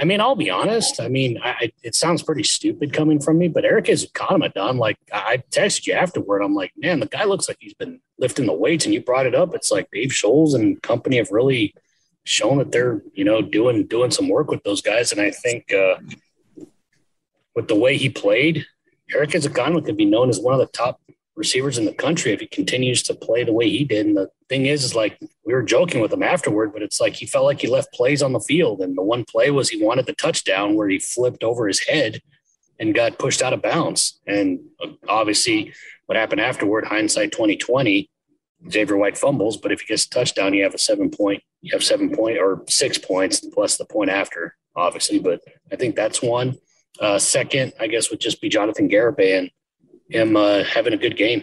I 0.00 0.04
mean, 0.04 0.20
I'll 0.20 0.36
be 0.36 0.48
honest. 0.50 1.00
I 1.00 1.08
mean, 1.08 1.40
I, 1.42 1.72
it 1.82 1.94
sounds 1.96 2.22
pretty 2.22 2.44
stupid 2.44 2.92
coming 2.92 3.18
from 3.18 3.36
me, 3.36 3.48
but 3.48 3.64
Erik 3.64 3.86
Ezukanma 3.86 4.54
done. 4.54 4.78
Like, 4.78 4.96
I 5.12 5.42
texted 5.50 5.86
you 5.88 5.94
afterward. 5.94 6.40
I'm 6.40 6.54
like, 6.54 6.72
man, 6.76 7.00
the 7.00 7.06
guy 7.06 7.24
looks 7.24 7.48
like 7.48 7.56
he's 7.60 7.74
been 7.74 8.00
lifting 8.16 8.46
the 8.46 8.52
weights, 8.52 8.84
and 8.84 8.94
you 8.94 9.00
brought 9.00 9.26
it 9.26 9.34
up. 9.34 9.54
It's 9.54 9.72
like 9.72 9.90
Dave 9.90 10.10
Scholz 10.10 10.54
and 10.54 10.80
company 10.82 11.16
have 11.16 11.32
really 11.32 11.74
shown 12.22 12.58
that 12.58 12.70
they're, 12.70 13.02
you 13.12 13.24
know, 13.24 13.42
doing 13.42 13.86
doing 13.86 14.12
some 14.12 14.28
work 14.28 14.50
with 14.50 14.62
those 14.62 14.82
guys. 14.82 15.10
And 15.10 15.20
I 15.20 15.32
think 15.32 15.72
uh, 15.72 15.96
with 17.56 17.66
the 17.66 17.74
way 17.74 17.96
he 17.96 18.08
played, 18.08 18.66
Eric 19.12 19.34
Erik 19.34 19.42
Ezukanma 19.42 19.84
could 19.84 19.96
be 19.96 20.04
known 20.04 20.28
as 20.28 20.38
one 20.38 20.54
of 20.54 20.60
the 20.60 20.66
top 20.66 21.00
receivers 21.38 21.78
in 21.78 21.84
the 21.84 21.94
country 21.94 22.32
if 22.32 22.40
he 22.40 22.46
continues 22.46 23.02
to 23.04 23.14
play 23.14 23.44
the 23.44 23.52
way 23.52 23.68
he 23.70 23.84
did. 23.84 24.06
And 24.06 24.16
the 24.16 24.28
thing 24.48 24.66
is, 24.66 24.84
is 24.84 24.94
like 24.94 25.18
we 25.46 25.54
were 25.54 25.62
joking 25.62 26.00
with 26.00 26.12
him 26.12 26.22
afterward, 26.22 26.72
but 26.72 26.82
it's 26.82 27.00
like 27.00 27.14
he 27.14 27.26
felt 27.26 27.44
like 27.44 27.60
he 27.60 27.68
left 27.68 27.92
plays 27.94 28.22
on 28.22 28.32
the 28.32 28.40
field. 28.40 28.80
And 28.80 28.98
the 28.98 29.02
one 29.02 29.24
play 29.24 29.50
was 29.50 29.70
he 29.70 29.82
wanted 29.82 30.06
the 30.06 30.12
touchdown 30.12 30.74
where 30.74 30.88
he 30.88 30.98
flipped 30.98 31.44
over 31.44 31.68
his 31.68 31.80
head 31.80 32.20
and 32.78 32.94
got 32.94 33.18
pushed 33.18 33.40
out 33.40 33.52
of 33.52 33.62
bounds. 33.62 34.20
And 34.26 34.60
uh, 34.82 34.88
obviously, 35.08 35.72
what 36.06 36.16
happened 36.16 36.40
afterward, 36.40 36.86
hindsight 36.86 37.32
2020, 37.32 38.10
Xavier 38.70 38.96
White 38.96 39.16
fumbles, 39.16 39.56
but 39.56 39.70
if 39.70 39.80
he 39.80 39.86
gets 39.86 40.06
a 40.06 40.10
touchdown, 40.10 40.52
you 40.52 40.64
have 40.64 40.74
a 40.74 40.78
seven 40.78 41.10
point, 41.10 41.42
you 41.62 41.70
have 41.72 41.84
seven 41.84 42.14
point 42.14 42.38
or 42.38 42.64
six 42.68 42.98
points 42.98 43.40
plus 43.40 43.76
the 43.76 43.84
point 43.84 44.10
after, 44.10 44.56
obviously. 44.74 45.20
But 45.20 45.40
I 45.70 45.76
think 45.76 45.94
that's 45.94 46.20
one. 46.20 46.58
Uh, 47.00 47.18
second, 47.18 47.72
I 47.78 47.86
guess, 47.86 48.10
would 48.10 48.18
just 48.20 48.40
be 48.40 48.48
Jonathan 48.48 48.88
Garibay 48.88 49.38
and 49.38 49.50
him 50.10 50.36
uh, 50.36 50.64
having 50.64 50.92
a 50.92 50.96
good 50.96 51.16
game. 51.16 51.42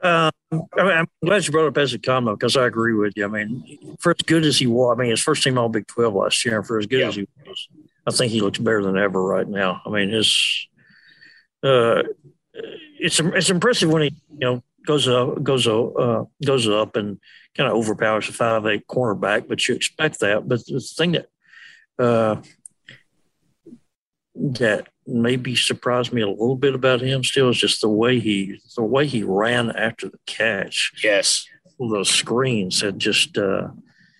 Um, 0.00 0.30
I 0.52 0.82
mean, 0.82 0.92
I'm 0.92 1.06
glad 1.24 1.44
you 1.44 1.52
brought 1.52 1.66
up 1.66 1.74
Ezukanma 1.74 2.34
because 2.34 2.56
I 2.56 2.66
agree 2.66 2.94
with 2.94 3.14
you. 3.16 3.24
I 3.24 3.28
mean, 3.28 3.96
for 3.98 4.10
as 4.12 4.24
good 4.24 4.44
as 4.44 4.58
he 4.58 4.66
was, 4.66 4.96
I 4.96 5.00
mean, 5.00 5.10
his 5.10 5.20
first 5.20 5.42
team 5.42 5.58
All 5.58 5.68
Big 5.68 5.86
12 5.88 6.14
last 6.14 6.44
year, 6.44 6.58
and 6.58 6.66
for 6.66 6.78
as 6.78 6.86
good 6.86 7.00
yeah. 7.00 7.08
as 7.08 7.16
he 7.16 7.28
was, 7.44 7.68
I 8.06 8.12
think 8.12 8.30
he 8.30 8.40
looks 8.40 8.58
better 8.58 8.82
than 8.82 8.96
ever 8.96 9.22
right 9.22 9.48
now. 9.48 9.82
I 9.84 9.90
mean, 9.90 10.10
his 10.10 10.68
uh, 11.62 12.02
it's 12.54 13.18
it's 13.20 13.50
impressive 13.50 13.90
when 13.90 14.02
he 14.02 14.14
you 14.30 14.38
know 14.38 14.62
goes 14.86 15.08
up 15.08 15.42
goes 15.42 15.66
uh, 15.66 16.24
goes 16.44 16.68
up 16.68 16.96
and 16.96 17.18
kind 17.56 17.68
of 17.68 17.76
overpowers 17.76 18.28
a 18.28 18.32
five 18.32 18.66
eight 18.66 18.86
cornerback, 18.86 19.48
but 19.48 19.66
you 19.66 19.74
expect 19.74 20.20
that. 20.20 20.46
But 20.46 20.64
the 20.66 20.80
thing 20.80 21.12
that 21.12 21.28
uh, 21.98 22.40
that 24.34 24.88
maybe 25.08 25.56
surprised 25.56 26.12
me 26.12 26.22
a 26.22 26.28
little 26.28 26.56
bit 26.56 26.74
about 26.74 27.00
him 27.00 27.24
still 27.24 27.48
is 27.48 27.58
just 27.58 27.80
the 27.80 27.88
way 27.88 28.20
he 28.20 28.60
the 28.76 28.82
way 28.82 29.06
he 29.06 29.22
ran 29.22 29.70
after 29.70 30.08
the 30.08 30.18
catch. 30.26 30.92
Yes. 31.02 31.46
Those 31.78 32.10
screens 32.10 32.80
had 32.80 32.98
just 32.98 33.38
uh 33.38 33.68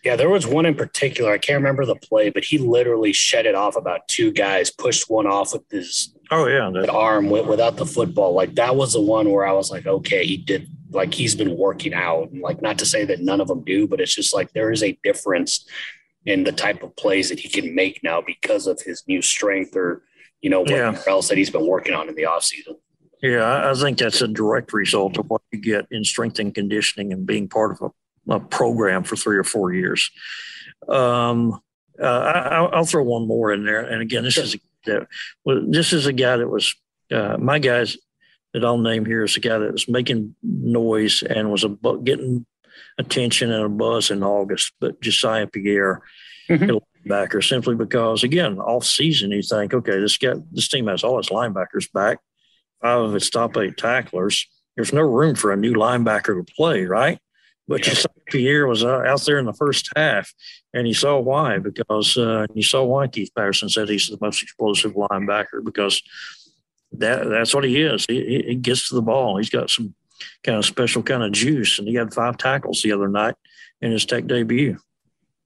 yeah, 0.05 0.15
there 0.15 0.31
was 0.31 0.47
one 0.47 0.65
in 0.65 0.77
particular. 0.77 1.33
I 1.33 1.39
can't 1.39 1.57
remember 1.57 1.85
the 1.85 1.97
play, 1.97 2.31
but 2.31 2.45
he 2.45 2.57
literally 2.57 3.13
shed 3.13 3.47
it 3.47 3.57
off 3.57 3.77
about 3.77 4.07
two 4.07 4.31
guys, 4.31 4.71
pushed 4.71 5.11
one 5.11 5.27
off 5.27 5.53
with 5.53 5.69
his 5.71 6.15
oh 6.31 6.47
yeah 6.47 6.71
that, 6.73 6.89
arm 6.89 7.29
without 7.29 7.77
the 7.77 7.87
football. 7.87 8.33
Like 8.33 8.55
that 8.55 8.77
was 8.77 8.93
the 8.93 9.01
one 9.01 9.31
where 9.31 9.47
I 9.47 9.53
was 9.53 9.71
like, 9.71 9.87
okay, 9.87 10.25
he 10.25 10.37
did 10.37 10.69
like 10.91 11.13
he's 11.13 11.35
been 11.35 11.57
working 11.57 11.95
out. 11.95 12.31
And 12.31 12.41
like 12.41 12.63
not 12.63 12.79
to 12.79 12.87
say 12.87 13.05
that 13.05 13.21
none 13.21 13.41
of 13.41 13.49
them 13.49 13.65
do, 13.65 13.87
but 13.87 14.01
it's 14.01 14.15
just 14.15 14.35
like 14.35 14.53
there 14.53 14.73
is 14.73 14.83
a 14.83 14.99
difference 15.03 15.67
in 16.25 16.45
the 16.45 16.53
type 16.53 16.83
of 16.83 16.95
plays 16.97 17.29
that 17.29 17.41
he 17.41 17.49
can 17.49 17.75
make 17.75 18.01
now 18.03 18.21
because 18.21 18.67
of 18.67 18.81
his 18.83 19.03
new 19.07 19.21
strength 19.21 19.77
or 19.77 20.03
you 20.41 20.51
know, 20.51 20.61
what 20.61 20.71
yeah. 20.71 21.01
else 21.07 21.29
that 21.29 21.39
he's 21.39 21.51
been 21.51 21.67
working 21.67 21.95
on 21.95 22.09
in 22.09 22.15
the 22.15 22.25
off 22.25 22.45
season. 22.45 22.77
Yeah, 23.23 23.71
I 23.71 23.75
think 23.75 23.99
that's 23.99 24.21
a 24.21 24.29
direct 24.29 24.73
result 24.73 25.19
of 25.19 25.29
what 25.29 25.43
you 25.51 25.59
get 25.59 25.87
in 25.91 26.05
strength 26.05 26.39
and 26.39 26.55
conditioning 26.55 27.13
and 27.13 27.27
being 27.27 27.49
part 27.49 27.73
of 27.73 27.93
a, 28.29 28.35
a 28.35 28.41
program 28.41 29.03
for 29.03 29.17
three 29.17 29.37
or 29.37 29.45
four 29.45 29.73
years. 29.73 30.11
Um, 30.89 31.61
uh, 32.01 32.07
I, 32.07 32.79
will 32.79 32.85
throw 32.85 33.03
one 33.03 33.27
more 33.27 33.53
in 33.53 33.65
there. 33.65 33.81
And 33.81 34.01
again, 34.01 34.23
this 34.23 34.35
sure. 34.35 34.45
is 34.45 34.57
a, 34.87 35.07
this 35.67 35.93
is 35.93 36.07
a 36.07 36.13
guy 36.13 36.37
that 36.37 36.49
was 36.49 36.73
uh, 37.11 37.37
my 37.39 37.59
guys 37.59 37.97
that 38.55 38.65
I'll 38.65 38.79
name 38.79 39.05
here 39.05 39.25
is 39.25 39.37
a 39.37 39.41
guy 39.41 39.59
that 39.59 39.73
was 39.73 39.89
making 39.89 40.37
noise 40.43 41.23
and 41.23 41.51
was 41.51 41.65
a, 41.65 41.69
getting 42.05 42.47
attention 42.99 43.53
and 43.53 43.65
a 43.65 43.69
buzz 43.69 44.11
in 44.11 44.23
August. 44.23 44.73
But 44.81 45.01
Jesiah 45.01 45.53
Pierre, 45.53 46.03
mm-hmm 46.49 46.79
backer 47.09 47.43
simply 47.43 47.75
because, 47.75 48.23
again, 48.23 48.59
off 48.59 48.85
season, 48.85 49.33
you 49.33 49.43
think, 49.43 49.75
okay, 49.75 49.99
this 49.99 50.17
guy, 50.19 50.35
this 50.53 50.69
team 50.69 50.87
has 50.87 51.03
all 51.03 51.19
its 51.19 51.31
linebackers 51.31 51.91
back, 51.93 52.19
five 52.81 53.01
of 53.01 53.15
its 53.17 53.31
top 53.31 53.57
eight 53.57 53.77
tacklers. 53.77 54.47
There's 54.77 54.93
no 54.93 55.03
room 55.03 55.35
for 55.35 55.53
a 55.53 55.57
new 55.57 55.73
linebacker 55.73 56.45
to 56.47 56.53
play, 56.55 56.85
right? 56.85 57.19
But 57.67 57.87
yeah. 57.87 57.95
Pierre 58.29 58.67
was 58.67 58.85
uh, 58.85 59.01
out 59.01 59.23
there 59.23 59.39
in 59.39 59.45
the 59.45 59.53
first 59.53 59.91
half, 59.97 60.33
and 60.73 60.87
you 60.87 60.95
saw 60.95 61.19
why 61.19 61.59
because 61.59 62.17
uh, 62.17 62.47
you 62.55 62.63
saw 62.63 62.85
why 62.85 63.09
Keith 63.09 63.31
Patterson 63.37 63.69
said 63.69 63.89
he's 63.89 64.07
the 64.07 64.19
most 64.21 64.43
explosive 64.43 64.95
linebacker 64.95 65.65
because 65.65 66.03
that 66.93 67.29
that's 67.29 67.55
what 67.55 67.65
he 67.65 67.83
is. 67.83 68.07
He, 68.09 68.43
he 68.47 68.55
gets 68.55 68.89
to 68.89 68.95
the 68.95 69.03
ball. 69.03 69.37
He's 69.37 69.51
got 69.51 69.69
some 69.69 69.95
kind 70.45 70.59
of 70.59 70.65
special 70.65 71.03
kind 71.03 71.23
of 71.23 71.33
juice, 71.33 71.79
and 71.79 71.89
he 71.89 71.95
had 71.95 72.15
five 72.15 72.37
tackles 72.39 72.83
the 72.83 72.93
other 72.93 73.09
night 73.09 73.35
in 73.81 73.93
his 73.93 74.05
tech 74.05 74.27
debut. 74.27 74.79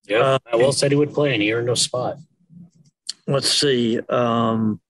Yeah, 0.06 0.18
uh, 0.18 0.38
I 0.52 0.56
will 0.56 0.72
said 0.72 0.90
he 0.90 0.96
would 0.96 1.14
play, 1.14 1.32
and 1.32 1.42
he 1.42 1.52
earned 1.52 1.70
a 1.70 1.76
spot. 1.76 2.16
Let's 3.26 3.50
see. 3.50 4.00
Um, 4.08 4.80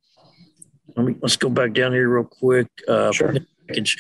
let 0.97 1.07
me 1.07 1.17
let's 1.21 1.37
go 1.37 1.49
back 1.49 1.73
down 1.73 1.93
here 1.93 2.09
real 2.09 2.25
quick. 2.25 2.69
Uh, 2.89 3.13
sure. 3.13 3.35
Package, 3.67 3.97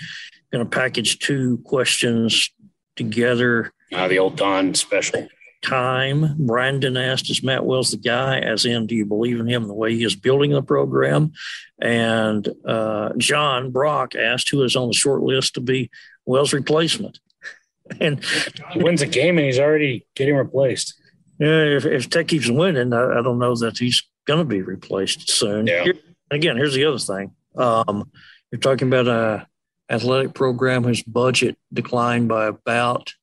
going 0.52 0.64
to 0.64 0.70
package 0.70 1.18
two 1.18 1.58
questions 1.64 2.50
together. 2.96 3.72
Uh, 3.92 4.08
the 4.08 4.18
old 4.18 4.36
Don 4.36 4.74
special. 4.74 5.28
Time. 5.62 6.36
Brandon 6.38 6.96
asked, 6.96 7.30
"Is 7.30 7.42
Matt 7.42 7.64
Wells 7.64 7.90
the 7.90 7.96
guy?" 7.96 8.38
As 8.38 8.64
in, 8.64 8.86
do 8.86 8.94
you 8.94 9.06
believe 9.06 9.38
in 9.38 9.46
him 9.46 9.68
the 9.68 9.74
way 9.74 9.94
he 9.94 10.04
is 10.04 10.16
building 10.16 10.50
the 10.50 10.62
program? 10.62 11.32
And 11.80 12.48
uh, 12.66 13.12
John 13.16 13.70
Brock 13.70 14.14
asked, 14.14 14.50
"Who 14.50 14.62
is 14.62 14.76
on 14.76 14.88
the 14.88 14.94
short 14.94 15.22
list 15.22 15.54
to 15.54 15.60
be 15.60 15.90
Wells' 16.26 16.52
replacement?" 16.52 17.20
and 18.00 18.24
he 18.70 18.82
wins 18.82 19.02
a 19.02 19.06
game, 19.06 19.38
and 19.38 19.46
he's 19.46 19.58
already 19.58 20.06
getting 20.14 20.36
replaced. 20.36 20.94
Yeah, 21.38 21.76
if, 21.76 21.84
if 21.84 22.10
Tech 22.10 22.28
keeps 22.28 22.48
winning, 22.48 22.92
I, 22.92 23.18
I 23.18 23.22
don't 23.22 23.38
know 23.38 23.54
that 23.56 23.78
he's 23.78 24.02
going 24.26 24.38
to 24.38 24.44
be 24.44 24.62
replaced 24.62 25.30
soon. 25.30 25.66
Yeah. 25.66 25.84
Here, 25.84 25.94
again, 26.30 26.56
here's 26.56 26.74
the 26.74 26.84
other 26.84 26.98
thing. 26.98 27.32
Um, 27.56 28.10
you're 28.50 28.60
talking 28.60 28.88
about 28.88 29.08
a 29.08 29.46
athletic 29.90 30.34
program 30.34 30.84
whose 30.84 31.02
budget 31.02 31.56
declined 31.72 32.28
by 32.28 32.46
about 32.46 33.14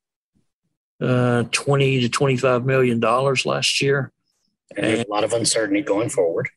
uh, 1.02 1.44
20 1.52 2.02
to 2.02 2.10
25 2.10 2.66
million 2.66 3.00
dollars 3.00 3.46
last 3.46 3.82
year. 3.82 4.12
And, 4.76 4.86
and 4.86 5.06
a 5.06 5.10
lot 5.10 5.24
of 5.24 5.34
uncertainty 5.34 5.82
going 5.82 6.10
forward. 6.10 6.50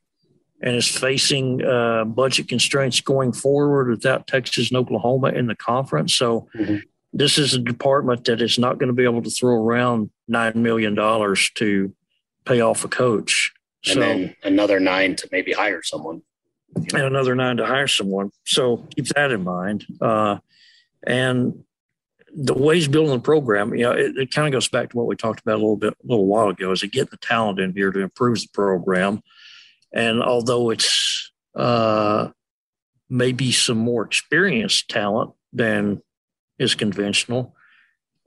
And 0.61 0.77
is 0.77 0.87
facing 0.87 1.65
uh, 1.65 2.05
budget 2.05 2.49
constraints 2.49 3.01
going 3.01 3.33
forward 3.33 3.89
without 3.89 4.29
Texas 4.29 4.71
and 4.71 4.79
Oklahoma 4.79 5.29
in 5.29 5.47
the 5.47 5.57
conference. 5.57 6.15
So 6.15 6.49
mm-hmm 6.55 6.77
this 7.13 7.39
is 7.39 7.55
a 7.55 7.59
department 7.59 8.25
that 8.25 8.41
is 8.41 8.59
not 8.59 8.79
going 8.79 8.89
to 8.89 8.95
be 8.95 9.05
able 9.05 9.23
to 9.23 9.31
throw 9.31 9.55
around 9.55 10.11
nine 10.29 10.63
million 10.63 10.95
dollars 10.95 11.51
to 11.57 11.95
pay 12.45 12.61
off 12.61 12.85
a 12.85 12.89
coach. 12.89 13.53
And 13.87 13.95
so, 13.95 14.01
then 14.01 14.37
another 14.43 14.81
nine 14.81 15.17
to 15.17 15.29
maybe 15.31 15.53
hire 15.53 15.83
someone. 15.83 16.23
And 16.75 17.03
another 17.03 17.35
nine 17.35 17.59
to 17.59 17.67
hire 17.67 17.89
someone. 17.89 18.31
So 18.45 18.87
keep 18.95 19.07
that 19.09 19.31
in 19.31 19.45
mind. 19.45 19.85
Uh, 20.01 20.39
and 21.07 21.65
the 22.35 22.55
ways 22.55 22.89
building 22.89 23.15
the 23.15 23.21
program, 23.21 23.75
you 23.75 23.83
know, 23.83 23.93
it, 23.93 24.17
it 24.17 24.31
kind 24.31 24.47
of 24.47 24.53
goes 24.53 24.69
back 24.69 24.91
to 24.91 24.97
what 24.97 25.07
we 25.07 25.17
talked 25.17 25.41
about 25.41 25.57
a 25.57 25.63
little 25.63 25.77
bit, 25.77 25.93
a 25.93 26.07
little 26.07 26.27
while 26.27 26.49
ago, 26.49 26.73
is 26.73 26.81
to 26.81 26.89
get 26.89 27.11
the 27.11 27.17
talent 27.19 27.59
in 27.59 27.73
here 27.73 27.91
to 27.91 28.01
improve 28.01 28.41
the 28.41 28.49
program. 28.53 29.23
And 29.93 30.23
although 30.23 30.71
it's 30.71 31.33
uh, 31.55 32.29
maybe 33.11 33.53
some 33.53 33.79
more 33.79 34.05
experienced 34.05 34.89
talent 34.89 35.33
than 35.53 36.03
is 36.59 36.75
conventional, 36.75 37.55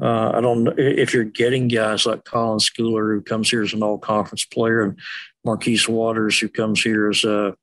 uh, 0.01 0.33
I 0.35 0.41
don't 0.41 0.65
know 0.65 0.73
if 0.77 1.13
you're 1.13 1.23
getting 1.23 1.67
guys 1.67 2.05
like 2.05 2.25
Colin 2.25 2.59
Schooler, 2.59 3.15
who 3.15 3.21
comes 3.21 3.49
here 3.49 3.63
as 3.63 3.73
an 3.73 3.81
all 3.81 3.97
conference 3.97 4.45
player, 4.45 4.81
and 4.83 4.99
Marquise 5.43 5.87
Waters, 5.87 6.37
who 6.37 6.49
comes 6.49 6.83
here 6.83 7.09
as 7.09 7.23
a 7.23 7.55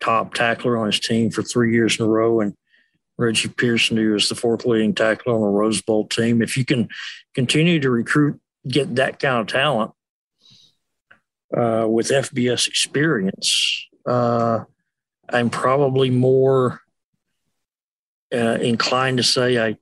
top 0.00 0.34
tackler 0.34 0.76
on 0.76 0.86
his 0.86 1.00
team 1.00 1.30
for 1.30 1.42
three 1.42 1.72
years 1.72 1.98
in 1.98 2.06
a 2.06 2.08
row, 2.08 2.40
and 2.40 2.54
Reggie 3.16 3.48
Pearson, 3.48 3.96
who 3.96 4.14
is 4.14 4.28
the 4.28 4.34
fourth 4.34 4.66
leading 4.66 4.94
tackler 4.94 5.34
on 5.34 5.40
the 5.40 5.46
Rose 5.46 5.82
Bowl 5.82 6.06
team. 6.06 6.42
If 6.42 6.56
you 6.56 6.64
can 6.64 6.88
continue 7.34 7.80
to 7.80 7.90
recruit, 7.90 8.40
get 8.66 8.96
that 8.96 9.20
kind 9.20 9.40
of 9.40 9.46
talent 9.46 9.92
uh, 11.56 11.86
with 11.88 12.08
FBS 12.08 12.66
experience, 12.66 13.86
uh, 14.06 14.64
I'm 15.28 15.50
probably 15.50 16.10
more 16.10 16.80
uh, 18.32 18.58
inclined 18.60 19.18
to 19.18 19.22
say 19.22 19.58
I 19.58 19.76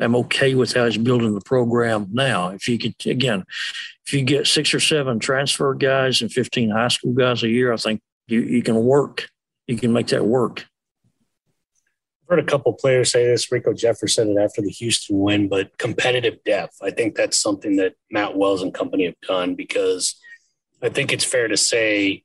am 0.00 0.14
okay 0.16 0.54
with 0.54 0.72
how 0.72 0.86
he's 0.86 0.96
building 0.96 1.34
the 1.34 1.40
program 1.40 2.06
now. 2.12 2.50
If 2.50 2.68
you 2.68 2.78
could, 2.78 2.94
again, 3.06 3.44
if 4.06 4.14
you 4.14 4.22
get 4.22 4.46
six 4.46 4.72
or 4.72 4.80
seven 4.80 5.18
transfer 5.18 5.74
guys 5.74 6.22
and 6.22 6.32
15 6.32 6.70
high 6.70 6.88
school 6.88 7.12
guys 7.12 7.42
a 7.42 7.48
year, 7.48 7.72
I 7.72 7.76
think 7.76 8.00
you, 8.28 8.40
you 8.42 8.62
can 8.62 8.76
work. 8.76 9.28
You 9.66 9.76
can 9.76 9.92
make 9.92 10.08
that 10.08 10.24
work 10.24 10.64
heard 12.30 12.38
a 12.38 12.44
couple 12.44 12.72
players 12.72 13.10
say 13.10 13.26
this. 13.26 13.48
Riko 13.48 13.76
Jeffers 13.76 14.14
said 14.14 14.28
it 14.28 14.38
after 14.38 14.62
the 14.62 14.70
Houston 14.70 15.18
win, 15.18 15.48
but 15.48 15.76
competitive 15.78 16.42
depth. 16.44 16.76
I 16.80 16.90
think 16.90 17.16
that's 17.16 17.40
something 17.40 17.76
that 17.76 17.94
Matt 18.10 18.36
Wells 18.36 18.62
and 18.62 18.72
company 18.72 19.06
have 19.06 19.20
done 19.26 19.56
because 19.56 20.14
I 20.80 20.90
think 20.90 21.12
it's 21.12 21.24
fair 21.24 21.48
to 21.48 21.56
say 21.56 22.22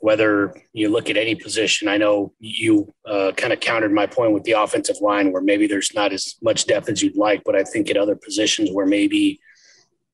whether 0.00 0.54
you 0.74 0.90
look 0.90 1.08
at 1.08 1.16
any 1.16 1.34
position. 1.34 1.88
I 1.88 1.96
know 1.96 2.34
you 2.38 2.94
uh, 3.06 3.32
kind 3.36 3.52
of 3.52 3.60
countered 3.60 3.92
my 3.92 4.06
point 4.06 4.32
with 4.32 4.44
the 4.44 4.52
offensive 4.52 4.96
line 5.00 5.32
where 5.32 5.42
maybe 5.42 5.66
there's 5.66 5.94
not 5.94 6.12
as 6.12 6.36
much 6.42 6.66
depth 6.66 6.88
as 6.90 7.02
you'd 7.02 7.16
like, 7.16 7.42
but 7.42 7.56
I 7.56 7.64
think 7.64 7.90
at 7.90 7.96
other 7.96 8.14
positions 8.16 8.70
where 8.70 8.86
maybe 8.86 9.40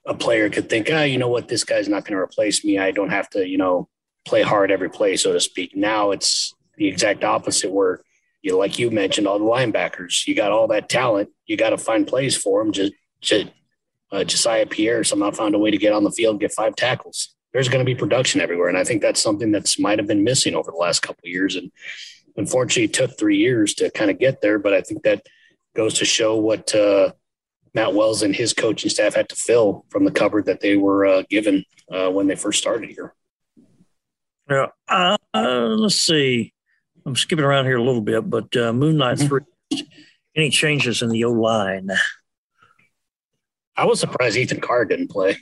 a 0.07 0.15
player 0.15 0.49
could 0.49 0.71
think, 0.71 0.89
ah, 0.93 1.03
you 1.03 1.19
know 1.19 1.29
what, 1.29 1.49
this 1.49 1.65
guy's 1.65 1.89
not 1.89 2.05
going 2.05 2.17
to 2.17 2.23
replace 2.23 2.65
me. 2.65 2.79
I 2.79 2.93
don't 2.93 3.11
have 3.11 3.29
to, 3.31 3.47
you 3.47 3.59
know, 3.59 3.89
play 4.25 4.43
hard 4.43 4.71
every 4.71 4.89
play, 4.89 5.17
so 5.17 5.33
to 5.33 5.41
speak. 5.41 5.75
Now 5.75 6.13
it's 6.13 6.55
the 6.77 6.87
exact 6.87 7.25
opposite 7.25 7.73
where– 7.73 8.01
you 8.45 8.59
like 8.59 8.79
you 8.79 8.91
mentioned 8.91 9.27
all 9.27 9.39
the 9.39 9.45
linebackers. 9.47 10.27
You 10.27 10.35
got 10.35 10.53
all 10.53 10.69
that 10.69 10.91
talent. 10.91 11.31
You 11.47 11.57
got 11.57 11.71
to 11.71 11.79
find 11.79 12.07
plays 12.07 12.37
for 12.37 12.63
them. 12.63 12.73
Just, 12.73 12.93
just 13.23 13.47
uh, 14.13 14.17
Jesiah 14.19 14.69
Pierre 14.69 15.03
somehow 15.03 15.31
found 15.31 15.55
a 15.55 15.59
way 15.59 15.71
to 15.71 15.79
get 15.79 15.95
on 15.95 16.05
the 16.05 16.11
field, 16.11 16.41
get 16.41 16.53
five 16.53 16.77
tackles. 16.77 17.35
There's 17.55 17.71
going 17.71 17.83
to 17.83 17.91
be 17.91 17.95
production 17.95 18.43
everywhere, 18.43 18.69
and 18.69 18.77
I 18.77 18.85
think 18.85 19.01
that's 19.01 19.23
something 19.23 19.51
that's 19.51 19.79
might 19.79 19.99
have 19.99 20.07
been 20.07 20.25
missing 20.25 20.55
over 20.55 20.71
the 20.71 20.77
last 20.77 21.01
couple 21.01 21.23
of 21.25 21.31
years. 21.31 21.57
And 21.57 21.73
unfortunately, 22.37 22.85
it 22.85 22.93
took 22.93 23.19
three 23.19 23.39
years 23.39 23.73
to 23.75 23.91
kind 23.91 24.11
of 24.11 24.19
get 24.19 24.43
there. 24.43 24.59
But 24.59 24.75
I 24.75 24.83
think 24.83 25.05
that 25.05 25.25
goes 25.75 25.95
to 25.95 26.05
show 26.05 26.37
what 26.37 26.75
uh, 26.75 27.13
Matt 27.73 27.95
Wells 27.95 28.23
and 28.23 28.37
his 28.37 28.53
coaching 28.53 28.91
staff 28.91 29.15
had 29.15 29.31
to 29.31 29.37
fill 29.37 29.87
from 29.89 30.05
the 30.05 30.11
cupboard 30.11 30.45
that 30.47 30.61
they 30.61 30.77
were 30.77 31.07
uh, 31.07 31.23
given 31.31 31.65
uh, 31.91 32.11
when 32.11 32.27
they 32.27 32.37
first 32.37 32.59
started 32.59 32.91
here. 32.91 33.15
Yeah. 34.51 34.67
Uh, 34.87 35.17
let's 35.33 35.97
see. 35.97 36.54
I'm 37.07 37.17
skipping 37.17 37.45
around 37.45 37.67
here 37.67 37.77
a 37.77 37.83
little 37.83 38.01
bit, 38.01 38.29
but 38.29 38.57
uh, 38.57 38.73
Moon 38.73 38.97
Knight 38.97 39.19
mm-hmm. 39.19 39.39
3, 39.71 39.89
any 40.37 40.51
changes 40.51 41.03
in 41.03 41.11
the 41.11 41.25
O 41.25 41.33
line? 41.33 41.91
I 43.77 43.85
was 43.87 44.01
surprised 44.01 44.37
Ethan 44.37 44.61
Carde 44.61 44.89
didn't 44.91 45.11
play. 45.11 45.37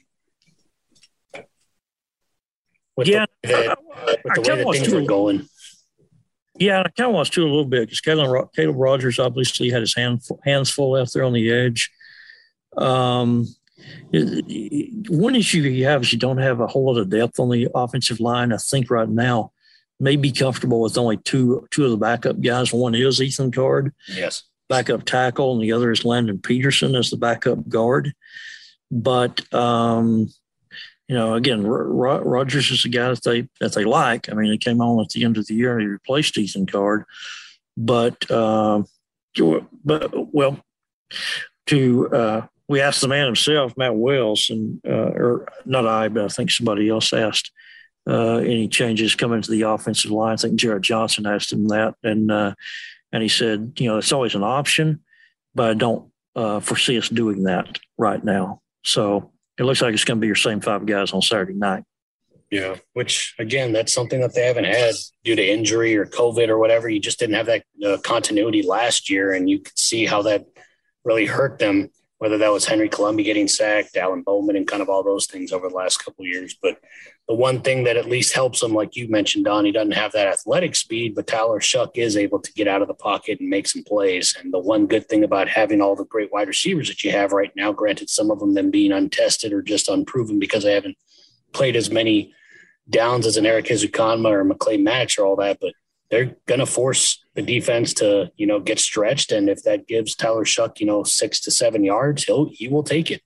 With 2.97 3.09
yeah, 3.09 3.27
the 3.43 3.77
with 4.25 4.35
the 4.35 4.41
way 4.43 4.65
that 4.65 4.73
things 4.73 4.93
were 4.93 5.03
going. 5.03 5.49
Yeah, 6.59 6.81
I 6.81 6.89
kind 6.91 7.09
of 7.09 7.15
watched 7.15 7.33
too 7.33 7.43
a 7.43 7.49
little 7.49 7.65
bit 7.65 7.89
because 7.89 8.01
Caleb, 8.01 8.53
Caleb 8.55 8.77
Rogers 8.77 9.19
obviously 9.19 9.71
had 9.71 9.81
his 9.81 9.95
hand, 9.95 10.21
hands 10.45 10.71
full 10.71 10.95
out 10.97 11.11
there 11.13 11.25
on 11.25 11.33
the 11.33 11.51
edge. 11.51 11.91
Um, 12.77 13.47
one 15.09 15.35
issue 15.35 15.61
you 15.61 15.87
have 15.87 16.03
is 16.03 16.13
you 16.13 16.19
don't 16.19 16.39
have 16.39 16.61
a 16.61 16.67
whole 16.67 16.93
lot 16.93 17.01
of 17.01 17.09
depth 17.09 17.41
on 17.41 17.49
the 17.49 17.69
offensive 17.75 18.21
line. 18.21 18.53
I 18.53 18.59
think 18.59 18.91
right 18.91 19.09
now 19.09 19.53
may 20.03 20.17
be 20.17 20.33
comfortable 20.33 20.81
with 20.83 20.99
only 20.99 21.17
two 21.19 21.67
two 21.71 21.85
of 21.85 21.91
the 21.93 21.97
backup 21.97 22.41
guys. 22.41 22.73
One 22.73 22.95
is 22.95 23.23
Ethan 23.23 23.53
Carde, 23.53 23.93
yes, 24.09 24.43
backup 24.69 25.05
tackle, 25.05 25.55
and 25.55 25.63
the 25.63 25.73
other 25.73 25.93
is 25.93 26.05
Landon 26.05 26.41
Peterson 26.41 26.95
as 26.97 27.09
the 27.09 27.17
backup 27.17 27.69
guard. 27.69 28.13
But 28.91 29.53
um, 29.55 30.29
you 31.09 31.15
know, 31.15 31.35
again, 31.35 31.65
Rogers 31.65 32.71
is 32.71 32.85
a 32.85 32.89
guy 32.89 33.11
that 33.11 33.23
they 33.23 33.49
that 33.61 33.75
they 33.75 33.85
like. 33.85 34.29
I 34.29 34.35
mean, 34.35 34.51
he 34.51 34.59
came 34.59 34.81
on 34.81 35.01
at 35.01 35.11
the 35.11 35.25
end 35.25 35.39
of 35.39 35.47
the 35.47 35.55
year 35.55 35.73
and 35.73 35.83
he 35.83 35.87
replaced 35.87 36.37
Ethan 36.37 36.67
Carde. 36.67 37.05
But 37.77 38.31
uh, 38.31 38.83
but 39.85 40.35
well, 40.35 40.59
to 41.67 42.09
uh, 42.09 42.47
we 42.67 42.81
asked 42.81 43.01
the 43.03 43.09
man 43.09 43.27
himself, 43.27 43.77
Matt 43.77 43.95
Wells, 43.95 44.51
and 44.51 44.81
uh, 44.87 45.13
or 45.15 45.47
not 45.65 45.87
I, 45.87 46.09
but 46.09 46.25
I 46.25 46.29
think 46.29 46.51
somebody 46.51 46.89
else 46.89 47.13
asked 47.13 47.53
uh, 48.09 48.37
any 48.39 48.69
changes 48.69 49.15
coming 49.15 49.43
to 49.43 49.51
the 49.51 49.63
offensive 49.63 50.11
line. 50.11 50.35
I 50.35 50.37
think 50.37 50.57
Jared 50.57 50.83
Johnson 50.83 51.27
asked 51.27 51.53
him 51.53 51.69
that, 51.69 51.95
and 52.03 52.31
uh, 52.31 52.55
and 53.13 53.23
he 53.23 53.29
said, 53.29 53.75
you 53.79 53.89
know, 53.89 53.99
it's 53.99 54.13
always 54.13 54.35
an 54.35 54.43
option, 54.43 55.01
but 55.55 55.71
I 55.71 55.75
don't 55.75 56.11
uh, 56.35 56.61
foresee 56.61 56.99
us 56.99 57.09
doing 57.09 57.45
that 57.45 57.79
right 57.99 58.23
now. 58.23 58.61
So 58.85 59.33
it 59.59 59.65
looks 59.65 59.83
like 59.83 59.95
it's 59.95 60.05
going 60.05 60.19
to 60.19 60.21
be 60.21 60.27
your 60.27 60.37
same 60.37 60.61
five 60.61 60.87
guys 60.87 61.13
on 61.13 61.23
Saturday 61.23 61.55
night. 61.55 61.85
Yeah, 62.51 62.77
which 62.93 63.35
again, 63.39 63.73
that's 63.73 63.95
something 63.95 64.21
that 64.21 64.35
they 64.35 64.47
haven't 64.47 64.65
had 64.65 64.95
due 65.25 65.37
to 65.37 65.51
injury 65.51 65.97
or 65.97 66.05
COVID 66.05 66.49
or 66.49 66.59
whatever. 66.59 66.89
You 66.89 67.01
just 67.01 67.19
didn't 67.19 67.37
have 67.37 67.47
that 67.47 67.65
uh, 67.85 67.97
continuity 67.99 68.63
last 68.63 69.09
year, 69.09 69.33
and 69.33 69.49
you 69.49 69.61
could 69.61 69.79
see 69.79 70.05
how 70.05 70.21
that 70.23 70.45
really 71.05 71.25
hurt 71.25 71.59
them. 71.59 71.89
Whether 72.19 72.39
that 72.39 72.53
was 72.53 72.67
Henry 72.67 72.89
Colombi 72.89 73.25
getting 73.25 73.49
sacked, 73.49 73.97
Alan 73.97 74.23
Bowman, 74.23 74.57
and 74.57 74.69
kind 74.69 74.83
of 74.83 74.89
all 74.89 75.03
those 75.03 75.27
things 75.27 75.51
over 75.51 75.69
the 75.69 75.75
last 75.75 76.05
couple 76.05 76.25
years, 76.25 76.55
but 76.61 76.79
the 77.33 77.39
one 77.39 77.63
thing 77.63 77.85
that 77.85 77.97
at 77.97 78.11
least 78.11 78.35
helps 78.35 78.63
him, 78.63 78.75
like 78.75 78.95
you 78.95 79.09
mentioned, 79.09 79.47
Don, 79.47 79.65
he 79.65 79.73
doesn't 79.73 79.93
have 79.93 80.13
that 80.13 80.27
athletic 80.27 80.77
speed, 80.77 81.15
but 81.15 81.27
Tyler 81.27 81.61
Shough 81.61 81.91
is 81.97 82.15
able 82.15 82.39
to 82.39 82.53
get 82.53 82.69
out 82.69 82.83
of 82.83 82.89
the 82.89 82.95
pocket 82.95 83.41
and 83.41 83.49
make 83.49 83.67
some 83.67 83.83
plays. 83.85 84.37
And 84.39 84.53
the 84.53 84.59
one 84.59 84.87
good 84.87 85.09
thing 85.09 85.25
about 85.25 85.49
having 85.49 85.81
all 85.81 85.97
the 85.97 86.05
great 86.05 86.31
wide 86.31 86.49
receivers 86.49 86.89
that 86.89 87.03
you 87.03 87.11
have 87.11 87.33
right 87.33 87.51
now, 87.57 87.73
granted, 87.73 88.11
some 88.11 88.31
of 88.31 88.39
them 88.39 88.53
them 88.53 88.71
being 88.71 88.93
untested 88.93 89.55
or 89.55 89.63
just 89.63 89.89
unproven 89.89 90.39
because 90.39 90.65
they 90.65 90.75
haven't 90.75 90.99
played 91.55 91.75
as 91.75 91.91
many 91.91 92.35
downs 92.91 93.27
as 93.27 93.39
an 93.39 93.47
Erik 93.47 93.65
Ezukanma 93.65 94.31
or 94.31 94.45
McLane 94.45 94.83
Mannix 94.83 95.17
or 95.17 95.25
all 95.25 95.37
that, 95.37 95.57
but 95.59 95.73
they're 96.11 96.37
going 96.45 96.61
to 96.61 96.67
force 96.67 97.25
the 97.33 97.41
defense 97.41 97.95
to, 97.95 98.31
you 98.37 98.47
know, 98.47 98.61
get 98.61 98.79
stretched. 98.79 99.33
And 99.33 99.49
if 99.49 99.63
that 99.63 99.89
gives 99.89 100.15
Tyler 100.15 100.45
Shough, 100.45 100.79
you 100.81 100.85
know, 100.85 101.03
six 101.03 101.41
to 101.41 101.51
seven 101.51 101.83
yards, 101.83 102.25
he'll, 102.25 102.51
he 102.53 102.69
will 102.69 102.83
take 102.83 103.11
it. 103.11 103.23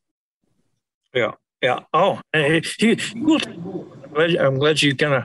Yeah. 1.12 1.32
Yeah. 1.62 1.80
Oh, 1.92 2.20
he, 2.32 2.62
he, 2.78 2.94
I'm 4.16 4.58
glad 4.58 4.82
you 4.82 4.94
kind 4.96 5.14
of 5.14 5.24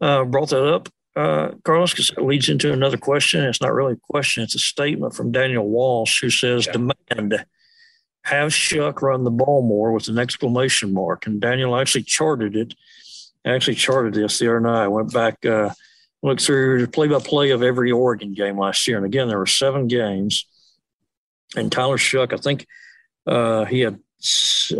uh, 0.00 0.24
brought 0.24 0.50
that 0.50 0.66
up, 0.66 0.88
uh, 1.16 1.50
Carlos, 1.64 1.92
because 1.92 2.10
it 2.10 2.22
leads 2.22 2.48
into 2.48 2.72
another 2.72 2.96
question. 2.96 3.44
It's 3.44 3.60
not 3.60 3.72
really 3.72 3.94
a 3.94 4.00
question; 4.10 4.42
it's 4.42 4.54
a 4.54 4.58
statement 4.58 5.14
from 5.14 5.32
Daniel 5.32 5.68
Walsh, 5.68 6.20
who 6.20 6.30
says, 6.30 6.66
yeah. 6.66 6.72
"Demand 6.72 7.44
have 8.24 8.52
Shough 8.52 9.00
run 9.02 9.24
the 9.24 9.30
ball 9.30 9.62
more 9.62 9.92
with 9.92 10.08
an 10.08 10.18
exclamation 10.18 10.92
mark." 10.92 11.26
And 11.26 11.40
Daniel 11.40 11.76
actually 11.76 12.04
charted 12.04 12.56
it. 12.56 12.74
I 13.44 13.50
actually 13.50 13.74
charted 13.74 14.14
this 14.14 14.38
the 14.38 14.48
other 14.48 14.60
night. 14.60 14.84
I 14.84 14.88
went 14.88 15.12
back, 15.12 15.44
uh, 15.44 15.70
looked 16.22 16.42
through 16.42 16.80
the 16.80 16.88
play-by-play 16.88 17.50
of 17.50 17.62
every 17.62 17.90
Oregon 17.90 18.32
game 18.32 18.58
last 18.58 18.86
year, 18.86 18.96
and 18.96 19.06
again, 19.06 19.28
there 19.28 19.38
were 19.38 19.46
seven 19.46 19.88
games. 19.88 20.46
And 21.56 21.70
Tyler 21.70 21.98
Shough, 21.98 22.32
I 22.32 22.36
think 22.36 22.66
uh, 23.26 23.64
he 23.66 23.80
had 23.80 23.98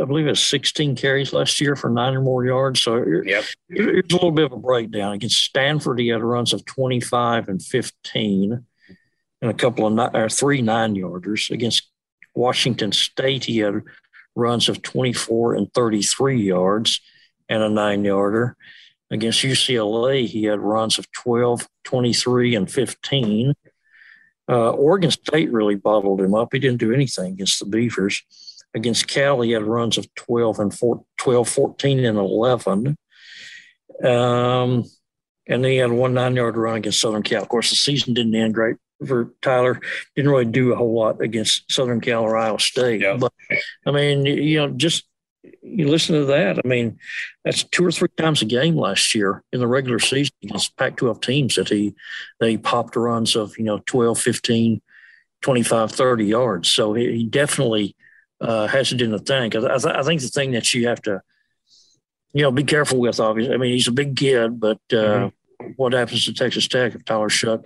I 0.01 0.05
believe 0.05 0.28
it's 0.28 0.40
16 0.40 0.95
carries 0.97 1.32
last 1.32 1.61
year 1.61 1.74
for 1.74 1.90
nine 1.90 2.14
or 2.14 2.20
more 2.20 2.45
yards. 2.45 2.82
So 2.82 3.05
yep. 3.24 3.45
here's 3.68 4.05
a 4.11 4.14
little 4.14 4.30
bit 4.30 4.45
of 4.45 4.53
a 4.53 4.57
breakdown. 4.57 5.12
Against 5.12 5.43
Stanford, 5.43 5.99
he 5.99 6.09
had 6.09 6.22
runs 6.22 6.53
of 6.53 6.64
25 6.64 7.49
and 7.49 7.61
15 7.61 8.64
and 9.43 9.51
a 9.51 9.55
couple 9.55 9.86
of 9.86 9.93
nine, 9.93 10.14
or 10.14 10.28
three 10.28 10.62
nine 10.62 10.95
yarders. 10.95 11.51
Against 11.51 11.90
Washington 12.34 12.93
State, 12.93 13.45
he 13.45 13.59
had 13.59 13.82
runs 14.36 14.68
of 14.68 14.82
24 14.82 15.55
and 15.55 15.72
33 15.74 16.40
yards 16.40 17.01
and 17.49 17.62
a 17.62 17.68
nine 17.68 18.05
yarder. 18.05 18.57
Against 19.11 19.43
UCLA, 19.43 20.26
he 20.26 20.45
had 20.45 20.61
runs 20.61 20.99
of 20.99 21.11
12, 21.12 21.68
23, 21.84 22.55
and 22.55 22.70
15. 22.70 23.55
Uh, 24.49 24.70
Oregon 24.70 25.11
State 25.11 25.53
really 25.53 25.74
bottled 25.74 26.20
him 26.20 26.34
up. 26.34 26.49
He 26.53 26.59
didn't 26.59 26.80
do 26.80 26.93
anything 26.93 27.34
against 27.34 27.59
the 27.59 27.66
Beavers. 27.66 28.22
Against 28.74 29.06
Cal, 29.06 29.40
he 29.42 29.52
had 29.52 29.64
runs 29.64 29.98
of 29.98 30.12
12 30.14 30.58
and 30.58 30.74
4, 30.74 31.04
12, 31.18 31.48
14 31.48 32.04
and 32.04 32.18
11. 32.18 32.96
Um, 34.02 34.84
and 35.46 35.64
then 35.64 35.70
he 35.70 35.76
had 35.76 35.90
one 35.90 36.14
nine 36.14 36.36
yard 36.36 36.56
run 36.56 36.76
against 36.76 37.00
Southern 37.00 37.22
Cal. 37.22 37.42
Of 37.42 37.48
course, 37.48 37.70
the 37.70 37.76
season 37.76 38.14
didn't 38.14 38.34
end 38.34 38.54
great 38.54 38.76
for 39.06 39.32
Tyler. 39.42 39.80
Didn't 40.16 40.30
really 40.30 40.44
do 40.44 40.72
a 40.72 40.76
whole 40.76 40.94
lot 40.94 41.20
against 41.20 41.70
Southern 41.70 42.00
Cal 42.00 42.22
or 42.22 42.36
Iowa 42.36 42.60
State. 42.60 43.00
Yeah. 43.00 43.16
But 43.16 43.32
I 43.86 43.90
mean, 43.90 44.24
you 44.24 44.58
know, 44.58 44.70
just 44.70 45.04
you 45.62 45.88
listen 45.88 46.14
to 46.14 46.24
that. 46.26 46.58
I 46.64 46.66
mean, 46.66 46.98
that's 47.44 47.64
two 47.64 47.84
or 47.84 47.90
three 47.90 48.08
times 48.16 48.42
a 48.42 48.44
game 48.44 48.76
last 48.76 49.14
year 49.14 49.42
in 49.52 49.60
the 49.60 49.66
regular 49.66 49.98
season 49.98 50.34
against 50.42 50.76
Pac 50.76 50.96
12 50.96 51.20
teams 51.20 51.54
that 51.56 51.68
he 51.68 51.94
they 52.40 52.56
popped 52.56 52.96
runs 52.96 53.34
of, 53.34 53.56
you 53.58 53.64
know, 53.64 53.82
12, 53.86 54.18
15, 54.18 54.80
25, 55.40 55.92
30 55.92 56.24
yards. 56.24 56.72
So 56.72 56.94
he, 56.94 57.12
he 57.12 57.24
definitely 57.24 57.96
uh, 58.43 58.66
has 58.66 58.93
it 58.93 59.01
in 59.01 59.11
the 59.11 59.18
tank. 59.18 59.55
I, 59.55 59.59
I, 59.59 59.78
th- 59.78 59.95
I 59.95 60.03
think 60.03 60.20
the 60.20 60.28
thing 60.28 60.53
that 60.53 60.74
you 60.74 60.88
have 60.88 61.01
to, 61.03 61.22
you 62.32 62.43
know, 62.43 62.51
be 62.51 62.64
careful 62.64 62.99
with, 62.99 63.20
obviously. 63.20 63.55
I 63.55 63.59
mean, 63.59 63.72
he's 63.72 63.88
a 63.88 63.93
big 63.93 64.16
kid, 64.16 64.59
but 64.59 64.80
uh, 64.93 65.30
mm-hmm. 65.61 65.66
what 65.76 65.93
happens 65.93 66.24
to 66.24 66.34
Texas 66.34 66.66
Tech 66.68 66.95
if 66.95 67.05
Tyler 67.05 67.28
Shough 67.28 67.64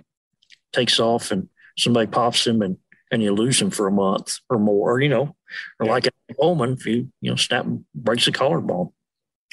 takes 0.73 0.99
off 0.99 1.31
and 1.31 1.49
somebody 1.77 2.07
pops 2.07 2.45
him 2.45 2.61
and 2.61 2.77
and 3.09 3.23
you 3.23 3.33
lose 3.33 3.61
him 3.61 3.71
for 3.71 3.87
a 3.87 3.91
month 3.91 4.39
or 4.49 4.59
more, 4.59 4.99
you 4.99 5.07
know, 5.07 5.35
or 5.79 5.85
yeah. 5.85 5.91
like 5.91 6.09
Bowman, 6.37 6.73
if 6.73 6.85
you 6.85 7.09
you 7.21 7.31
know 7.31 7.37
snap 7.37 7.65
and 7.65 7.85
breaks 7.95 8.25
the 8.25 8.31
collarbone. 8.31 8.89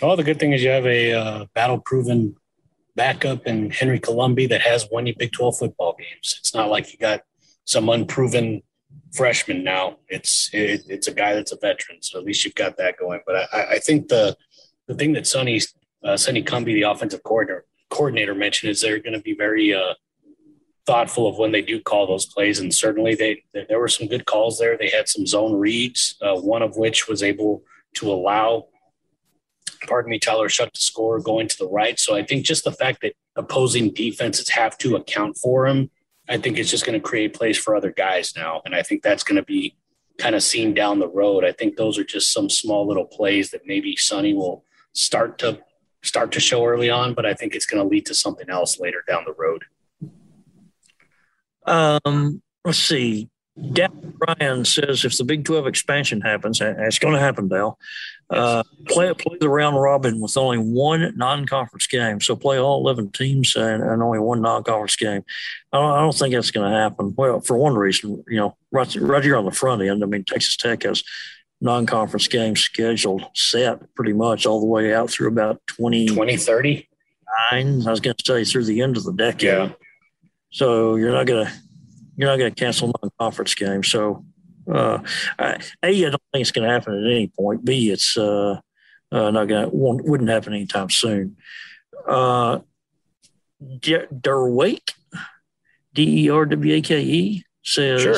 Oh, 0.03 0.17
the 0.17 0.25
good 0.25 0.41
thing 0.41 0.53
is 0.53 0.63
you 0.63 0.71
have 0.71 0.87
a 0.87 1.13
uh, 1.13 1.45
battle 1.55 1.79
proven 1.79 2.35
backup 2.97 3.47
in 3.47 3.71
Henry 3.71 4.01
Colombi 4.01 4.47
that 4.47 4.61
has 4.63 4.89
won 4.91 5.07
you 5.07 5.15
Big 5.17 5.33
Twelve 5.33 5.57
football 5.57 5.95
games. 5.97 6.37
It's 6.41 6.53
not 6.53 6.69
like 6.69 6.93
you 6.93 6.99
got 6.99 7.23
some 7.65 7.89
unproven 7.89 8.63
freshman 9.15 9.65
now. 9.65 9.97
It's 10.09 10.51
it, 10.53 10.83
it's 10.89 11.09
a 11.09 11.15
guy 11.15 11.35
that's 11.35 11.53
a 11.53 11.59
veteran, 11.61 12.03
so 12.03 12.19
at 12.19 12.25
least 12.25 12.45
you've 12.45 12.55
got 12.55 12.77
that 12.77 12.97
going. 12.99 13.21
But 13.27 13.49
I, 13.53 13.75
I 13.75 13.79
think 13.79 14.09
the 14.09 14.37
the 14.87 14.95
thing 14.95 15.13
that 15.15 15.27
Sonny 15.27 15.61
uh, 16.05 16.17
Sonny 16.17 16.43
Cumbie, 16.43 16.75
the 16.75 16.83
offensive 16.83 17.23
coordinator 17.23 17.65
coordinator, 17.91 18.35
mentioned 18.35 18.71
is 18.71 18.81
they're 18.81 18.99
going 18.99 19.15
to 19.15 19.21
be 19.21 19.35
very 19.35 19.73
uh, 19.73 19.95
thoughtful 20.87 21.27
of 21.27 21.39
when 21.39 21.53
they 21.53 21.63
do 21.63 21.81
call 21.81 22.07
those 22.07 22.27
plays. 22.27 22.59
And 22.61 22.75
certainly 22.75 23.15
they, 23.15 23.43
there 23.53 23.79
were 23.79 23.89
some 23.89 24.07
good 24.07 24.27
calls 24.27 24.59
there. 24.59 24.77
They 24.77 24.91
had 24.91 25.09
some 25.09 25.27
zone 25.27 25.55
reads, 25.55 26.17
uh, 26.21 26.37
one 26.37 26.63
of 26.63 26.77
which 26.77 27.09
was 27.09 27.23
able 27.23 27.63
to 27.95 28.11
allow, 28.11 28.67
pardon 29.87 30.11
me, 30.11 30.19
Tyler 30.19 30.49
Shough 30.49 30.71
to 30.71 30.81
score 30.81 31.21
going 31.21 31.49
to 31.49 31.59
the 31.59 31.69
right. 31.69 31.99
So 31.99 32.15
I 32.15 32.25
think 32.25 32.45
just 32.45 32.65
the 32.65 32.73
fact 32.73 33.01
that 33.03 33.15
opposing 33.37 33.93
defenses 33.93 34.49
have 34.51 34.77
to 34.79 34.97
account 34.97 35.37
for 35.37 35.67
him, 35.67 35.91
I 36.29 36.39
think 36.39 36.59
it's 36.59 36.71
just 36.71 36.87
going 36.87 36.99
to 36.99 37.07
create 37.07 37.35
place 37.35 37.59
for 37.59 37.77
other 37.77 37.93
guys 37.93 38.33
now. 38.37 38.63
And 38.65 38.75
I 38.75 38.83
think 38.83 39.03
that's 39.03 39.25
going 39.25 39.37
to 39.37 39.43
be 39.43 39.77
kind 40.19 40.35
of 40.35 40.43
seen 40.43 40.75
down 40.75 40.99
the 40.99 41.09
road. 41.09 41.45
I 41.45 41.53
think 41.53 41.77
those 41.77 41.99
are 41.99 42.05
just 42.05 42.33
some 42.33 42.49
small 42.49 42.87
little 42.87 43.05
plays 43.05 43.51
that 43.51 43.63
maybe 43.67 43.97
Sonny 43.97 44.33
will 44.33 44.65
start 44.93 45.39
to 45.39 45.61
start 46.03 46.33
to 46.33 46.41
show 46.41 46.65
early 46.65 46.91
on, 46.91 47.15
but 47.15 47.25
I 47.25 47.35
think 47.35 47.55
it's 47.55 47.67
going 47.67 47.83
to 47.83 47.89
lead 47.89 48.07
to 48.07 48.15
something 48.15 48.49
else 48.51 48.79
later 48.79 49.03
down 49.09 49.25
the 49.25 49.33
road. 49.33 49.65
Um, 51.67 52.43
let's 52.65 52.79
see. 52.79 53.31
Dan 53.73 54.15
Ryan 54.27 54.65
says 54.65 55.05
if 55.05 55.17
the 55.17 55.25
Big 55.25 55.45
12 55.45 55.67
expansion 55.67 56.21
happens, 56.21 56.61
it's 56.61 56.99
going 56.99 57.15
to 57.15 57.21
happen, 57.21 57.49
Dale. 57.49 57.79
Uh, 58.31 58.63
play 58.89 59.13
play 59.15 59.37
the 59.39 59.49
round 59.49 59.81
robin 59.81 60.21
with 60.21 60.37
only 60.37 60.59
one 60.59 61.13
non-conference 61.17 61.87
game. 61.87 62.21
So 62.21 62.35
play 62.35 62.59
all 62.59 62.81
11 62.81 63.13
teams 63.13 63.55
and, 63.55 63.83
and 63.83 64.03
only 64.03 64.19
one 64.19 64.41
non-conference 64.41 64.97
game. 64.97 65.23
I 65.73 65.79
don't, 65.79 65.91
I 65.93 66.01
don't 66.01 66.17
think 66.17 66.35
that's 66.35 66.51
going 66.51 66.71
to 66.71 66.77
happen. 66.77 67.15
Well, 67.17 67.41
for 67.41 67.57
one 67.57 67.75
reason, 67.75 68.25
you 68.27 68.39
know, 68.39 68.57
right, 68.73 68.93
right 68.97 69.23
here 69.23 69.37
on 69.37 69.45
the 69.45 69.53
front 69.53 69.83
end, 69.83 70.03
I 70.03 70.07
mean, 70.07 70.25
Texas 70.25 70.57
Tech 70.57 70.83
has 70.83 71.05
non-conference 71.61 72.29
games 72.29 72.61
scheduled 72.61 73.25
set 73.35 73.95
pretty 73.95 74.15
much 74.15 74.47
all 74.47 74.59
the 74.59 74.67
way 74.67 74.93
out 74.95 75.11
through 75.11 75.29
about 75.29 75.65
20, 75.69 76.09
2030. 76.09 76.89
I 77.51 77.63
was 77.63 78.01
going 78.01 78.17
to 78.17 78.25
say 78.25 78.45
through 78.45 78.65
the 78.65 78.81
end 78.81 78.97
of 78.97 79.05
the 79.05 79.13
decade. 79.13 79.43
Yeah. 79.43 79.73
So 80.51 80.95
you're 80.95 81.11
not 81.11 81.27
gonna 81.27 81.53
you're 82.17 82.29
not 82.29 82.39
gonna 82.39 82.51
cancel 82.51 82.93
non-conference 83.03 83.55
games. 83.55 83.89
So 83.89 84.25
uh, 84.71 84.99
I, 85.39 85.59
a, 85.83 86.07
I 86.07 86.11
don't 86.11 86.23
think 86.33 86.43
it's 86.43 86.51
going 86.51 86.67
to 86.67 86.73
happen 86.73 86.95
at 86.95 87.11
any 87.11 87.29
point. 87.29 87.65
B, 87.65 87.91
it's 87.91 88.17
uh, 88.17 88.61
uh, 89.13 89.31
not 89.31 89.49
going 89.49 89.71
to 89.71 89.77
wouldn't 89.77 90.31
happen 90.31 90.55
anytime 90.55 90.91
soon. 90.91 91.37
Uh, 92.09 92.61
Derwake, 93.63 94.93
D 95.93 96.25
E 96.25 96.31
R 96.31 96.47
W 96.47 96.75
A 96.75 96.81
K 96.81 97.03
E 97.03 97.45
says 97.63 98.03
sure. 98.03 98.17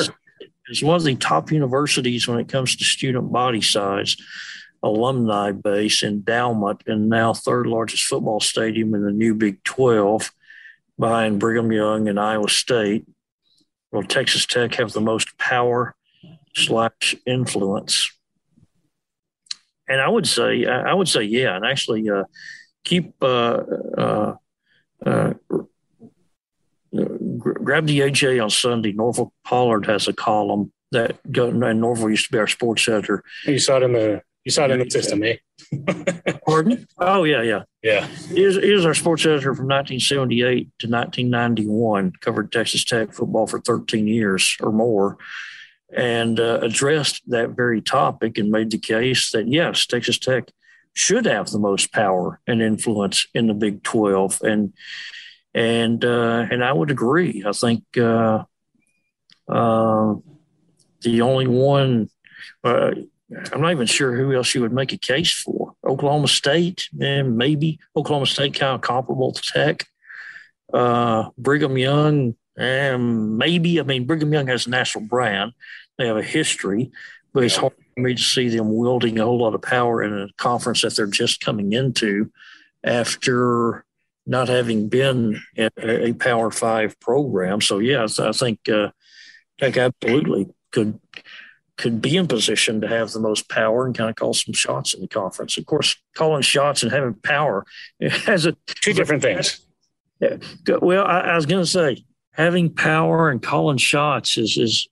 it's 0.69 0.83
one 0.83 0.95
of 0.95 1.03
the 1.03 1.15
top 1.15 1.51
universities 1.51 2.27
when 2.27 2.39
it 2.39 2.49
comes 2.49 2.75
to 2.75 2.83
student 2.83 3.31
body 3.31 3.61
size, 3.61 4.17
alumni 4.83 5.51
base, 5.51 6.03
endowment, 6.03 6.83
and 6.87 7.09
now 7.09 7.33
third 7.33 7.67
largest 7.67 8.03
football 8.03 8.39
stadium 8.39 8.93
in 8.93 9.03
the 9.03 9.11
new 9.11 9.35
Big 9.35 9.63
Twelve 9.63 10.31
behind 10.99 11.39
Brigham 11.39 11.71
Young 11.71 12.07
and 12.07 12.19
Iowa 12.19 12.49
State. 12.49 13.05
Will 13.91 14.03
Texas 14.03 14.45
Tech 14.45 14.75
have 14.75 14.91
the 14.91 15.01
most 15.01 15.37
power 15.37 15.95
slash 16.55 17.15
influence? 17.25 18.11
And 19.87 20.01
I 20.01 20.09
would 20.09 20.27
say, 20.27 20.65
I 20.65 20.93
would 20.93 21.07
say, 21.07 21.23
yeah. 21.23 21.55
And 21.55 21.65
actually, 21.65 22.09
uh, 22.09 22.25
keep 22.83 23.13
uh, 23.21 23.61
uh, 23.97 24.33
uh 25.05 25.33
grab 27.37 27.85
the 27.85 27.99
AJ 27.99 28.41
on 28.43 28.49
Sunday. 28.49 28.91
Norval 28.91 29.33
Pollard 29.43 29.85
has 29.85 30.07
a 30.07 30.13
column 30.13 30.71
that 30.91 31.17
and 31.25 31.81
Norval 31.81 32.09
used 32.09 32.27
to 32.27 32.31
be 32.31 32.39
our 32.39 32.47
sports 32.47 32.87
editor. 32.87 33.23
You 33.45 33.59
saw 33.59 33.77
it 33.77 33.83
in 33.83 33.93
the 33.93 34.21
you 34.47 34.51
saw 34.51 34.63
it 34.63 34.71
in 34.71 34.79
the 34.79 34.89
system, 34.89 35.23
eh? 35.23 35.35
Pardon? 36.45 36.87
Oh 36.97 37.25
yeah, 37.25 37.41
yeah, 37.41 37.63
yeah. 37.83 38.05
He 38.05 38.45
was, 38.45 38.55
he 38.55 38.71
was 38.71 38.85
our 38.85 38.93
sports 38.93 39.25
editor 39.25 39.53
from 39.53 39.65
1978 39.65 40.71
to 40.79 40.87
1991. 40.87 42.13
Covered 42.21 42.49
Texas 42.53 42.85
Tech 42.85 43.11
football 43.11 43.45
for 43.45 43.59
13 43.59 44.07
years 44.07 44.55
or 44.61 44.71
more, 44.71 45.17
and 45.93 46.39
uh, 46.39 46.59
addressed 46.61 47.29
that 47.29 47.57
very 47.57 47.81
topic 47.81 48.37
and 48.37 48.49
made 48.49 48.71
the 48.71 48.77
case 48.77 49.31
that 49.31 49.49
yes, 49.49 49.85
Texas 49.85 50.17
Tech 50.17 50.49
should 50.93 51.25
have 51.25 51.49
the 51.49 51.59
most 51.59 51.91
power 51.91 52.39
and 52.47 52.61
influence 52.61 53.27
in 53.33 53.47
the 53.47 53.53
Big 53.53 53.83
12, 53.83 54.43
and 54.43 54.71
and 55.53 56.05
uh, 56.05 56.45
and 56.49 56.63
I 56.63 56.71
would 56.71 56.89
agree. 56.89 57.43
I 57.45 57.51
think 57.51 57.83
uh, 57.97 58.45
uh 59.49 60.15
the 61.01 61.19
only 61.21 61.47
one. 61.47 62.09
I'm 63.51 63.61
not 63.61 63.71
even 63.71 63.87
sure 63.87 64.15
who 64.15 64.33
else 64.33 64.55
you 64.55 64.61
would 64.61 64.71
make 64.71 64.93
a 64.93 64.97
case 64.97 65.33
for. 65.33 65.73
Oklahoma 65.85 66.27
State, 66.27 66.89
and 66.99 67.37
maybe 67.37 67.79
Oklahoma 67.95 68.25
State 68.25 68.53
kind 68.53 68.75
of 68.75 68.81
comparable 68.81 69.33
to 69.33 69.41
Tech. 69.41 69.85
Uh, 70.73 71.29
Brigham 71.37 71.77
Young, 71.77 72.35
and 72.57 73.37
maybe. 73.37 73.79
I 73.79 73.83
mean, 73.83 74.05
Brigham 74.05 74.33
Young 74.33 74.47
has 74.47 74.67
a 74.67 74.69
national 74.69 75.05
brand. 75.05 75.53
They 75.97 76.07
have 76.07 76.17
a 76.17 76.23
history, 76.23 76.91
but 77.33 77.43
it's 77.43 77.57
hard 77.57 77.73
for 77.95 78.01
me 78.01 78.15
to 78.15 78.21
see 78.21 78.49
them 78.49 78.73
wielding 78.75 79.19
a 79.19 79.23
whole 79.23 79.39
lot 79.39 79.55
of 79.55 79.61
power 79.61 80.03
in 80.03 80.13
a 80.13 80.27
conference 80.37 80.81
that 80.81 80.95
they're 80.95 81.07
just 81.07 81.41
coming 81.41 81.73
into 81.73 82.31
after 82.83 83.85
not 84.25 84.47
having 84.49 84.89
been 84.89 85.41
a, 85.57 85.69
a 85.77 86.13
Power 86.13 86.51
Five 86.51 86.99
program. 86.99 87.61
So, 87.61 87.79
yeah, 87.79 88.05
I 88.19 88.31
think 88.31 88.67
uh, 88.69 88.91
Tech 89.59 89.77
absolutely 89.77 90.47
could 90.71 90.99
could 91.77 92.01
be 92.01 92.17
in 92.17 92.27
position 92.27 92.81
to 92.81 92.87
have 92.87 93.11
the 93.11 93.19
most 93.19 93.49
power 93.49 93.85
and 93.85 93.95
kind 93.95 94.09
of 94.09 94.15
call 94.15 94.33
some 94.33 94.53
shots 94.53 94.93
in 94.93 95.01
the 95.01 95.07
conference. 95.07 95.57
Of 95.57 95.65
course, 95.65 95.95
calling 96.15 96.41
shots 96.41 96.83
and 96.83 96.91
having 96.91 97.13
power 97.13 97.65
has 98.01 98.45
a 98.45 98.55
two 98.65 98.93
different 98.93 99.21
things. 99.21 99.61
Yeah. 100.19 100.37
Well, 100.81 101.05
I, 101.05 101.19
I 101.19 101.35
was 101.35 101.45
going 101.45 101.63
to 101.63 101.69
say 101.69 102.03
having 102.31 102.73
power 102.73 103.29
and 103.29 103.41
calling 103.41 103.77
shots 103.77 104.37
is 104.37 104.57
is 104.57 104.87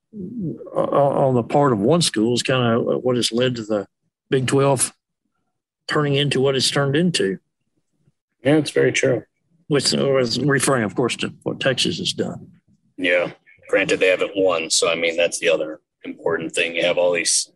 uh, 0.76 0.80
on 0.80 1.34
the 1.34 1.44
part 1.44 1.74
of 1.74 1.80
one 1.80 2.02
school 2.02 2.34
is 2.34 2.44
kind 2.44 2.76
of 2.76 3.04
what 3.04 3.16
has 3.16 3.32
led 3.32 3.56
to 3.56 3.64
the 3.64 3.88
Big 4.30 4.48
Twelve 4.48 4.94
turning 5.88 6.16
into 6.16 6.42
what 6.42 6.56
it's 6.56 6.70
turned 6.70 6.96
into. 6.96 7.40
Yeah, 8.44 8.56
it's 8.58 8.72
very 8.72 8.92
true. 8.92 9.24
With, 9.68 9.94
with 9.94 10.38
referring, 10.38 10.84
of 10.84 10.96
course, 10.96 11.16
to 11.18 11.34
what 11.42 11.60
Texas 11.60 11.98
has 11.98 12.14
done. 12.14 12.52
Yeah. 12.98 13.32
Granted, 13.68 14.00
they 14.00 14.10
haven't 14.10 14.34
won, 14.36 14.70
so 14.70 14.92
I 14.92 14.96
mean 14.96 15.18
that's 15.18 15.40
the 15.40 15.50
other 15.50 15.82
important 16.06 16.54
thing. 16.54 16.76
You 16.76 16.84
have 16.84 16.98
all 16.98 17.12
these 17.12 17.52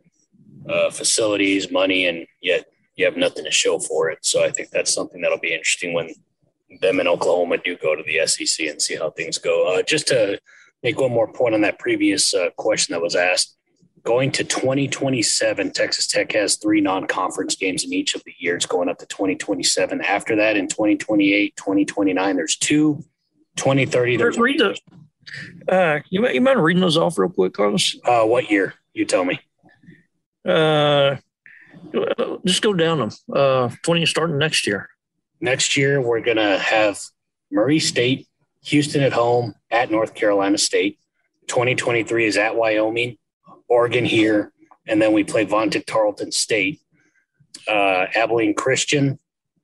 uh, 0.68 0.90
facilities, 0.90 1.72
money, 1.72 2.08
and 2.08 2.26
yet 2.42 2.66
you 2.96 3.06
have 3.06 3.18
nothing 3.18 3.46
to 3.46 3.52
show 3.52 3.80
for 3.80 4.10
it. 4.10 4.20
So 4.22 4.44
I 4.44 4.52
think 4.52 4.70
that's 4.70 4.94
something 4.94 5.22
that'll 5.22 5.40
be 5.40 5.54
interesting 5.54 5.94
when 5.94 6.10
them 6.82 7.00
in 7.00 7.08
Oklahoma 7.08 7.58
do 7.58 7.78
go 7.78 7.96
to 7.96 8.04
the 8.04 8.26
SEC 8.28 8.68
and 8.68 8.82
see 8.82 8.96
how 8.96 9.10
things 9.12 9.38
go. 9.38 9.74
Uh, 9.74 9.82
just 9.82 10.08
to 10.08 10.40
make 10.84 11.00
one 11.00 11.12
more 11.12 11.32
point 11.32 11.56
on 11.56 11.62
that 11.62 11.80
previous 11.80 12.34
uh, 12.34 12.50
question 12.58 12.94
that 12.94 13.02
was 13.02 13.16
asked, 13.16 13.56
going 14.04 14.32
to 14.32 14.44
2027, 14.44 15.72
Texas 15.72 16.08
Tech 16.08 16.32
has 16.32 16.56
three 16.56 16.82
non-conference 16.82 17.56
games 17.56 17.84
in 17.84 17.94
each 17.94 18.16
of 18.16 18.24
the 18.24 18.34
years 18.40 18.66
going 18.66 18.90
up 18.90 18.98
to 19.00 19.06
2027. 19.08 20.02
After 20.02 20.36
that, 20.38 20.56
in 20.58 20.68
2028, 20.68 21.56
2029, 21.56 22.36
there's 22.36 22.58
two. 22.58 23.04
2030, 23.56 24.16
there's 24.16 24.36
the, 24.36 24.42
uh, 25.68 26.00
you, 26.10 26.28
you 26.30 26.42
mind 26.42 26.64
reading 26.64 26.82
those 26.82 26.98
off 26.98 27.18
real 27.18 27.30
quick, 27.30 27.54
Carlos? 27.54 27.96
Uh, 28.06 28.24
what 28.24 28.50
year? 28.50 28.74
You 28.94 29.06
tell 29.06 29.26
me. 29.26 29.40
Uh, 30.46 31.18
just 32.46 32.62
go 32.62 32.74
down 32.74 33.00
them. 33.00 33.10
Uh, 33.34 33.70
20 33.84 34.06
starting 34.06 34.38
next 34.38 34.66
year. 34.68 34.90
Next 35.42 35.78
year, 35.78 36.02
we're 36.02 36.22
going 36.22 36.38
to 36.38 36.58
have 36.58 37.00
Murray 37.52 37.80
State, 37.80 38.28
Houston 38.66 39.02
at 39.02 39.14
home, 39.14 39.56
at 39.72 39.90
North 39.90 40.14
Carolina 40.14 40.58
State. 40.58 41.00
2023 41.48 42.26
is 42.26 42.38
at 42.38 42.56
Wyoming, 42.56 43.18
Oregon 43.68 44.06
here, 44.06 44.52
and 44.88 45.02
then 45.02 45.14
we 45.14 45.24
play 45.24 45.46
Vontic 45.46 45.86
Tarleton 45.86 46.32
State. 46.32 46.80
Uh, 47.68 48.06
Abilene 48.16 48.54
Christian 48.54 49.20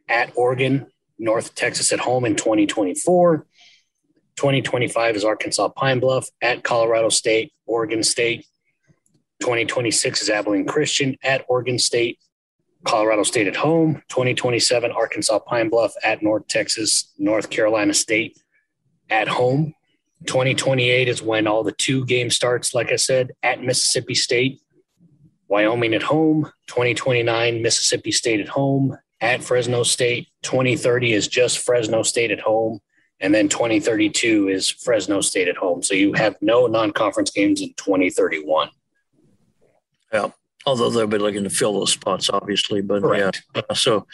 at 0.07 0.31
Oregon, 0.35 0.87
North 1.17 1.55
Texas 1.55 1.91
at 1.93 1.99
home 1.99 2.25
in 2.25 2.35
2024. 2.35 3.45
2025 4.35 5.15
is 5.15 5.23
Arkansas 5.23 5.69
Pine 5.69 5.99
Bluff 5.99 6.29
at 6.41 6.63
Colorado 6.63 7.09
State, 7.09 7.53
Oregon 7.65 8.03
State. 8.03 8.45
2026 9.41 10.23
is 10.23 10.29
Abilene 10.29 10.65
Christian 10.65 11.17
at 11.23 11.45
Oregon 11.49 11.77
State, 11.77 12.19
Colorado 12.85 13.23
State 13.23 13.47
at 13.47 13.55
home. 13.55 14.01
2027 14.09 14.91
Arkansas 14.91 15.39
Pine 15.39 15.69
Bluff 15.69 15.93
at 16.03 16.21
North 16.21 16.47
Texas, 16.47 17.11
North 17.17 17.49
Carolina 17.49 17.93
State 17.93 18.37
at 19.09 19.27
home. 19.27 19.73
2028 20.25 21.07
is 21.07 21.21
when 21.21 21.47
all 21.47 21.63
the 21.63 21.71
two 21.71 22.05
game 22.05 22.29
starts, 22.29 22.73
like 22.73 22.91
I 22.91 22.95
said, 22.95 23.31
at 23.43 23.61
Mississippi 23.61 24.15
State, 24.15 24.59
Wyoming 25.47 25.93
at 25.93 26.03
home. 26.03 26.51
2029 26.67 27.61
Mississippi 27.61 28.11
State 28.11 28.39
at 28.39 28.47
home, 28.47 28.97
at 29.21 29.43
Fresno 29.43 29.83
State. 29.83 30.27
2030 30.43 31.13
is 31.13 31.27
just 31.27 31.59
Fresno 31.59 32.03
State 32.03 32.31
at 32.31 32.39
home. 32.39 32.79
And 33.21 33.33
then 33.33 33.47
2032 33.47 34.49
is 34.49 34.69
Fresno 34.69 35.21
State 35.21 35.47
at 35.47 35.55
home. 35.55 35.81
So 35.81 35.93
you 35.93 36.13
have 36.13 36.35
no 36.41 36.67
non 36.67 36.91
conference 36.91 37.31
games 37.31 37.61
in 37.61 37.73
2031. 37.77 38.69
Yeah. 40.11 40.29
Although 40.65 40.89
they'll 40.89 41.07
be 41.07 41.19
looking 41.19 41.43
to 41.43 41.49
fill 41.49 41.73
those 41.73 41.93
spots, 41.93 42.29
obviously, 42.29 42.81
but 42.81 43.03
Correct. 43.03 43.43
yeah. 43.55 43.61
Uh, 43.69 43.73
so 43.75 44.07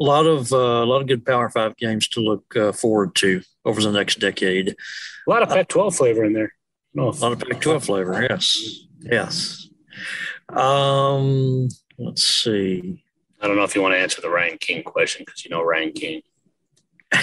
a 0.00 0.04
lot 0.04 0.26
of 0.26 0.52
uh, 0.52 0.56
a 0.56 0.86
lot 0.86 1.02
of 1.02 1.06
good 1.06 1.24
Power 1.24 1.50
Five 1.50 1.76
games 1.76 2.08
to 2.08 2.20
look 2.20 2.56
uh, 2.56 2.72
forward 2.72 3.14
to 3.16 3.42
over 3.64 3.82
the 3.82 3.92
next 3.92 4.18
decade. 4.18 4.70
A 4.70 5.30
lot 5.30 5.42
of 5.42 5.50
Pac-12 5.50 5.94
flavor 5.94 6.24
in 6.24 6.32
there. 6.32 6.54
No, 6.94 7.10
a 7.10 7.10
lot 7.10 7.32
of 7.32 7.40
Pac-12 7.40 7.84
flavor. 7.84 8.22
Yes, 8.22 8.86
yes. 9.02 9.68
Um, 10.48 11.68
let's 11.98 12.24
see. 12.24 13.04
I 13.42 13.46
don't 13.46 13.56
know 13.56 13.64
if 13.64 13.74
you 13.74 13.82
want 13.82 13.92
to 13.92 13.98
answer 13.98 14.22
the 14.22 14.30
Ryan 14.30 14.56
King 14.56 14.82
question 14.82 15.24
because 15.26 15.44
you 15.44 15.50
know 15.50 15.62
Ryan 15.62 15.92
King. 15.92 16.22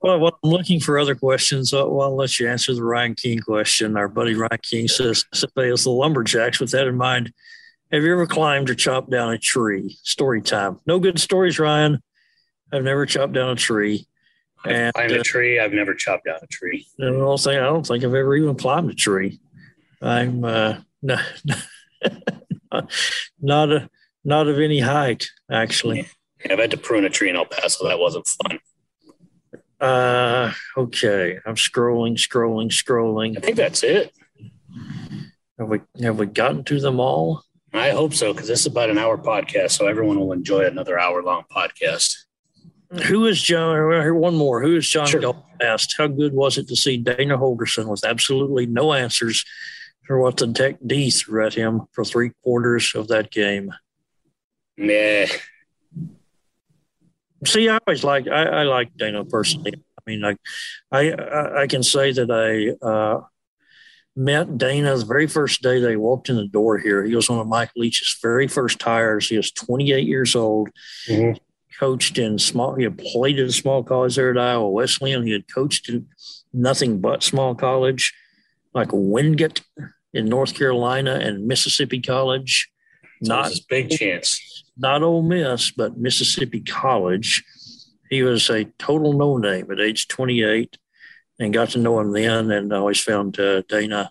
well, 0.00 0.26
I'm 0.26 0.50
looking 0.50 0.80
for 0.80 0.98
other 0.98 1.14
questions. 1.14 1.72
Well, 1.72 2.00
I'll 2.00 2.16
let 2.16 2.38
you 2.38 2.48
answer 2.48 2.74
the 2.74 2.84
Ryan 2.84 3.14
King 3.14 3.40
question. 3.40 3.96
Our 3.96 4.08
buddy 4.08 4.34
Ryan 4.34 4.58
King 4.62 4.88
says, 4.88 5.24
"SFA 5.34 5.72
is 5.72 5.84
the 5.84 5.90
lumberjacks." 5.90 6.60
With 6.60 6.70
that 6.70 6.86
in 6.86 6.96
mind, 6.96 7.32
have 7.92 8.02
you 8.02 8.12
ever 8.12 8.26
climbed 8.26 8.70
or 8.70 8.74
chopped 8.74 9.10
down 9.10 9.32
a 9.32 9.38
tree? 9.38 9.96
Story 10.02 10.42
time. 10.42 10.80
No 10.86 10.98
good 10.98 11.18
stories, 11.18 11.58
Ryan. 11.58 12.02
I've 12.72 12.84
never 12.84 13.06
chopped 13.06 13.32
down 13.32 13.50
a 13.50 13.56
tree. 13.56 14.06
I've 14.64 14.92
climbed 14.94 15.12
a 15.12 15.20
uh, 15.20 15.24
tree. 15.24 15.60
I've 15.60 15.72
never 15.72 15.94
chopped 15.94 16.26
down 16.26 16.38
a 16.42 16.46
tree. 16.46 16.86
And 16.98 17.22
I'll 17.22 17.38
say 17.38 17.56
I 17.56 17.64
don't 17.64 17.86
think 17.86 18.04
I've 18.04 18.14
ever 18.14 18.34
even 18.34 18.56
climbed 18.56 18.90
a 18.90 18.94
tree. 18.94 19.40
I'm 20.02 20.44
uh, 20.44 20.78
not, 21.02 21.20
not 23.40 23.72
a 23.72 23.88
not 24.24 24.48
of 24.48 24.58
any 24.58 24.80
height, 24.80 25.28
actually. 25.50 26.08
Yeah, 26.46 26.52
I've 26.52 26.58
had 26.58 26.70
to 26.70 26.76
prune 26.76 27.04
a 27.04 27.10
tree 27.10 27.28
in 27.30 27.36
El 27.36 27.44
Paso. 27.44 27.86
That 27.88 27.98
wasn't 27.98 28.28
fun. 28.28 28.58
Uh, 29.80 30.52
okay. 30.76 31.38
I'm 31.44 31.56
scrolling, 31.56 32.14
scrolling, 32.14 32.70
scrolling. 32.70 33.36
I 33.36 33.40
think 33.40 33.56
that's 33.56 33.82
it. 33.82 34.12
Have 35.58 35.68
we 35.68 35.80
have 36.02 36.18
we 36.18 36.26
gotten 36.26 36.64
to 36.64 36.80
them 36.80 37.00
all? 37.00 37.42
I 37.72 37.90
hope 37.90 38.14
so, 38.14 38.32
because 38.32 38.48
this 38.48 38.60
is 38.60 38.66
about 38.66 38.90
an 38.90 38.98
hour 38.98 39.18
podcast, 39.18 39.72
so 39.72 39.86
everyone 39.86 40.18
will 40.18 40.32
enjoy 40.32 40.64
another 40.64 40.98
hour 40.98 41.22
long 41.22 41.44
podcast. 41.54 42.14
Who 43.06 43.26
is 43.26 43.42
John? 43.42 43.74
Here, 43.74 44.14
one 44.14 44.36
more. 44.36 44.62
Who 44.62 44.76
is 44.76 44.88
John 44.88 45.06
sure. 45.06 45.34
asked? 45.60 45.94
How 45.98 46.06
good 46.06 46.32
was 46.32 46.56
it 46.56 46.68
to 46.68 46.76
see 46.76 46.96
Dana 46.96 47.36
Holgorsen 47.36 47.88
with 47.88 48.04
absolutely 48.04 48.66
no 48.66 48.92
answers 48.92 49.44
for 50.06 50.20
what 50.20 50.36
the 50.36 50.52
Tech 50.52 50.76
D 50.86 51.10
threw 51.10 51.44
at 51.44 51.54
him 51.54 51.82
for 51.92 52.04
three 52.04 52.30
quarters 52.42 52.92
of 52.94 53.08
that 53.08 53.30
game? 53.30 53.72
Nah, 54.76 55.26
See, 57.46 57.68
I 57.68 57.78
always 57.86 58.04
like 58.04 58.28
I, 58.28 58.42
I 58.44 58.62
like 58.64 58.96
Dana 58.96 59.24
personally. 59.24 59.74
I 59.74 60.10
mean, 60.10 60.20
like 60.20 60.38
I 60.90 61.10
I, 61.10 61.62
I 61.62 61.66
can 61.66 61.82
say 61.82 62.12
that 62.12 62.30
I 62.30 62.86
uh, 62.86 63.22
met 64.14 64.58
Dana 64.58 64.96
the 64.96 65.04
very 65.04 65.26
first 65.26 65.62
day 65.62 65.80
they 65.80 65.96
walked 65.96 66.28
in 66.28 66.36
the 66.36 66.46
door 66.46 66.78
here. 66.78 67.04
He 67.04 67.14
was 67.14 67.28
one 67.28 67.38
of 67.38 67.46
Mike 67.46 67.70
Leach's 67.76 68.18
very 68.22 68.48
first 68.48 68.82
hires. 68.82 69.28
He 69.28 69.36
was 69.36 69.50
28 69.52 70.06
years 70.06 70.34
old. 70.34 70.70
Mm-hmm. 71.08 71.36
Coached 71.78 72.16
in 72.16 72.38
small. 72.38 72.74
He 72.74 72.84
had 72.84 72.96
played 72.96 73.38
at 73.38 73.48
a 73.48 73.52
small 73.52 73.82
college 73.82 74.16
there 74.16 74.30
at 74.30 74.38
Iowa 74.38 74.70
Wesleyan. 74.70 75.26
He 75.26 75.32
had 75.32 75.52
coached 75.52 75.90
in 75.90 76.06
nothing 76.50 77.02
but 77.02 77.22
small 77.22 77.54
college, 77.54 78.14
like 78.72 78.88
Wingate 78.92 79.60
in 80.14 80.24
North 80.24 80.54
Carolina 80.54 81.16
and 81.16 81.46
Mississippi 81.46 82.00
College. 82.00 82.70
Not 83.20 83.52
a 83.52 83.60
big 83.68 83.90
chance 83.90 84.55
not 84.76 85.02
Ole 85.02 85.22
Miss, 85.22 85.70
but 85.70 85.96
Mississippi 85.96 86.60
College. 86.60 87.44
He 88.10 88.22
was 88.22 88.48
a 88.50 88.64
total 88.78 89.12
no 89.12 89.36
name 89.36 89.70
at 89.70 89.80
age 89.80 90.08
28 90.08 90.78
and 91.38 91.52
got 91.52 91.70
to 91.70 91.78
know 91.78 92.00
him 92.00 92.12
then 92.12 92.50
and 92.50 92.72
I 92.72 92.76
always 92.76 93.00
found 93.00 93.38
uh, 93.38 93.62
Dana 93.62 94.10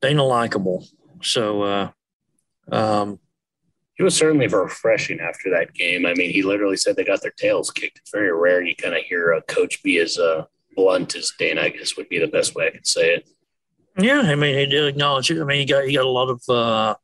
Dana 0.00 0.24
likable. 0.24 0.86
So 1.22 1.62
uh, 1.62 1.90
um, 2.70 3.18
he 3.94 4.02
was 4.02 4.16
certainly 4.16 4.48
refreshing 4.48 5.20
after 5.20 5.50
that 5.50 5.72
game. 5.72 6.04
I 6.04 6.14
mean, 6.14 6.30
he 6.30 6.42
literally 6.42 6.76
said 6.76 6.96
they 6.96 7.04
got 7.04 7.22
their 7.22 7.30
tails 7.30 7.70
kicked. 7.70 7.98
It's 7.98 8.10
very 8.10 8.32
rare 8.32 8.62
you 8.62 8.74
kind 8.76 8.94
of 8.94 9.02
hear 9.02 9.32
a 9.32 9.42
coach 9.42 9.82
be 9.82 9.98
as 9.98 10.18
uh, 10.18 10.44
blunt 10.76 11.14
as 11.14 11.32
Dana. 11.38 11.62
I 11.62 11.68
guess 11.70 11.96
would 11.96 12.08
be 12.08 12.18
the 12.18 12.26
best 12.26 12.54
way 12.54 12.66
I 12.66 12.70
could 12.70 12.86
say 12.86 13.14
it. 13.14 13.28
Yeah, 13.96 14.20
I 14.20 14.34
mean, 14.34 14.58
he 14.58 14.66
did 14.66 14.86
acknowledge 14.86 15.30
it. 15.30 15.40
I 15.40 15.44
mean, 15.44 15.60
he 15.60 15.64
got 15.64 15.84
he 15.84 15.94
got 15.94 16.04
a 16.04 16.08
lot 16.08 16.28
of 16.28 16.42
uh, 16.48 16.96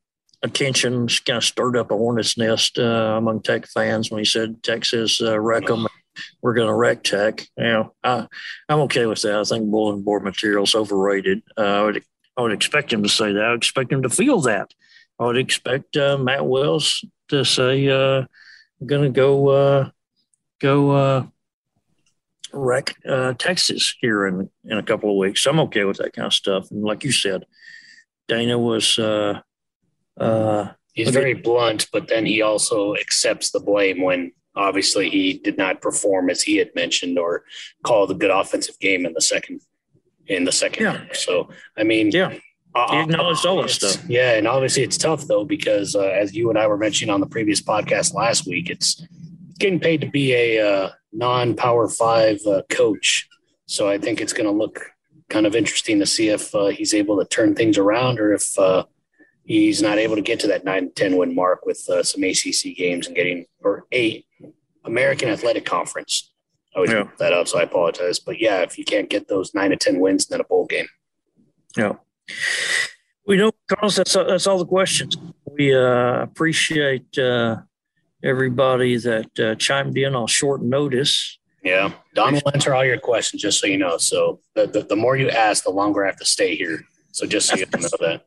attention 0.43 1.07
kind 1.27 1.37
of 1.37 1.45
stirred 1.45 1.77
up 1.77 1.91
a 1.91 1.97
hornet's 1.97 2.39
nest 2.39 2.79
uh, 2.79 3.15
among 3.17 3.43
Tech 3.43 3.67
fans 3.67 4.11
when 4.11 4.19
he 4.19 4.25
said 4.25 4.63
Texas 4.63 5.21
uh, 5.21 5.39
wreck 5.39 5.67
them. 5.67 5.87
We're 6.43 6.55
going 6.55 6.69
to 6.69 6.75
wreck 6.75 7.03
Tech. 7.03 7.47
You 7.57 7.65
know, 7.65 7.95
I, 8.03 8.27
I'm 8.69 8.81
okay 8.81 9.07
with 9.07 9.23
that. 9.23 9.39
I 9.39 9.45
think 9.45 9.71
bulletin 9.71 10.03
board 10.03 10.25
material 10.25 10.65
is 10.65 10.75
overrated. 10.75 11.43
Uh, 11.57 11.63
I 11.63 11.83
would 11.83 12.05
I 12.37 12.43
would 12.43 12.53
expect 12.53 12.93
him 12.93 13.03
to 13.03 13.09
say 13.09 13.33
that. 13.33 13.45
I 13.45 13.51
would 13.51 13.63
expect 13.63 13.93
him 13.93 14.03
to 14.03 14.09
feel 14.09 14.41
that. 14.43 14.73
I 15.19 15.27
would 15.27 15.37
expect 15.37 15.97
uh, 15.97 16.17
Matt 16.17 16.47
Wells 16.47 17.05
to 17.29 17.45
say, 17.45 17.89
uh, 17.89 18.25
"I'm 18.81 18.87
going 18.87 19.03
to 19.03 19.11
go 19.11 19.49
uh, 19.49 19.91
go 20.59 20.91
uh, 20.91 21.27
wreck 22.53 22.95
uh, 23.07 23.35
Texas 23.35 23.95
here 24.01 24.27
in 24.27 24.51
in 24.65 24.79
a 24.79 24.83
couple 24.83 25.11
of 25.11 25.17
weeks." 25.17 25.43
So 25.43 25.51
I'm 25.51 25.61
okay 25.61 25.85
with 25.85 25.99
that 25.99 26.15
kind 26.15 26.27
of 26.27 26.35
stuff. 26.35 26.71
And 26.71 26.83
like 26.83 27.05
you 27.05 27.13
said, 27.13 27.45
Dana 28.29 28.59
was 28.59 28.99
uh, 28.99 29.41
uh, 30.19 30.69
He's 30.93 31.11
very 31.11 31.35
blunt, 31.35 31.89
but 31.93 32.09
then 32.09 32.27
he 32.27 32.43
also 32.43 32.95
accepts 32.97 33.51
the 33.51 33.61
blame 33.61 34.03
when 34.03 34.33
obviously 34.57 35.09
he 35.09 35.35
did 35.35 35.57
not 35.57 35.81
perform 35.81 36.29
as 36.29 36.43
he 36.43 36.57
had 36.57 36.75
mentioned 36.75 37.19
or 37.19 37.45
call 37.85 38.07
the 38.07 38.15
good 38.15 38.31
offensive 38.31 38.79
game 38.81 39.07
in 39.07 39.13
the 39.13 39.21
second 39.21 39.61
in 40.27 40.45
the 40.45 40.53
second. 40.53 40.85
Yeah. 40.85 41.05
So 41.13 41.51
I 41.77 41.85
mean, 41.85 42.11
yeah. 42.11 42.35
Uh, 42.73 42.93
he 42.93 43.01
acknowledged 43.01 43.45
all 43.47 43.61
that 43.61 43.71
stuff. 43.71 44.05
Yeah, 44.09 44.35
and 44.35 44.47
obviously 44.47 44.85
it's 44.85 44.97
tough 44.97 45.27
though 45.27 45.45
because 45.45 45.97
uh, 45.97 46.03
as 46.03 46.35
you 46.35 46.51
and 46.51 46.59
I 46.59 46.69
were 46.69 46.77
mentioning 46.77 47.13
on 47.13 47.21
the 47.21 47.27
previous 47.27 47.61
podcast 47.61 48.15
last 48.15 48.47
week, 48.47 48.71
it's 48.71 49.05
getting 49.59 49.81
paid 49.81 50.01
to 50.03 50.09
be 50.09 50.33
a 50.35 50.61
uh, 50.61 50.91
non-power 51.13 51.89
five 51.89 52.39
uh, 52.47 52.63
coach. 52.69 53.29
So 53.67 53.89
I 53.89 53.99
think 53.99 54.21
it's 54.21 54.33
going 54.33 54.47
to 54.47 54.53
look 54.53 54.87
kind 55.29 55.47
of 55.47 55.57
interesting 55.57 55.99
to 55.99 56.07
see 56.07 56.29
if 56.29 56.55
uh, 56.55 56.67
he's 56.67 56.95
able 56.95 57.19
to 57.19 57.25
turn 57.25 57.57
things 57.57 57.77
around 57.77 58.21
or 58.21 58.33
if 58.35 58.57
uh, 58.57 58.85
he's 59.51 59.83
not 59.83 59.99
able 59.99 60.15
to 60.15 60.23
get 60.23 60.39
to 60.39 60.47
that 60.47 60.65
9 60.65 60.93
10 60.95 61.17
win 61.17 61.35
mark 61.35 61.67
with 61.67 61.85
uh, 61.91 62.05
some 62.05 62.23
ACC 62.23 62.77
games 62.77 63.09
and 63.09 63.17
getting 63.17 63.47
or 63.63 63.85
a 63.93 64.25
American 64.85 65.29
Athletic 65.29 65.67
Conference. 65.67 66.31
I 66.73 66.79
always 66.79 66.93
yeah. 66.93 67.09
that 67.19 67.33
up, 67.33 67.49
so 67.49 67.59
I 67.59 67.63
apologize. 67.63 68.21
But 68.21 68.41
yeah, 68.41 68.61
if 68.61 68.79
you 68.79 68.85
can't 68.85 69.11
get 69.11 69.27
those 69.27 69.53
nine 69.53 69.71
to 69.71 69.77
ten 69.77 69.99
wins, 69.99 70.27
then 70.27 70.41
a 70.41 70.45
bowl 70.45 70.67
game. 70.67 70.87
Yeah, 71.77 71.95
we 73.27 73.37
know, 73.37 73.51
Carlos. 73.69 73.97
That's 73.97 74.13
that's 74.13 74.47
all 74.47 74.59
the 74.59 74.67
questions. 74.67 75.17
We 75.45 75.75
uh, 75.75 76.23
appreciate 76.23 77.19
uh, 77.19 77.57
everybody 78.23 78.99
that 78.99 79.41
uh, 79.41 79.57
chimed 79.57 79.99
in 79.99 80.15
on 80.15 80.29
short 80.29 80.63
notice. 80.63 81.39
Yeah, 81.65 81.93
Don 82.15 82.35
will 82.35 82.53
answer 82.55 82.73
all 82.73 82.85
your 82.85 82.99
questions, 82.99 83.43
just 83.43 83.61
so 83.61 83.67
you 83.67 83.79
know. 83.79 83.99
So 83.99 84.39
the, 84.55 84.67
the, 84.67 84.83
the 84.83 84.97
more 84.97 85.17
you 85.17 85.29
ask, 85.29 85.65
the 85.65 85.71
longer 85.71 86.05
I 86.05 86.07
have 86.07 86.17
to 86.19 86.25
stay 86.25 86.55
here. 86.55 86.85
So 87.11 87.27
just 87.27 87.49
so 87.49 87.57
you 87.57 87.67
know 87.67 87.89
that 87.99 88.23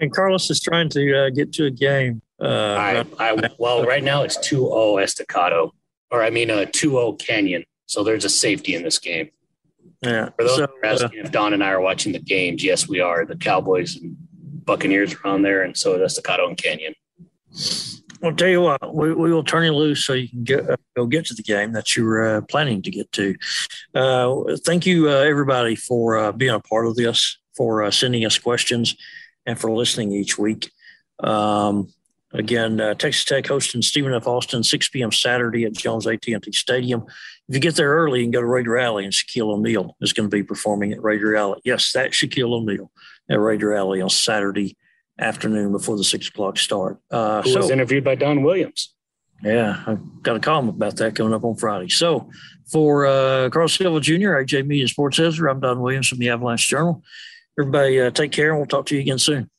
and 0.00 0.12
Carlos 0.12 0.50
is 0.50 0.60
trying 0.60 0.88
to 0.90 1.26
uh, 1.26 1.30
get 1.30 1.52
to 1.54 1.66
a 1.66 1.70
game. 1.70 2.22
Uh, 2.40 3.04
I, 3.18 3.30
I, 3.32 3.50
well, 3.58 3.84
right 3.84 4.02
now 4.02 4.22
it's 4.22 4.36
2-0 4.38 5.02
Estacado, 5.02 5.72
or 6.10 6.22
I 6.22 6.30
mean 6.30 6.50
a 6.50 6.62
uh, 6.62 6.66
2-0 6.66 7.18
Canyon. 7.18 7.64
So 7.86 8.02
there's 8.02 8.24
a 8.24 8.30
safety 8.30 8.74
in 8.74 8.82
this 8.82 8.98
game. 8.98 9.30
Yeah. 10.02 10.30
For 10.36 10.44
those 10.44 10.56
so, 10.56 10.68
asking 10.82 11.20
uh, 11.20 11.24
if 11.24 11.32
Don 11.32 11.52
and 11.52 11.62
I 11.62 11.70
are 11.70 11.80
watching 11.80 12.12
the 12.12 12.18
games, 12.18 12.64
yes, 12.64 12.88
we 12.88 13.00
are. 13.00 13.24
The 13.24 13.36
Cowboys 13.36 13.96
and 13.96 14.16
Buccaneers 14.64 15.14
are 15.14 15.26
on 15.26 15.42
there, 15.42 15.62
and 15.62 15.76
so 15.76 15.94
is 15.94 16.02
Estacado 16.02 16.48
and 16.48 16.56
Canyon. 16.56 16.94
I'll 18.24 18.34
tell 18.34 18.48
you 18.48 18.60
what, 18.62 18.94
we, 18.94 19.12
we 19.12 19.32
will 19.32 19.42
turn 19.42 19.64
you 19.64 19.72
loose 19.72 20.04
so 20.04 20.12
you 20.12 20.28
can 20.28 20.44
get, 20.44 20.70
uh, 20.70 20.76
go 20.94 21.06
get 21.06 21.26
to 21.26 21.34
the 21.34 21.42
game 21.42 21.72
that 21.72 21.96
you're 21.96 22.36
uh, 22.36 22.40
planning 22.42 22.80
to 22.82 22.90
get 22.90 23.10
to. 23.12 23.34
Uh, 23.94 24.56
thank 24.64 24.86
you, 24.86 25.08
uh, 25.08 25.14
everybody, 25.14 25.74
for 25.74 26.16
uh, 26.16 26.32
being 26.32 26.54
a 26.54 26.60
part 26.60 26.86
of 26.86 26.94
this, 26.94 27.38
for 27.56 27.82
uh, 27.82 27.90
sending 27.90 28.24
us 28.24 28.38
questions, 28.38 28.94
and 29.46 29.58
for 29.58 29.70
listening 29.70 30.12
each 30.12 30.38
week. 30.38 30.70
Um, 31.22 31.88
again, 32.32 32.78
Texas 32.98 33.24
Tech 33.24 33.46
hosting 33.46 33.82
Stephen 33.82 34.14
F. 34.14 34.26
Austin, 34.26 34.62
6 34.62 34.88
p.m. 34.90 35.12
Saturday 35.12 35.64
at 35.64 35.74
Jones 35.74 36.06
AT&T 36.06 36.40
Stadium. 36.52 37.04
If 37.48 37.56
you 37.56 37.60
get 37.60 37.76
there 37.76 37.90
early, 37.90 38.20
you 38.20 38.24
can 38.24 38.30
go 38.30 38.40
to 38.40 38.46
Raider 38.46 38.78
Alley, 38.78 39.04
and 39.04 39.12
Shaquille 39.12 39.52
O'Neal 39.52 39.96
is 40.00 40.12
going 40.12 40.28
to 40.28 40.34
be 40.34 40.42
performing 40.42 40.92
at 40.92 41.02
Raider 41.02 41.36
Alley. 41.36 41.60
Yes, 41.64 41.92
that's 41.92 42.16
Shaquille 42.16 42.52
O'Neal 42.52 42.90
at 43.28 43.38
Raider 43.38 43.74
Alley 43.74 44.00
on 44.00 44.10
Saturday 44.10 44.76
afternoon 45.18 45.72
before 45.72 45.96
the 45.96 46.04
six 46.04 46.28
o'clock 46.28 46.58
start. 46.58 46.98
Uh, 47.10 47.42
Who 47.42 47.50
so, 47.50 47.60
was 47.60 47.70
interviewed 47.70 48.04
by 48.04 48.14
Don 48.14 48.42
Williams. 48.42 48.94
Yeah, 49.42 49.82
I've 49.86 50.22
got 50.22 50.36
a 50.36 50.40
column 50.40 50.68
about 50.68 50.96
that 50.96 51.16
coming 51.16 51.34
up 51.34 51.44
on 51.44 51.56
Friday. 51.56 51.88
So 51.88 52.30
for 52.70 53.06
uh, 53.06 53.50
Carlos 53.50 53.74
Silva 53.74 54.00
Jr., 54.00 54.38
AJ 54.38 54.66
Media 54.66 54.86
Sports 54.86 55.18
Editor, 55.18 55.48
I'm 55.48 55.60
Don 55.60 55.80
Williams 55.80 56.08
from 56.08 56.18
the 56.18 56.28
Avalanche 56.28 56.68
Journal. 56.68 57.02
Everybody 57.58 58.00
uh, 58.00 58.10
take 58.10 58.32
care 58.32 58.50
and 58.50 58.58
we'll 58.58 58.66
talk 58.66 58.86
to 58.86 58.94
you 58.94 59.00
again 59.02 59.18
soon. 59.18 59.51